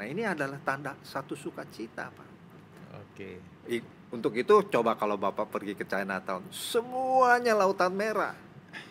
nah 0.02 0.06
ini 0.08 0.26
adalah 0.26 0.58
tanda 0.66 0.98
satu 1.06 1.38
sukacita 1.38 2.10
pak 2.10 2.30
Oke. 2.92 3.40
I- 3.70 3.86
untuk 4.12 4.36
itu 4.36 4.66
coba 4.68 4.98
kalau 4.98 5.16
bapak 5.16 5.48
pergi 5.48 5.78
ke 5.78 5.86
Chinatown 5.86 6.50
semuanya 6.50 7.54
lautan 7.54 7.94
merah 7.94 8.34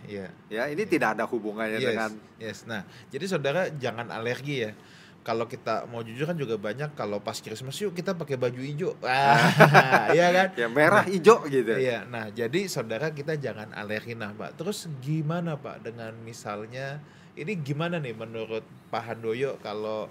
Iya. 0.03 0.29
ya 0.47 0.63
ini 0.67 0.83
tidak 0.85 1.15
ada 1.15 1.25
hubungannya 1.25 1.77
Yes. 1.77 1.89
dengan 1.89 2.11
Yes. 2.37 2.59
Nah, 2.65 2.83
jadi 3.09 3.25
saudara 3.27 3.69
jangan 3.73 4.09
alergi 4.09 4.65
ya. 4.65 4.73
Kalau 5.21 5.45
kita 5.45 5.85
mau 5.85 6.01
jujur 6.01 6.25
kan 6.25 6.33
juga 6.33 6.57
banyak 6.57 6.93
kalau 6.95 7.21
pas 7.21 7.37
Christmas 7.37 7.77
yuk 7.77 7.93
kita 7.93 8.13
pakai 8.13 8.35
baju 8.35 8.57
hijau. 8.57 8.97
Ah, 9.05 10.09
iya 10.17 10.29
kan? 10.31 10.49
ya 10.55 10.67
merah 10.67 11.05
hijau 11.05 11.45
gitu 11.45 11.77
Iya, 11.77 12.05
nah 12.05 12.29
jadi 12.29 12.65
saudara 12.67 13.09
kita 13.11 13.37
jangan 13.37 13.69
alergi 13.71 14.13
nah 14.13 14.33
Pak. 14.33 14.57
Terus 14.57 14.89
gimana 14.99 15.55
Pak 15.55 15.85
dengan 15.85 16.17
misalnya 16.19 17.01
ini 17.33 17.53
gimana 17.55 17.97
nih 17.97 18.13
menurut 18.13 18.65
Pak 18.89 19.03
Handoyo 19.07 19.61
kalau 19.61 20.09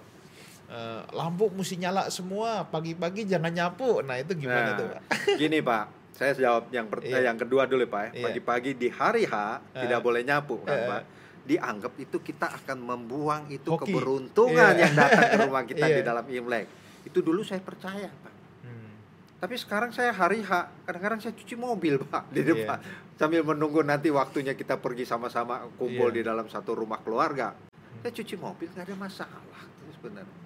eh, 0.67 1.01
lampu 1.09 1.49
mesti 1.49 1.77
nyala 1.77 2.07
semua 2.09 2.61
pagi-pagi 2.63 3.25
jangan 3.25 3.49
nyapu. 3.49 4.01
Nah 4.01 4.13
itu 4.15 4.33
Nah, 4.33 4.39
gimana 4.39 4.69
tuh 4.73 4.87
Pak? 4.87 5.01
gini 5.35 5.57
pak 5.59 5.98
saya 6.19 6.35
jawab 6.35 6.67
yang 6.69 6.83
per- 6.85 6.99
Iya. 6.99 7.31
yang 7.31 7.39
kedua 7.39 7.63
dulu 7.63 7.87
pak 7.87 8.11
Iya. 8.11 8.27
pagi-pagi 8.27 8.75
di 8.75 8.91
hari 8.91 9.23
H 9.23 9.63
Eh. 9.71 9.87
tidak 9.87 10.03
boleh 10.03 10.19
nyapu 10.21 10.59
kan 10.61 10.75
Eh. 10.75 10.83
pak 10.85 11.01
dianggap 11.47 11.93
itu 11.95 12.19
kita 12.19 12.51
akan 12.53 12.77
membuang 12.77 13.47
itu 13.47 13.71
Hoki. 13.71 13.87
keberuntungan 13.87 14.75
Iya. 14.75 14.83
yang 14.83 14.93
datang 14.93 15.23
ke 15.25 15.37
rumah 15.39 15.63
kita 15.63 15.85
Iya. 15.87 15.95
di 15.95 16.03
dalam 16.03 16.25
Imlek 16.27 16.65
itu 17.07 17.23
dulu 17.23 17.39
saya 17.41 17.63
percaya 17.63 18.11
pak 18.11 18.33
Hmm, 18.59 18.91
Tapi 19.39 19.55
sekarang 19.55 19.95
saya 19.95 20.11
hari 20.11 20.43
H, 20.43 20.51
kadang-kadang 20.83 21.23
saya 21.23 21.31
cuci 21.31 21.55
mobil 21.55 21.95
pak 22.03 22.27
di 22.27 22.43
depan 22.43 22.75
sambil 23.15 23.39
menunggu 23.41 23.79
nanti 23.81 24.11
waktunya 24.11 24.51
kita 24.51 24.75
pergi 24.75 25.07
sama-sama 25.07 25.63
kumpul 25.73 26.11
Iya. 26.11 26.15
di 26.19 26.21
dalam 26.21 26.45
satu 26.45 26.75
rumah 26.75 26.99
keluarga. 26.99 27.55
Saya 27.99 28.11
cuci 28.11 28.35
mobil 28.35 28.67
nggak 28.69 28.83
ada 28.83 28.95
masalah 28.99 29.59
itu 29.63 29.95
sebenarnya. 29.95 30.37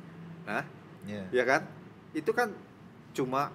Nah, 0.45 0.63
iya. 1.03 1.25
ya 1.31 1.43
kan? 1.43 1.61
Itu 2.11 2.29
kan 2.31 2.53
cuma 3.11 3.49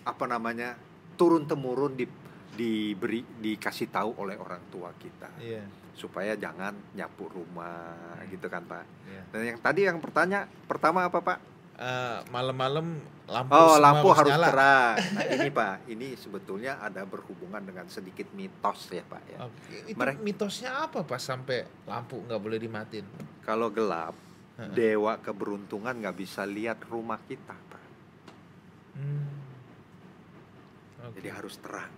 apa 0.00 0.24
namanya 0.24 0.78
turun 1.20 1.44
temurun 1.44 1.92
di 1.92 2.08
diberi 2.50 3.20
dikasih 3.20 3.88
tahu 3.88 4.16
oleh 4.16 4.34
orang 4.34 4.64
tua 4.66 4.88
kita 4.94 5.28
Iya. 5.36 5.60
supaya 5.92 6.32
jangan 6.34 6.72
nyapu 6.90 7.28
rumah 7.28 7.92
gitu 8.26 8.48
kan 8.48 8.64
Pak. 8.64 8.84
iya. 9.06 9.22
Dan 9.28 9.40
yang 9.46 9.58
tadi 9.58 9.80
yang 9.82 9.98
pertanya 9.98 10.48
pertama 10.64 11.04
apa 11.04 11.20
Pak? 11.20 11.38
Eh, 11.76 12.18
malam-malam 12.28 13.00
lampu 13.26 13.52
Oh 13.54 13.72
semua 13.72 13.80
lampu 13.80 14.08
harus 14.10 14.32
nyala. 14.34 14.48
terang. 14.48 14.94
Nah 15.16 15.24
ini 15.30 15.48
Pak, 15.48 15.76
ini 15.88 16.08
sebetulnya 16.14 16.76
ada 16.78 17.04
berhubungan 17.04 17.62
dengan 17.62 17.86
sedikit 17.86 18.28
mitos 18.32 18.90
ya 18.90 19.00
Pak 19.02 19.22
ya. 19.26 19.38
Itu 19.86 19.96
Mereka- 19.96 20.20
mitosnya 20.20 20.84
apa 20.84 21.00
pak 21.00 21.16
sampai 21.16 21.64
lampu 21.86 22.20
nggak 22.20 22.36
boleh 22.36 22.58
dimatiin? 22.58 23.06
Kalau 23.40 23.68
gelap, 23.68 24.12
dewa 24.68 25.16
keberuntungan 25.16 25.96
nggak 25.96 26.16
bisa 26.18 26.44
lihat 26.44 26.84
rumah 26.84 27.16
kita 27.22 27.56
Pak. 27.56 27.84
Hmm. 28.92 29.29
Oke. 31.10 31.18
Jadi 31.18 31.28
harus 31.28 31.54
terang. 31.58 31.90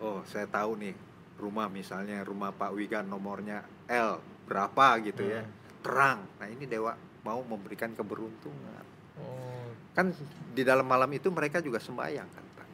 Oh 0.00 0.24
saya 0.24 0.48
tahu 0.48 0.80
nih 0.80 0.94
rumah 1.36 1.68
misalnya 1.68 2.20
rumah 2.20 2.50
Pak 2.50 2.72
Wigan 2.72 3.04
nomornya 3.04 3.60
L 3.86 4.16
berapa 4.44 4.96
gitu 5.00 5.22
ya. 5.22 5.44
Hmm. 5.44 5.52
Terang. 5.80 6.18
Nah 6.36 6.48
ini 6.48 6.64
dewa 6.64 6.92
mau 7.20 7.40
memberikan 7.40 7.92
keberuntungan. 7.92 8.84
Oh, 9.20 9.68
Kan 9.92 10.16
di 10.50 10.64
dalam 10.64 10.84
malam 10.84 11.10
itu 11.12 11.28
mereka 11.28 11.60
juga 11.60 11.76
sembahyang 11.76 12.24
kan 12.26 12.44
Pak. 12.48 12.68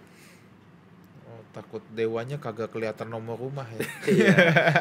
oh, 1.26 1.42
takut 1.50 1.82
dewanya 1.90 2.38
kagak 2.38 2.70
kelihatan 2.70 3.10
nomor 3.10 3.34
rumah 3.36 3.66
ya. 3.66 3.82
Iya. 4.06 4.34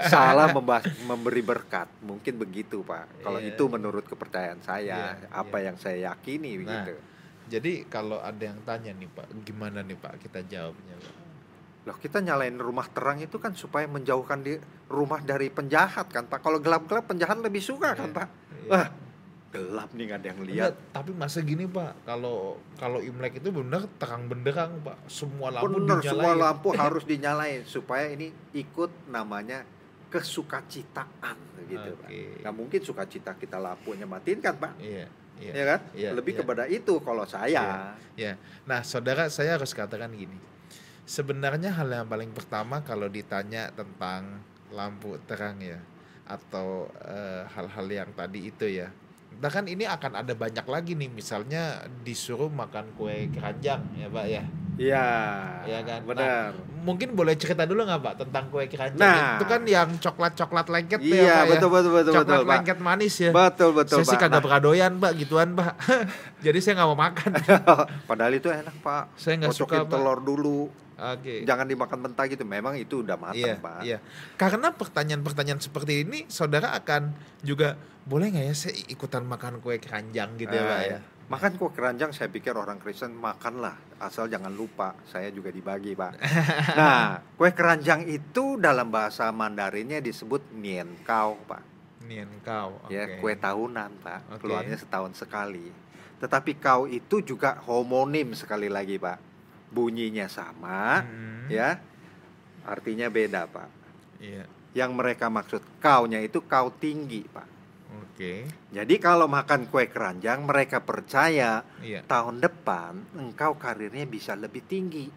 Salah 0.06 0.54
membahas, 0.54 0.86
memberi 1.02 1.42
berkat. 1.42 1.90
Mungkin 2.06 2.38
begitu 2.38 2.86
Pak. 2.86 3.26
Kalau 3.26 3.42
Iya. 3.42 3.58
itu 3.58 3.64
menurut 3.66 4.06
kepercayaan 4.06 4.62
saya, 4.62 5.18
Iya, 5.18 5.34
apa 5.34 5.58
iya. 5.58 5.66
yang 5.74 5.78
saya 5.82 6.14
yakini 6.14 6.54
Nah. 6.54 6.60
begitu. 6.62 6.94
Jadi 7.46 7.86
kalau 7.86 8.18
ada 8.18 8.42
yang 8.42 8.60
tanya 8.64 8.92
nih 8.92 9.08
pak, 9.08 9.30
gimana 9.42 9.80
nih 9.80 9.96
pak 9.96 10.18
kita 10.18 10.42
jawabnya 10.44 10.96
pak? 10.98 11.16
Loh 11.86 11.98
kita 12.02 12.18
nyalain 12.18 12.58
rumah 12.58 12.90
terang 12.90 13.22
itu 13.22 13.38
kan 13.38 13.54
supaya 13.54 13.86
menjauhkan 13.86 14.42
di 14.42 14.58
rumah 14.90 15.22
dari 15.22 15.54
penjahat 15.54 16.10
kan 16.10 16.26
Pak. 16.26 16.42
Kalau 16.42 16.58
gelap-gelap 16.58 17.06
penjahat 17.06 17.38
lebih 17.38 17.62
suka 17.62 17.94
kan 17.94 18.10
Iya. 18.10 18.18
Pak. 18.18 18.28
Iya. 18.66 18.70
Wah, 18.74 18.88
gelap 19.54 19.90
nih 19.94 20.04
nggak 20.10 20.18
ada 20.18 20.28
yang 20.34 20.42
lihat. 20.42 20.74
Enggak, 20.74 20.74
tapi 20.90 21.12
masa 21.14 21.40
gini 21.46 21.70
pak, 21.70 21.94
kalau 22.02 22.58
kalau 22.76 22.98
Imlek 23.00 23.38
itu 23.38 23.54
benar 23.54 23.86
terang 24.02 24.26
benderang 24.26 24.82
pak, 24.82 24.98
semua 25.06 25.54
lampu 25.54 25.78
Bener 25.78 26.02
dinyalain. 26.02 26.10
semua 26.10 26.34
lampu 26.34 26.68
harus 26.82 27.04
dinyalain 27.06 27.62
supaya 27.70 28.10
ini 28.10 28.34
ikut 28.58 28.90
namanya 29.08 29.62
kesukacitaan 30.10 31.38
gitu 31.66 31.92
Pak. 31.98 32.10
Oke. 32.10 32.22
Nggak 32.42 32.56
mungkin 32.56 32.80
sukacita 32.82 33.32
kita 33.38 33.58
lampunya 33.58 34.06
matiin 34.06 34.42
kan 34.42 34.58
Pak. 34.58 34.74
Iya, 34.82 35.06
iya. 35.06 35.08
Ya 35.42 35.66
kan? 35.68 35.80
Iya, 35.92 36.10
Lebih 36.16 36.34
iya. 36.36 36.40
kepada 36.44 36.64
itu 36.68 36.94
kalau 37.04 37.28
saya. 37.28 37.96
Ya, 38.16 38.40
nah 38.64 38.82
saudara 38.88 39.28
saya 39.28 39.60
harus 39.60 39.76
katakan 39.76 40.12
gini. 40.16 40.40
Sebenarnya 41.06 41.70
hal 41.76 41.92
yang 41.92 42.08
paling 42.10 42.32
pertama 42.34 42.82
kalau 42.82 43.06
ditanya 43.12 43.70
tentang 43.76 44.42
lampu 44.74 45.20
terang 45.30 45.62
ya 45.62 45.78
atau 46.26 46.90
eh, 47.06 47.46
hal-hal 47.54 47.86
yang 47.86 48.10
tadi 48.18 48.50
itu 48.50 48.66
ya. 48.66 48.90
Nah 49.36 49.52
kan 49.52 49.68
ini 49.68 49.86
akan 49.86 50.26
ada 50.26 50.34
banyak 50.34 50.66
lagi 50.66 50.96
nih 50.96 51.12
misalnya 51.12 51.86
disuruh 52.02 52.50
makan 52.50 52.96
kue 52.96 53.30
keranjang 53.30 53.84
ya 54.00 54.08
Pak 54.10 54.26
ya. 54.26 54.44
Iya. 54.76 55.08
Iya 55.64 55.80
kan? 55.82 56.00
Benar. 56.04 56.52
Mungkin 56.86 57.16
boleh 57.16 57.34
cerita 57.34 57.64
dulu 57.66 57.82
nggak 57.82 58.02
Pak 58.02 58.14
tentang 58.22 58.44
kue 58.52 58.68
keranjang? 58.68 59.00
Nah. 59.00 59.40
Itu 59.40 59.46
kan 59.48 59.62
yang 59.66 59.90
coklat-coklat 59.98 60.68
lengket 60.70 61.00
tuh 61.02 61.16
ya 61.16 61.24
iya, 61.24 61.36
Pak 61.36 61.46
betul 61.58 61.70
ya. 61.70 61.74
betul 61.74 61.92
betul 61.92 62.14
Coklat 62.14 62.28
betul 62.28 62.44
Pak. 62.46 62.52
lengket 62.54 62.80
manis 62.84 63.16
ya. 63.18 63.32
Betul 63.32 63.70
betul 63.74 63.98
saya 63.98 64.06
sih 64.06 64.18
Pak. 64.18 64.22
kagak 64.28 64.36
Nah, 64.38 64.44
peradoyan 64.46 64.94
Pak 65.00 65.12
gituan 65.18 65.50
Pak. 65.56 65.74
Jadi 66.46 66.58
saya 66.62 66.74
nggak 66.78 66.90
mau 66.92 67.00
makan. 67.00 67.32
padahal 68.10 68.34
itu 68.36 68.48
enak 68.52 68.76
Pak. 68.84 69.04
Saya 69.16 69.34
nggak 69.42 69.56
suka 69.56 69.76
Pak. 69.84 69.92
telur 69.92 70.20
dulu. 70.22 70.60
Oke. 70.96 71.44
Jangan 71.44 71.68
dimakan 71.68 72.00
mentah 72.08 72.26
gitu. 72.28 72.44
Memang 72.48 72.80
itu 72.80 73.04
udah 73.04 73.20
matang 73.20 73.36
Iya, 73.36 73.56
Pak. 73.60 73.80
iya. 73.84 73.98
Karena 74.40 74.72
pertanyaan-pertanyaan 74.72 75.60
seperti 75.60 76.08
ini, 76.08 76.24
saudara 76.32 76.72
akan 76.72 77.12
juga 77.44 77.76
boleh 78.06 78.32
nggak 78.32 78.46
ya 78.48 78.56
saya 78.56 78.74
ikutan 78.88 79.26
makan 79.26 79.60
kue 79.60 79.82
keranjang 79.82 80.38
gitu 80.38 80.54
ya 80.54 80.62
Ah, 80.62 80.70
pak 80.70 80.80
ya? 80.80 80.88
iya. 80.88 81.00
Makan 81.26 81.58
kue 81.58 81.74
keranjang 81.74 82.14
saya 82.14 82.30
pikir 82.30 82.54
orang 82.54 82.78
Kristen 82.78 83.18
makanlah 83.18 83.74
asal 83.98 84.30
jangan 84.30 84.54
lupa 84.54 84.94
saya 85.10 85.34
juga 85.34 85.50
dibagi 85.50 85.98
pak. 85.98 86.22
nah 86.80 87.18
kue 87.34 87.50
keranjang 87.50 88.06
itu 88.06 88.62
dalam 88.62 88.94
bahasa 88.94 89.34
Mandarinnya 89.34 89.98
disebut 90.06 90.54
nien 90.54 90.86
kau 91.02 91.34
pak. 91.50 91.66
Nian 92.06 92.30
kau. 92.46 92.78
Ya 92.94 93.18
kue 93.18 93.34
tahunan 93.34 93.92
pak. 94.06 94.22
Oke. 94.38 94.46
Keluarnya 94.46 94.78
setahun 94.78 95.18
sekali. 95.18 95.74
Tetapi 96.22 96.62
kau 96.62 96.86
itu 96.86 97.26
juga 97.26 97.58
homonim 97.66 98.38
sekali 98.38 98.70
lagi 98.70 99.02
pak. 99.02 99.18
Bunyinya 99.74 100.30
sama 100.30 101.02
Hmm, 101.02 101.50
ya. 101.50 101.82
Artinya 102.70 103.10
beda 103.10 103.50
pak. 103.50 103.70
Iya. 104.22 104.46
Yang 104.78 104.92
mereka 104.94 105.34
maksud 105.34 105.62
kaunya 105.82 106.22
itu 106.22 106.46
kau 106.46 106.70
tinggi 106.70 107.26
pak. 107.26 107.55
Oke. 108.02 108.48
Jadi 108.72 108.96
kalau 109.00 109.28
makan 109.28 109.68
kue 109.68 109.88
keranjang 109.88 110.44
mereka 110.48 110.80
percaya 110.82 111.64
Iya. 111.80 112.04
tahun 112.08 112.40
depan 112.40 113.16
engkau 113.16 113.56
karirnya 113.56 114.08
bisa 114.08 114.36
lebih 114.36 114.64
tinggi. 114.66 115.08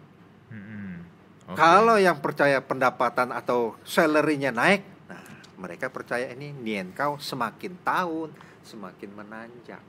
Hmm, 0.51 1.03
oke. 1.47 1.55
Kalau 1.55 1.95
yang 1.95 2.19
percaya 2.19 2.59
pendapatan 2.59 3.31
atau 3.31 3.75
salary-nya 3.83 4.51
naik, 4.51 4.83
nah 5.07 5.23
mereka 5.57 5.87
percaya 5.87 6.31
ini 6.33 6.51
nien 6.51 6.91
kau 6.91 7.15
semakin 7.19 7.73
tahun 7.83 8.29
semakin 8.63 9.09
menanjak. 9.15 9.81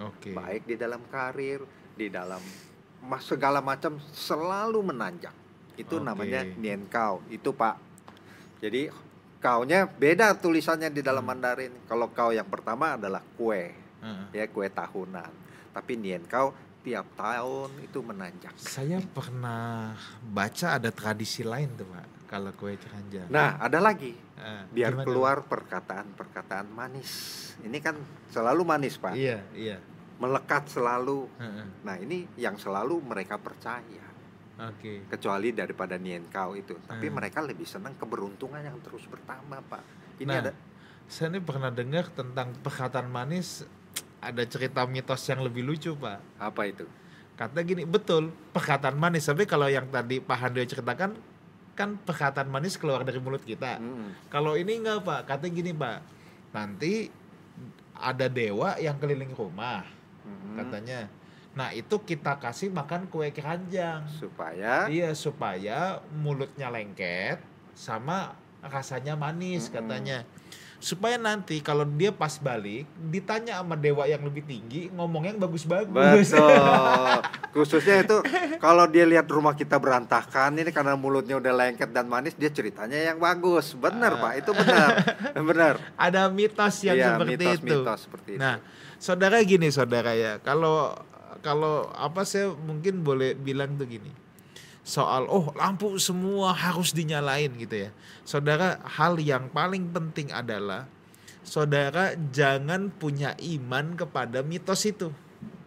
Oke. 0.00 0.32
Baik 0.34 0.66
di 0.66 0.74
dalam 0.74 1.04
karir, 1.12 1.62
di 1.94 2.08
dalam 2.10 2.40
mas 3.04 3.22
segala 3.28 3.60
macam 3.60 4.00
selalu 4.10 4.80
menanjak. 4.80 5.34
Itu 5.76 6.00
Oke. 6.00 6.06
namanya 6.06 6.42
nien 6.56 6.88
kau. 6.88 7.20
Itu 7.28 7.52
Pak. 7.52 7.76
Jadi 8.64 8.88
kaunya 9.44 9.84
beda 9.84 10.32
tulisannya 10.40 10.88
di 10.88 11.04
dalam 11.04 11.20
Hmm. 11.20 11.36
Mandarin. 11.36 11.72
Kalau 11.84 12.08
kau 12.08 12.32
yang 12.32 12.48
pertama 12.48 12.96
adalah 12.96 13.20
kue, 13.36 13.76
Heeh. 14.00 14.26
ya 14.32 14.44
kue 14.48 14.72
tahunan. 14.72 15.28
Tapi 15.76 15.92
nien 16.00 16.24
kau 16.24 16.56
tiap 16.80 17.04
tahun 17.12 17.68
itu 17.84 18.00
menanjak. 18.00 18.56
Saya 18.56 19.04
pernah 19.04 19.92
baca 20.24 20.80
ada 20.80 20.88
tradisi 20.88 21.44
lain 21.44 21.76
tuh 21.76 21.84
pak, 21.84 22.06
kalau 22.24 22.56
kue 22.56 22.80
keranjang. 22.80 23.28
Nah, 23.28 23.60
ada 23.60 23.84
lagi. 23.84 24.16
Ah, 24.34 24.64
Biar 24.66 24.96
gimana, 24.96 25.04
keluar 25.04 25.36
perkataan-perkataan 25.44 26.66
manis. 26.72 27.10
Ini 27.60 27.78
kan 27.78 27.94
selalu 28.32 28.62
manis, 28.66 28.98
Pak? 28.98 29.14
Iya, 29.14 29.44
iya. 29.54 29.78
Melekat 30.18 30.66
selalu. 30.68 31.30
Heeh. 31.38 31.66
Nah, 31.86 31.96
ini 32.02 32.26
yang 32.34 32.58
selalu 32.58 32.98
mereka 32.98 33.38
percaya. 33.38 34.04
Oke. 34.54 35.02
Kecuali 35.10 35.50
daripada 35.50 35.98
nien 35.98 36.22
kau 36.30 36.54
itu. 36.54 36.78
Tapi 36.78 37.06
Hmm. 37.06 37.14
mereka 37.18 37.42
lebih 37.42 37.66
senang 37.66 37.98
keberuntungan 37.98 38.62
yang 38.62 38.78
terus 38.80 39.02
bertambah, 39.06 39.60
Pak. 39.66 39.82
Ini 40.22 40.30
Nah, 40.30 40.40
ada 40.40 40.52
Saya 41.04 41.28
ini 41.28 41.44
pernah 41.44 41.68
dengar 41.68 42.08
tentang 42.08 42.56
perkataan 42.64 43.12
manis 43.12 43.60
ada 44.24 44.40
cerita 44.48 44.88
mitos 44.88 45.20
yang 45.28 45.44
lebih 45.44 45.60
lucu 45.60 45.92
pak. 45.92 46.16
apa 46.40 46.64
itu? 46.64 46.88
Kata 47.36 47.60
gini 47.60 47.84
betul 47.84 48.32
perkataan 48.56 48.96
manis 48.96 49.28
tapi 49.28 49.44
kalau 49.44 49.68
yang 49.68 49.84
tadi 49.92 50.24
Pak 50.24 50.38
Handoyo 50.38 50.64
ceritakan 50.64 51.12
kan 51.76 52.00
perkataan 52.00 52.48
manis 52.48 52.80
keluar 52.80 53.04
dari 53.04 53.20
mulut 53.20 53.44
kita. 53.44 53.76
Mm. 53.76 54.32
Kalau 54.32 54.56
ini 54.56 54.80
enggak 54.80 55.04
pak, 55.04 55.20
katanya 55.28 55.52
gini 55.52 55.72
pak. 55.76 55.98
Nanti 56.56 57.12
ada 57.92 58.26
dewa 58.26 58.78
yang 58.80 58.96
keliling 58.96 59.34
rumah 59.36 59.84
Mm. 60.24 60.56
katanya. 60.56 60.98
Nah 61.54 61.70
itu 61.70 61.96
kita 61.98 62.34
kasih 62.36 62.68
makan 62.68 63.06
kue 63.06 63.30
keranjang. 63.30 64.02
Supaya 64.10 64.86
Iya 64.86 65.14
supaya 65.14 65.78
mulutnya 66.12 66.66
lengket 66.66 67.38
sama 67.72 68.34
rasanya 68.60 69.14
manis 69.14 69.66
Mm-mm. 69.66 69.74
katanya. 69.76 70.18
Supaya 70.76 71.16
nanti 71.16 71.58
kalau 71.58 71.86
dia 71.86 72.12
pas 72.12 72.36
balik 72.36 72.84
ditanya 73.08 73.56
sama 73.56 73.72
dewa 73.72 74.04
yang 74.04 74.20
lebih 74.20 74.44
tinggi 74.44 74.90
ngomong 74.90 75.24
yang 75.24 75.38
bagus-bagus. 75.38 76.28
Betul. 76.28 77.22
Khususnya 77.56 78.04
itu 78.04 78.20
kalau 78.58 78.84
dia 78.84 79.06
lihat 79.06 79.24
rumah 79.24 79.54
kita 79.54 79.78
berantakan 79.78 80.58
ini 80.58 80.68
karena 80.68 80.92
mulutnya 80.92 81.38
udah 81.38 81.54
lengket 81.54 81.88
dan 81.88 82.04
manis 82.04 82.34
dia 82.34 82.50
ceritanya 82.50 82.98
yang 83.00 83.16
bagus. 83.16 83.72
Benar, 83.72 84.12
Ah. 84.12 84.20
Pak. 84.20 84.32
Itu 84.36 84.50
benar. 84.52 84.88
benar. 85.32 85.74
Ada 86.04 86.28
mitos 86.28 86.76
yang 86.82 86.98
Iya, 86.98 87.06
seperti 87.14 87.32
itu. 87.32 87.40
mitos-mitos 87.40 87.98
seperti 88.04 88.30
itu. 88.34 88.40
Nah, 88.42 88.56
saudara 88.98 89.36
gini 89.40 89.68
saudara 89.70 90.12
ya, 90.12 90.36
kalau 90.38 90.92
kalau 91.44 91.92
apa 91.92 92.24
saya 92.24 92.56
mungkin 92.56 93.04
boleh 93.04 93.36
bilang 93.36 93.76
tuh 93.76 93.84
gini. 93.84 94.08
Soal 94.80 95.28
oh 95.28 95.52
lampu 95.52 95.92
semua 96.00 96.56
harus 96.56 96.96
dinyalain 96.96 97.52
gitu 97.60 97.88
ya. 97.88 97.90
Saudara, 98.24 98.80
hal 98.84 99.20
yang 99.20 99.52
paling 99.52 99.92
penting 99.92 100.32
adalah 100.32 100.88
saudara 101.44 102.16
jangan 102.32 102.88
punya 102.88 103.36
iman 103.36 103.92
kepada 103.92 104.40
mitos 104.40 104.88
itu. 104.88 105.12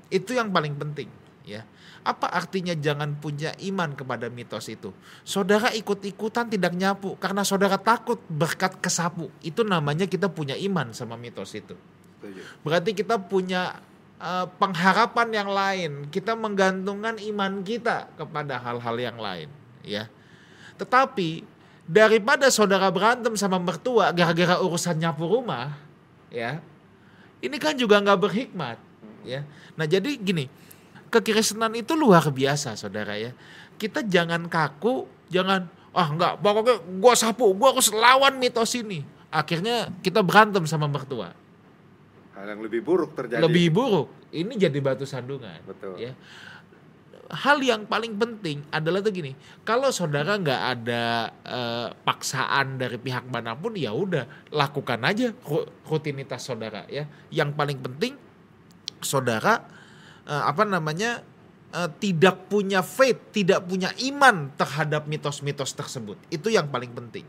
Itu 0.10 0.34
yang 0.34 0.50
paling 0.50 0.74
penting 0.74 1.10
ya. 1.46 1.62
Apa 2.02 2.32
artinya 2.32 2.72
jangan 2.74 3.20
punya 3.20 3.52
iman 3.68 3.92
kepada 3.94 4.32
mitos 4.32 4.72
itu? 4.72 4.96
Saudara 5.28 5.70
ikut-ikutan 5.76 6.48
tidak 6.48 6.74
nyapu 6.74 7.20
karena 7.20 7.44
saudara 7.46 7.76
takut 7.78 8.18
berkat 8.32 8.80
kesapu. 8.82 9.30
Itu 9.46 9.62
namanya 9.62 10.10
kita 10.10 10.32
punya 10.32 10.56
iman 10.58 10.96
sama 10.96 11.20
mitos 11.20 11.52
itu. 11.54 11.76
Berarti 12.66 12.96
kita 12.98 13.22
punya 13.22 13.78
eh, 14.22 14.46
pengharapan 14.58 15.28
yang 15.34 15.50
lain. 15.50 15.92
Kita 16.10 16.34
menggantungkan 16.34 17.18
iman 17.22 17.62
kita 17.62 18.12
kepada 18.18 18.58
hal-hal 18.62 18.96
yang 18.98 19.18
lain, 19.18 19.50
ya. 19.86 20.10
Tetapi 20.78 21.42
daripada 21.88 22.52
saudara 22.52 22.92
berantem 22.92 23.34
sama 23.40 23.58
mertua 23.58 24.12
gara-gara 24.12 24.60
urusan 24.60 25.00
nyapu 25.00 25.26
rumah, 25.26 25.74
ya, 26.30 26.60
ini 27.40 27.58
kan 27.58 27.78
juga 27.78 28.02
nggak 28.02 28.20
berhikmat, 28.20 28.78
ya. 29.24 29.42
Nah 29.78 29.86
jadi 29.88 30.18
gini, 30.18 30.52
kekristenan 31.10 31.74
itu 31.78 31.96
luar 31.96 32.28
biasa, 32.28 32.76
saudara 32.76 33.16
ya. 33.16 33.32
Kita 33.78 34.04
jangan 34.04 34.50
kaku, 34.50 35.06
jangan 35.30 35.70
ah 35.98 36.10
nggak, 36.14 36.34
pokoknya 36.42 36.76
gua 37.02 37.14
sapu, 37.18 37.50
gua 37.58 37.74
harus 37.74 37.90
lawan 37.90 38.38
mitos 38.38 38.74
ini. 38.78 39.02
Akhirnya 39.34 39.90
kita 40.06 40.22
berantem 40.22 40.66
sama 40.70 40.86
mertua. 40.86 41.34
Hal 42.38 42.54
yang 42.54 42.62
lebih 42.62 42.86
buruk 42.86 43.18
terjadi. 43.18 43.42
Lebih 43.42 43.74
buruk. 43.74 44.08
Ini 44.30 44.54
jadi 44.54 44.78
batu 44.78 45.10
sandungan. 45.10 45.58
Betul. 45.66 45.98
Ya. 45.98 46.14
Hal 47.28 47.60
yang 47.60 47.84
paling 47.90 48.16
penting 48.16 48.64
adalah 48.72 49.04
tuh 49.04 49.12
gini, 49.12 49.36
kalau 49.68 49.92
saudara 49.92 50.40
nggak 50.40 50.62
ada 50.78 51.04
eh, 51.44 51.88
paksaan 51.92 52.80
dari 52.80 52.96
pihak 52.96 53.28
mana 53.28 53.52
pun, 53.52 53.76
ya 53.76 53.92
udah 53.92 54.48
lakukan 54.54 55.02
aja 55.04 55.36
ru- 55.44 55.68
rutinitas 55.90 56.46
saudara 56.46 56.88
ya. 56.88 57.04
Yang 57.28 57.52
paling 57.58 57.80
penting 57.84 58.14
saudara 59.04 59.66
eh, 60.24 60.44
apa 60.46 60.64
namanya 60.64 61.20
eh, 61.76 61.90
tidak 62.00 62.48
punya 62.48 62.80
faith, 62.80 63.36
tidak 63.36 63.66
punya 63.68 63.92
iman 64.08 64.56
terhadap 64.56 65.10
mitos-mitos 65.10 65.76
tersebut. 65.76 66.16
Itu 66.32 66.48
yang 66.48 66.72
paling 66.72 66.96
penting. 66.96 67.28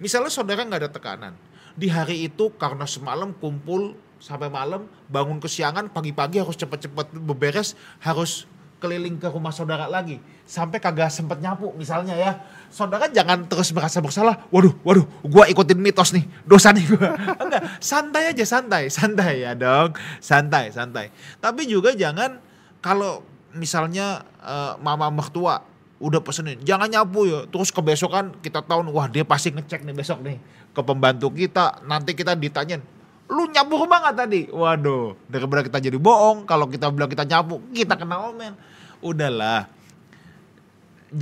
Misalnya 0.00 0.32
saudara 0.32 0.64
nggak 0.64 0.88
ada 0.88 0.92
tekanan, 0.94 1.34
di 1.76 1.92
hari 1.92 2.32
itu 2.32 2.48
karena 2.56 2.88
semalam 2.88 3.36
kumpul 3.36 3.92
sampai 4.18 4.50
malam, 4.50 4.86
bangun 5.06 5.38
kesiangan, 5.38 5.90
pagi-pagi 5.90 6.42
harus 6.42 6.58
cepet-cepet 6.58 7.14
beberes, 7.18 7.78
harus 8.02 8.46
keliling 8.78 9.18
ke 9.18 9.26
rumah 9.28 9.50
saudara 9.50 9.90
lagi. 9.90 10.22
Sampai 10.48 10.78
kagak 10.78 11.10
sempet 11.10 11.42
nyapu 11.42 11.74
misalnya 11.74 12.14
ya. 12.14 12.40
Saudara 12.70 13.10
jangan 13.10 13.44
terus 13.44 13.74
merasa 13.74 13.98
bersalah. 13.98 14.48
Waduh 14.48 14.72
waduh 14.86 15.04
gua 15.26 15.44
ikutin 15.50 15.76
mitos 15.76 16.14
nih 16.14 16.24
dosa 16.46 16.72
nih 16.72 16.86
gua. 16.94 17.12
Enggak 17.42 17.62
santai 17.82 18.32
aja 18.32 18.44
santai. 18.46 18.88
Santai 18.88 19.44
ya 19.44 19.52
dong. 19.58 19.92
Santai 20.22 20.72
santai. 20.72 21.12
Tapi 21.42 21.68
juga 21.68 21.92
jangan 21.92 22.40
kalau 22.80 23.26
misalnya 23.52 24.24
eh, 24.40 24.72
mama 24.80 25.10
mertua 25.10 25.66
udah 25.98 26.22
pesenin 26.22 26.62
jangan 26.62 26.88
nyapu 26.88 27.28
ya. 27.28 27.40
Terus 27.50 27.74
kebesokan 27.74 28.38
kita 28.40 28.64
tahu 28.64 28.88
wah 28.94 29.10
dia 29.10 29.26
pasti 29.26 29.52
ngecek 29.52 29.84
nih 29.84 29.94
besok 29.94 30.24
nih 30.24 30.38
ke 30.72 30.80
pembantu 30.80 31.28
kita. 31.34 31.84
Nanti 31.84 32.16
kita 32.16 32.32
ditanyain 32.38 32.80
lu 33.28 33.44
nyapu 33.52 33.76
nggak 33.76 34.16
tadi 34.16 34.40
waduh 34.48 35.12
daripada 35.28 35.60
kita 35.60 35.78
jadi 35.84 35.98
bohong 36.00 36.48
kalau 36.48 36.64
kita 36.64 36.88
bilang 36.88 37.12
kita 37.12 37.28
nyapu 37.28 37.60
kita 37.76 37.94
kena 37.94 38.32
omen 38.32 38.56
udahlah 39.04 39.68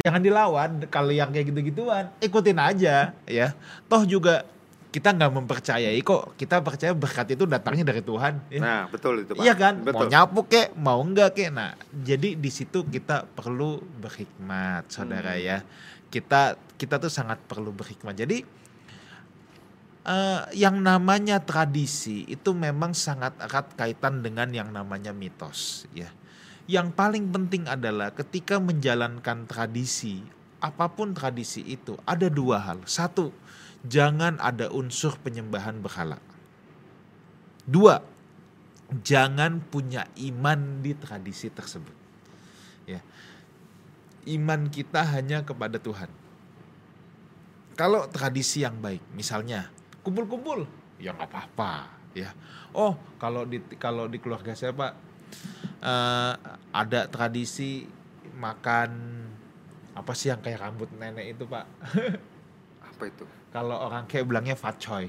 jangan 0.03 0.23
dilawan 0.23 0.71
kalau 0.91 1.11
yang 1.11 1.31
kayak 1.31 1.51
gitu-gituan 1.51 2.11
ikutin 2.23 2.59
aja 2.59 3.15
ya 3.27 3.55
toh 3.91 4.03
juga 4.07 4.47
kita 4.97 5.13
nggak 5.13 5.29
mempercayai 5.29 6.01
kok 6.01 6.39
kita 6.41 6.65
percaya 6.65 6.97
berkat 6.97 7.37
itu 7.37 7.45
datangnya 7.45 7.93
dari 7.93 8.01
Tuhan 8.01 8.41
ya. 8.49 8.61
Nah, 8.65 8.83
betul 8.89 9.29
itu, 9.29 9.37
Pak. 9.37 9.45
Iya 9.45 9.53
kan, 9.53 9.85
Betul. 9.85 9.93
mau 9.93 10.05
nyapu 10.09 10.41
kek, 10.49 10.73
mau 10.73 11.05
enggak 11.05 11.37
kek. 11.37 11.53
Nah, 11.53 11.77
jadi 11.93 12.33
di 12.33 12.49
situ 12.49 12.81
kita 12.81 13.29
perlu 13.29 13.77
berhikmat, 14.01 14.89
saudara 14.89 15.37
Hmm. 15.37 15.45
ya. 15.45 15.59
Kita 16.09 16.57
kita 16.81 16.97
tuh 16.97 17.13
sangat 17.13 17.45
perlu 17.45 17.77
berhikmat. 17.77 18.17
Jadi 18.17 18.41
eh, 20.07 20.43
yang 20.55 20.79
namanya 20.81 21.43
tradisi 21.43 22.23
itu 22.31 22.55
memang 22.55 22.95
sangat 22.95 23.35
erat 23.43 23.75
kaitan 23.75 24.23
dengan 24.23 24.49
yang 24.55 24.71
namanya 24.71 25.11
mitos, 25.11 25.91
ya. 25.91 26.09
Yang 26.67 26.95
paling 26.99 27.31
penting 27.31 27.67
adalah 27.71 28.11
ketika 28.11 28.59
menjalankan 28.59 29.47
tradisi, 29.47 30.23
apa 30.59 30.91
pun 30.91 31.15
tradisi 31.15 31.63
itu 31.63 31.95
ada 32.03 32.27
dua 32.27 32.59
hal. 32.59 32.83
Satu, 32.87 33.31
jangan 33.87 34.39
ada 34.43 34.67
unsur 34.75 35.15
penyembahan 35.23 35.79
berhala. 35.79 36.19
Dua, 37.67 38.03
jangan 39.03 39.63
punya 39.63 40.11
iman 40.19 40.83
di 40.83 40.95
tradisi 40.99 41.51
tersebut. 41.51 41.95
Ya. 42.87 43.03
Iman 44.27 44.67
kita 44.71 45.07
hanya 45.07 45.47
kepada 45.47 45.79
Tuhan. 45.79 46.11
Kalau 47.79 48.11
tradisi 48.11 48.67
yang 48.67 48.83
baik, 48.83 49.05
misalnya 49.15 49.71
kumpul-kumpul, 50.07 50.63
ya 51.03 51.11
nggak 51.11 51.27
apa-apa, 51.27 51.91
ya. 52.15 52.31
Oh, 52.71 52.95
kalau 53.19 53.43
di 53.43 53.59
kalau 53.77 54.07
di 54.07 54.23
keluarga 54.23 54.55
saya 54.55 54.71
Pak 54.71 54.93
eh, 55.83 56.35
ada 56.71 57.01
tradisi 57.11 57.83
makan 58.37 58.91
apa 59.97 60.13
sih 60.13 60.29
yang 60.29 60.39
kayak 60.39 60.61
rambut 60.61 60.93
nenek 60.95 61.35
itu 61.35 61.49
Pak? 61.49 61.65
Apa 62.97 63.09
itu? 63.09 63.25
Kalau 63.49 63.77
orang 63.77 64.05
kayak 64.05 64.29
bilangnya 64.29 64.57
fatcoy. 64.57 65.09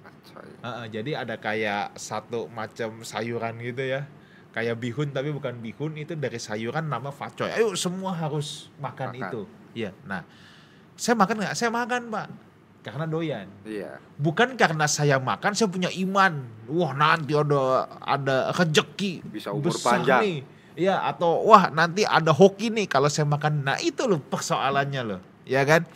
Acai. 0.00 0.48
Heeh, 0.64 0.86
jadi 0.88 1.24
ada 1.24 1.36
kayak 1.36 1.92
satu 1.96 2.48
macam 2.48 3.04
sayuran 3.04 3.60
gitu 3.60 3.84
ya. 3.84 4.08
Kayak 4.52 4.80
bihun 4.80 5.12
tapi 5.12 5.28
bukan 5.28 5.60
bihun 5.60 5.96
itu 6.00 6.16
dari 6.16 6.40
sayuran 6.40 6.88
nama 6.88 7.12
facoy. 7.12 7.52
Ayo 7.52 7.76
semua 7.76 8.16
harus 8.16 8.72
makan, 8.80 9.12
Makan. 9.12 9.20
itu. 9.28 9.40
Iya. 9.76 9.92
Nah, 10.08 10.24
saya 10.96 11.16
makan 11.16 11.36
nggak? 11.44 11.54
Saya 11.56 11.68
makan 11.72 12.02
pak. 12.08 12.26
Karena 12.84 13.08
doyan. 13.08 13.48
Iya. 13.64 13.96
Bukan 14.20 14.60
karena 14.60 14.84
saya 14.84 15.16
makan, 15.16 15.56
saya 15.56 15.72
punya 15.72 15.88
iman. 15.88 16.44
Wah 16.68 16.92
nanti 16.92 17.32
ada 17.32 17.88
ada 18.04 18.52
rezeki 18.52 19.24
Bisa 19.24 19.56
umur 19.56 19.72
besar 19.72 20.04
panjang. 20.04 20.20
nih. 20.20 20.38
Iya 20.74 21.00
atau 21.06 21.48
wah 21.48 21.72
nanti 21.72 22.04
ada 22.04 22.34
hoki 22.36 22.68
nih 22.68 22.84
kalau 22.84 23.08
saya 23.08 23.24
makan. 23.24 23.64
Nah 23.64 23.80
itu 23.80 24.04
loh 24.04 24.20
persoalannya 24.20 25.02
loh, 25.06 25.20
ya 25.48 25.64
kan? 25.64 25.88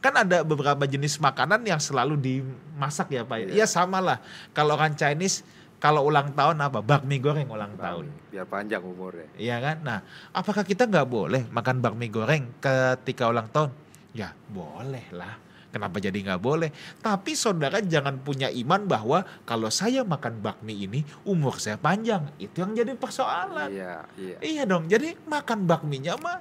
Kan 0.00 0.16
ada 0.16 0.40
beberapa 0.40 0.88
jenis 0.88 1.20
makanan 1.20 1.60
yang 1.68 1.76
selalu 1.76 2.16
dimasak 2.16 3.12
ya 3.12 3.20
Pak. 3.20 3.36
Iya. 3.36 3.60
Iya 3.60 3.66
sama 3.68 4.00
lah. 4.00 4.16
Kalau 4.56 4.80
orang 4.80 4.96
Chinese 4.96 5.44
kalau 5.76 6.08
ulang 6.08 6.32
tahun 6.32 6.56
apa? 6.56 6.80
Bakmi 6.80 7.20
goreng 7.20 7.48
ulang 7.52 7.76
tahun. 7.76 8.08
Biar 8.32 8.48
panjang 8.48 8.80
umurnya. 8.80 9.28
Iya 9.36 9.60
kan? 9.60 9.76
Nah, 9.84 9.98
apakah 10.32 10.64
kita 10.64 10.88
nggak 10.88 11.08
boleh 11.08 11.42
makan 11.52 11.84
bakmi 11.84 12.08
goreng 12.08 12.48
ketika 12.64 13.28
ulang 13.28 13.48
tahun? 13.52 13.72
Ya 14.16 14.32
boleh 14.48 15.04
lah. 15.12 15.49
Kenapa 15.70 16.02
jadi 16.02 16.18
nggak 16.18 16.42
boleh? 16.42 16.74
Tapi 16.98 17.38
saudara 17.38 17.78
jangan 17.78 18.18
punya 18.18 18.50
iman 18.50 18.90
bahwa 18.90 19.22
kalau 19.46 19.70
saya 19.70 20.02
makan 20.02 20.42
bakmi 20.42 20.86
ini 20.86 21.00
umur 21.22 21.62
saya 21.62 21.78
panjang. 21.78 22.26
Itu 22.42 22.66
yang 22.66 22.74
jadi 22.74 22.98
persoalan. 22.98 23.70
Iya, 23.70 23.94
iya. 24.18 24.36
Iya 24.42 24.62
dong. 24.66 24.90
Jadi 24.90 25.14
makan 25.30 25.70
bakminya 25.70 26.18
mah 26.18 26.38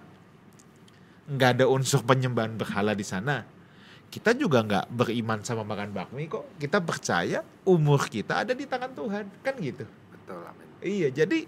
nggak 1.30 1.62
ada 1.62 1.66
unsur 1.70 2.02
penyembahan 2.02 2.58
berhala 2.58 2.98
di 2.98 3.06
sana. 3.06 3.46
Kita 4.10 4.34
juga 4.34 4.66
nggak 4.66 4.90
beriman 4.90 5.46
sama 5.46 5.62
makan 5.62 5.94
bakmi 5.94 6.26
kok. 6.26 6.58
Kita 6.58 6.82
percaya 6.82 7.46
umur 7.70 8.10
kita 8.10 8.42
ada 8.42 8.58
di 8.58 8.66
tangan 8.66 8.98
Tuhan. 8.98 9.26
Kan 9.46 9.54
gitu. 9.62 9.86
Betul, 10.10 10.42
amin. 10.42 10.68
Iya, 10.82 11.14
jadi 11.14 11.46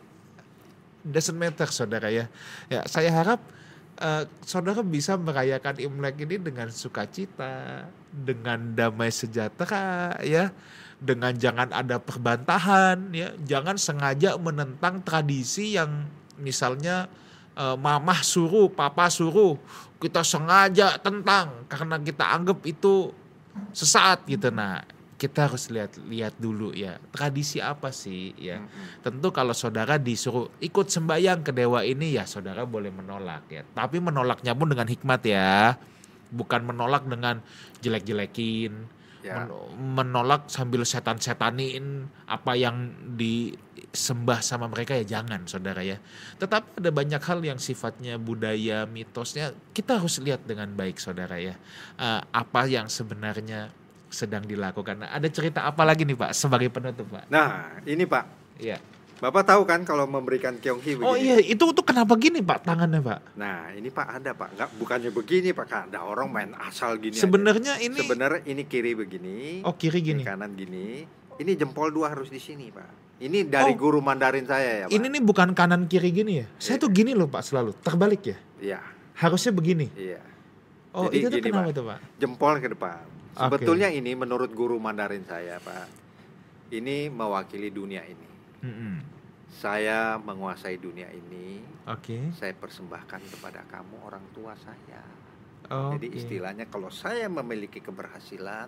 doesn't 1.02 1.34
matter 1.34 1.66
saudara 1.74 2.14
ya. 2.14 2.30
Ya, 2.70 2.86
saya 2.86 3.10
harap 3.10 3.42
eh, 4.02 4.24
saudara 4.42 4.82
bisa 4.82 5.14
merayakan 5.16 5.78
Imlek 5.78 6.26
ini 6.26 6.42
dengan 6.42 6.68
sukacita, 6.74 7.86
dengan 8.10 8.74
damai 8.74 9.14
sejahtera 9.14 10.18
ya, 10.26 10.50
dengan 10.98 11.38
jangan 11.38 11.70
ada 11.70 12.02
perbantahan 12.02 13.14
ya, 13.14 13.32
jangan 13.46 13.78
sengaja 13.78 14.36
menentang 14.42 15.06
tradisi 15.06 15.78
yang 15.78 16.10
misalnya 16.42 17.06
eh, 17.54 17.78
mamah 17.78 18.26
suruh, 18.26 18.68
papa 18.68 19.08
suruh, 19.14 19.56
kita 20.02 20.26
sengaja 20.26 20.98
tentang 20.98 21.70
karena 21.70 22.02
kita 22.02 22.26
anggap 22.26 22.66
itu 22.66 23.14
sesaat 23.72 24.26
gitu. 24.26 24.50
Nah, 24.50 24.82
kita 25.22 25.46
harus 25.46 25.70
lihat 25.70 26.02
lihat 26.10 26.34
dulu 26.42 26.74
ya 26.74 26.98
tradisi 27.14 27.62
apa 27.62 27.94
sih 27.94 28.34
ya. 28.42 28.58
Mm-mm. 28.58 29.06
tentu 29.06 29.30
kalau 29.30 29.54
saudara 29.54 30.02
disuruh 30.02 30.50
ikut 30.58 30.90
sembahyang 30.90 31.46
ke 31.46 31.54
dewa 31.54 31.86
ini 31.86 32.18
ya 32.18 32.26
saudara 32.26 32.66
boleh 32.66 32.90
menolak 32.90 33.46
ya. 33.54 33.62
Tapi 33.62 34.02
menolaknya 34.02 34.58
pun 34.58 34.74
dengan 34.74 34.90
hikmat 34.90 35.22
ya. 35.22 35.78
Bukan 36.34 36.66
menolak 36.66 37.06
dengan 37.06 37.38
jelek-jelekin 37.86 38.98
Ya. 39.22 39.38
men- 39.46 40.02
menolak 40.02 40.50
sambil 40.50 40.82
setan-setanin 40.82 42.10
apa 42.26 42.58
yang 42.58 42.90
disembah 43.14 44.42
sama 44.42 44.66
mereka 44.66 44.98
ya 44.98 45.06
jangan 45.06 45.46
saudara 45.46 45.86
ya. 45.86 46.02
Tetapi 46.42 46.82
ada 46.82 46.90
banyak 46.90 47.22
hal 47.22 47.40
yang 47.46 47.62
sifatnya 47.62 48.18
budaya 48.18 48.90
mitosnya 48.90 49.54
kita 49.78 50.02
harus 50.02 50.18
lihat 50.18 50.42
dengan 50.50 50.74
baik 50.74 50.98
saudara 50.98 51.38
ya. 51.38 51.54
Eh, 52.02 52.22
apa 52.34 52.66
yang 52.66 52.90
sebenarnya 52.90 53.70
sedang 54.12 54.44
dilakukan 54.44 55.00
nah, 55.00 55.10
ada 55.10 55.26
cerita 55.26 55.64
apa 55.64 55.82
lagi 55.82 56.04
nih 56.04 56.14
pak 56.14 56.32
sebagai 56.32 56.68
penutup 56.68 57.08
pak 57.10 57.26
Nah, 57.28 57.80
ini 57.84 58.04
Pak. 58.04 58.26
Iya. 58.60 58.78
Bapak 59.18 59.46
tahu 59.46 59.62
kan 59.64 59.86
kalau 59.86 60.04
memberikan 60.04 60.58
Kyonghi 60.58 60.98
begini? 60.98 61.06
Oh 61.06 61.14
iya, 61.14 61.38
itu 61.38 61.62
tuh 61.62 61.86
kenapa 61.86 62.18
gini 62.18 62.42
Pak 62.42 62.66
tangannya 62.66 62.98
Pak? 63.00 63.38
Nah, 63.38 63.70
ini 63.70 63.88
Pak 63.88 64.08
ada 64.18 64.34
Pak. 64.34 64.50
Enggak, 64.58 64.70
bukannya 64.76 65.10
begini 65.10 65.54
Pak. 65.54 65.94
Ada 65.94 66.02
orang 66.02 66.26
main 66.28 66.50
asal 66.58 66.98
gini 66.98 67.14
aja. 67.14 67.22
Sebenarnya 67.22 67.78
ini 67.80 67.96
Sebenarnya 67.96 68.42
ini 68.44 68.66
kiri 68.66 68.98
begini. 68.98 69.62
oh 69.62 69.78
kiri 69.78 70.02
ini 70.02 70.08
gini. 70.10 70.22
kanan 70.26 70.58
gini. 70.58 71.06
Ini 71.38 71.52
jempol 71.54 71.94
dua 71.94 72.10
harus 72.10 72.28
di 72.28 72.42
sini 72.42 72.74
Pak. 72.74 73.22
Ini 73.22 73.46
dari 73.46 73.74
Oh. 73.74 73.78
guru 73.78 74.02
Mandarin 74.02 74.44
saya 74.44 74.82
ya 74.82 74.86
Pak. 74.90 74.94
Ini 74.94 75.06
nih 75.08 75.22
bukan 75.22 75.54
kanan 75.54 75.86
kiri 75.86 76.10
gini 76.10 76.42
ya. 76.42 76.46
Saya 76.58 76.78
Iya. 76.78 76.82
tuh 76.82 76.90
gini 76.90 77.12
loh 77.14 77.30
Pak 77.30 77.46
selalu, 77.46 77.78
terbalik 77.78 78.22
ya. 78.26 78.38
Iya, 78.58 78.80
Harusnya 79.16 79.54
begini. 79.54 79.94
iya. 79.94 80.18
Oh, 80.92 81.06
Jadi 81.08 81.18
itu 81.20 81.28
tuh 81.30 81.40
kenapa 81.40 81.70
Pak. 81.70 81.78
tuh, 81.78 81.84
Pak? 81.88 82.00
Jempol 82.18 82.54
ke 82.58 82.68
depan. 82.68 83.06
Sebetulnya 83.32 83.88
ini 83.88 84.12
menurut 84.14 84.52
guru 84.52 84.76
Mandarin 84.78 85.24
saya, 85.24 85.58
Pak. 85.60 85.88
Ini 86.72 87.12
mewakili 87.12 87.72
dunia 87.72 88.04
ini. 88.04 88.30
Mm-mm. 88.64 88.96
Saya 89.52 90.16
menguasai 90.20 90.80
dunia 90.80 91.08
ini. 91.12 91.60
Oke. 91.88 92.32
Saya 92.36 92.56
persembahkan 92.56 93.20
kepada 93.28 93.64
kamu 93.68 93.96
orang 94.04 94.24
tua 94.32 94.56
saya. 94.56 95.04
Oke. 95.68 96.00
Jadi 96.00 96.08
istilahnya 96.16 96.66
kalau 96.72 96.88
saya 96.92 97.28
memiliki 97.28 97.80
keberhasilan, 97.80 98.68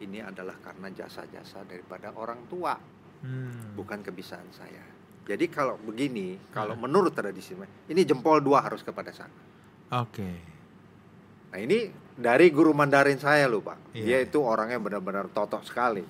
ini 0.00 0.20
adalah 0.20 0.56
karena 0.60 0.88
jasa-jasa 0.90 1.64
daripada 1.68 2.12
orang 2.16 2.48
tua, 2.48 2.74
Hmm. 3.22 3.78
bukan 3.78 4.02
kebisaan 4.02 4.50
saya. 4.50 4.82
Jadi 5.22 5.46
kalau 5.46 5.78
begini, 5.78 6.34
kalau 6.50 6.74
Ah. 6.74 6.80
menurut 6.80 7.14
tradisi, 7.14 7.54
ini 7.86 8.02
jempol 8.02 8.42
dua 8.42 8.66
harus 8.66 8.82
kepada 8.82 9.14
sana. 9.14 9.30
Oke. 9.94 10.26
Nah 11.54 11.58
ini 11.62 11.86
dari 12.22 12.54
guru 12.54 12.70
Mandarin 12.70 13.18
saya 13.18 13.50
loh 13.50 13.60
Pak. 13.60 13.98
Iya. 13.98 14.04
Dia 14.06 14.18
itu 14.22 14.38
orangnya 14.38 14.78
benar-benar 14.78 15.26
totok 15.34 15.66
sekali. 15.66 16.06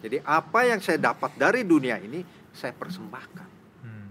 Jadi 0.00 0.22
apa 0.22 0.62
yang 0.62 0.78
saya 0.78 1.02
dapat 1.02 1.34
dari 1.34 1.66
dunia 1.66 1.98
ini, 1.98 2.22
saya 2.54 2.70
persembahkan. 2.70 3.48
Hmm. 3.82 4.10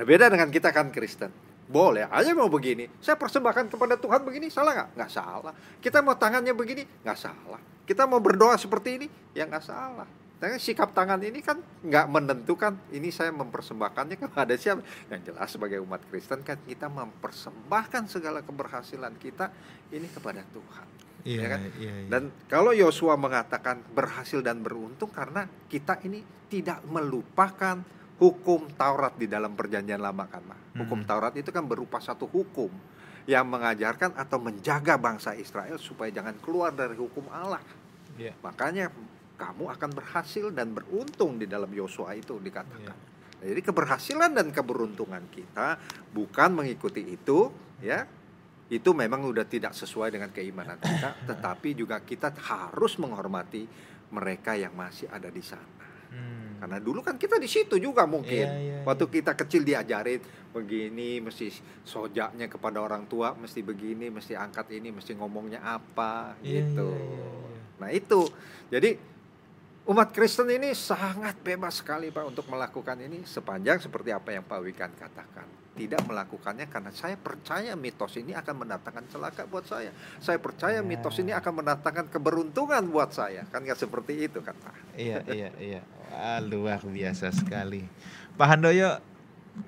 Nah, 0.00 0.04
beda 0.08 0.32
dengan 0.32 0.48
kita 0.48 0.72
kan 0.72 0.88
Kristen. 0.88 1.28
Boleh 1.68 2.08
aja 2.08 2.32
mau 2.32 2.48
begini. 2.48 2.88
Saya 3.00 3.20
persembahkan 3.20 3.68
kepada 3.68 4.00
Tuhan 4.00 4.24
begini, 4.24 4.48
salah 4.48 4.72
nggak? 4.72 4.88
Nggak 4.96 5.10
salah. 5.12 5.52
Kita 5.80 6.00
mau 6.00 6.16
tangannya 6.16 6.56
begini, 6.56 6.84
nggak 7.04 7.18
salah. 7.20 7.60
Kita 7.84 8.08
mau 8.08 8.20
berdoa 8.20 8.56
seperti 8.56 8.88
ini, 9.02 9.06
ya 9.36 9.44
nggak 9.44 9.64
salah. 9.64 10.08
Tapi 10.42 10.58
sikap 10.58 10.90
tangan 10.90 11.22
ini 11.22 11.38
kan 11.38 11.62
nggak 11.86 12.06
menentukan 12.10 12.74
ini 12.90 13.14
saya 13.14 13.30
mempersembahkannya 13.30 14.18
kepada 14.26 14.58
siapa. 14.58 14.82
Yang 15.06 15.30
jelas 15.30 15.48
sebagai 15.54 15.78
umat 15.86 16.02
Kristen 16.10 16.42
kan 16.42 16.58
kita 16.66 16.90
mempersembahkan 16.90 18.10
segala 18.10 18.42
keberhasilan 18.42 19.14
kita 19.22 19.54
ini 19.94 20.10
kepada 20.10 20.42
Tuhan. 20.50 20.86
Iya, 21.22 21.38
Ya 21.38 21.46
kan? 21.46 21.60
iya, 21.78 21.92
iya. 21.94 22.10
Dan 22.10 22.34
kalau 22.50 22.74
Yosua 22.74 23.14
mengatakan 23.14 23.78
berhasil 23.94 24.42
dan 24.42 24.66
beruntung 24.66 25.14
karena 25.14 25.46
kita 25.70 26.02
ini 26.02 26.18
tidak 26.50 26.82
melupakan 26.90 27.78
hukum 28.18 28.66
Taurat 28.74 29.14
di 29.14 29.30
dalam 29.30 29.54
perjanjian 29.54 30.02
lama 30.02 30.26
kan, 30.26 30.42
Pak. 30.42 30.82
Hukum 30.82 31.02
Mhm. 31.02 31.06
Taurat 31.06 31.34
itu 31.38 31.54
kan 31.54 31.62
berupa 31.62 32.02
satu 32.02 32.26
hukum 32.26 32.74
yang 33.30 33.46
mengajarkan 33.46 34.18
atau 34.18 34.42
menjaga 34.42 34.98
bangsa 34.98 35.38
Israel 35.38 35.78
supaya 35.78 36.10
jangan 36.10 36.34
keluar 36.42 36.74
dari 36.74 36.98
hukum 36.98 37.30
Allah. 37.30 37.62
Iya. 38.18 38.34
Makanya 38.42 38.90
kamu 39.42 39.74
akan 39.74 39.90
berhasil 39.90 40.46
dan 40.54 40.70
beruntung 40.70 41.34
di 41.34 41.50
dalam 41.50 41.66
Yosua 41.74 42.14
itu 42.14 42.38
dikatakan. 42.38 42.94
Nah, 42.94 43.42
Jadi 43.42 43.58
keberhasilan 43.58 44.30
dan 44.38 44.54
keberuntungan 44.54 45.26
kita 45.34 45.82
bukan 46.14 46.62
mengikuti 46.62 47.02
itu, 47.02 47.50
ya. 47.82 48.06
Itu 48.70 48.94
memang 48.94 49.26
udah 49.26 49.42
tidak 49.42 49.74
sesuai 49.74 50.14
dengan 50.14 50.30
keimanan 50.30 50.78
kita, 50.78 51.18
tetapi 51.34 51.74
juga 51.74 51.98
kita 51.98 52.30
harus 52.38 52.94
menghormati 53.02 53.66
mereka 54.14 54.54
yang 54.54 54.70
masih 54.78 55.10
ada 55.10 55.26
di 55.26 55.42
sana. 55.42 55.90
Hmm. 56.14 56.62
Karena 56.62 56.78
dulu 56.78 57.02
kan 57.02 57.18
kita 57.18 57.42
di 57.42 57.50
situ 57.50 57.82
juga 57.82 58.06
mungkin. 58.06 58.46
Iya, 58.46 58.62
iya, 58.62 58.78
Waktu 58.86 59.10
kita 59.10 59.34
kecil 59.34 59.66
diajarin 59.66 60.22
begini, 60.54 61.18
mesti 61.18 61.50
sojaknya 61.82 62.46
kepada 62.46 62.78
orang 62.78 63.10
tua, 63.10 63.34
mesti 63.34 63.58
begini, 63.66 64.06
mesti 64.06 64.38
angkat 64.38 64.70
ini, 64.70 64.94
mesti 64.94 65.18
ngomongnya 65.18 65.66
apa, 65.66 66.38
Iya, 66.46 66.62
gitu. 66.62 66.88
iya, 66.94 67.02
iya, 67.02 67.26
iya. 67.26 67.60
Nah 67.82 67.90
itu, 67.90 68.20
jadi 68.70 68.94
umat 69.82 70.14
Kristen 70.14 70.46
ini 70.46 70.70
sangat 70.78 71.42
bebas 71.42 71.82
sekali 71.82 72.14
Pak 72.14 72.24
untuk 72.30 72.46
melakukan 72.46 72.94
ini 73.02 73.26
sepanjang 73.26 73.82
seperti 73.82 74.14
apa 74.14 74.30
yang 74.30 74.44
Pak 74.46 74.58
Wikan 74.62 74.92
katakan. 74.94 75.46
Tidak 75.72 76.04
melakukannya 76.04 76.68
karena 76.68 76.92
saya 76.92 77.16
percaya 77.16 77.72
mitos 77.72 78.20
ini 78.20 78.36
akan 78.36 78.54
mendatangkan 78.62 79.08
celaka 79.08 79.48
buat 79.48 79.64
saya. 79.64 79.88
Saya 80.20 80.36
percaya 80.36 80.78
Ya. 80.78 80.84
mitos 80.84 81.16
ini 81.16 81.32
akan 81.32 81.64
mendatangkan 81.64 82.12
keberuntungan 82.12 82.84
buat 82.92 83.10
saya. 83.10 83.48
Kan 83.48 83.64
nggak 83.64 83.80
seperti 83.80 84.28
itu 84.28 84.44
kan 84.44 84.52
Pak. 84.52 84.74
Iya, 85.00 85.24
iya, 85.32 85.48
iya. 85.56 85.80
Wah, 86.12 86.44
luar 86.44 86.84
biasa 86.84 87.32
sekali. 87.32 87.88
Pak 88.36 88.46
Handoyo, 88.52 89.00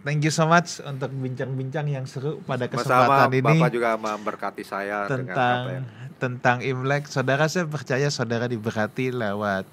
thank 0.05 0.21
you 0.21 0.31
so 0.31 0.45
much 0.45 0.77
untuk 0.85 1.09
bincang-bincang 1.09 1.89
yang 1.89 2.05
seru 2.05 2.37
pada 2.45 2.69
kesempatan 2.69 3.33
ini 3.33 3.41
Bapak 3.65 3.73
juga 3.73 3.97
memberkati 3.97 4.61
saya 4.63 5.09
dengan 5.09 5.33
tentang 5.33 5.57
apa 5.57 5.71
ya. 5.73 5.83
tentang 6.21 6.57
Imlek. 6.61 7.09
Saudara 7.09 7.49
saya 7.49 7.65
percaya 7.65 8.13
saudara 8.13 8.45
diberkati 8.45 9.09
lewat 9.09 9.65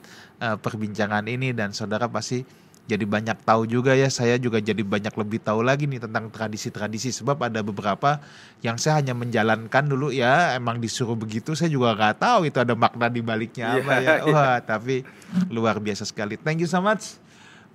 eh, 0.41 0.57
perbincangan 0.57 1.29
ini 1.29 1.53
dan 1.53 1.71
saudara 1.71 2.09
pasti 2.09 2.41
jadi 2.89 3.05
banyak 3.07 3.47
tahu 3.47 3.69
juga 3.69 3.95
ya. 3.95 4.11
Saya 4.11 4.35
juga 4.41 4.59
jadi 4.59 4.81
banyak 4.83 5.13
lebih 5.15 5.39
tahu 5.39 5.63
lagi 5.63 5.87
nih 5.87 6.01
tentang 6.03 6.27
tradisi-tradisi 6.27 7.13
sebab 7.13 7.39
ada 7.47 7.63
beberapa 7.63 8.19
yang 8.65 8.75
saya 8.75 8.99
hanya 8.99 9.15
menjalankan 9.15 9.85
dulu 9.87 10.11
ya 10.11 10.57
emang 10.59 10.81
disuruh 10.81 11.15
begitu 11.15 11.55
saya 11.55 11.71
juga 11.71 11.95
nggak 11.95 12.19
tahu 12.19 12.51
itu 12.51 12.57
ada 12.59 12.75
makna 12.75 13.07
di 13.07 13.21
baliknya 13.23 13.79
apa 13.79 13.93
Iya, 14.01 14.13
ya. 14.19 14.33
Wah, 14.33 14.57
tapi 14.59 15.05
luar 15.47 15.79
biasa 15.79 16.03
sekali. 16.03 16.35
Thank 16.35 16.65
you 16.65 16.69
so 16.69 16.83
much 16.83 17.21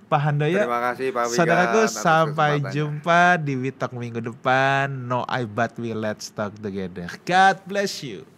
Pak 0.07 0.21
Handoyo. 0.23 0.63
Terima 0.63 0.79
kasih 0.91 1.07
Pak 1.11 1.23
Wigan. 1.27 1.37
Saudaraku 1.39 1.79
sampai 1.91 2.51
jumpa 2.71 3.35
di 3.41 3.53
Witok 3.59 3.91
minggu 3.95 4.21
depan. 4.23 4.87
No 4.87 5.27
I 5.27 5.43
but 5.43 5.75
we 5.75 5.91
let's 5.91 6.31
talk 6.31 6.55
together. 6.61 7.11
God 7.27 7.59
bless 7.67 7.99
you. 8.05 8.36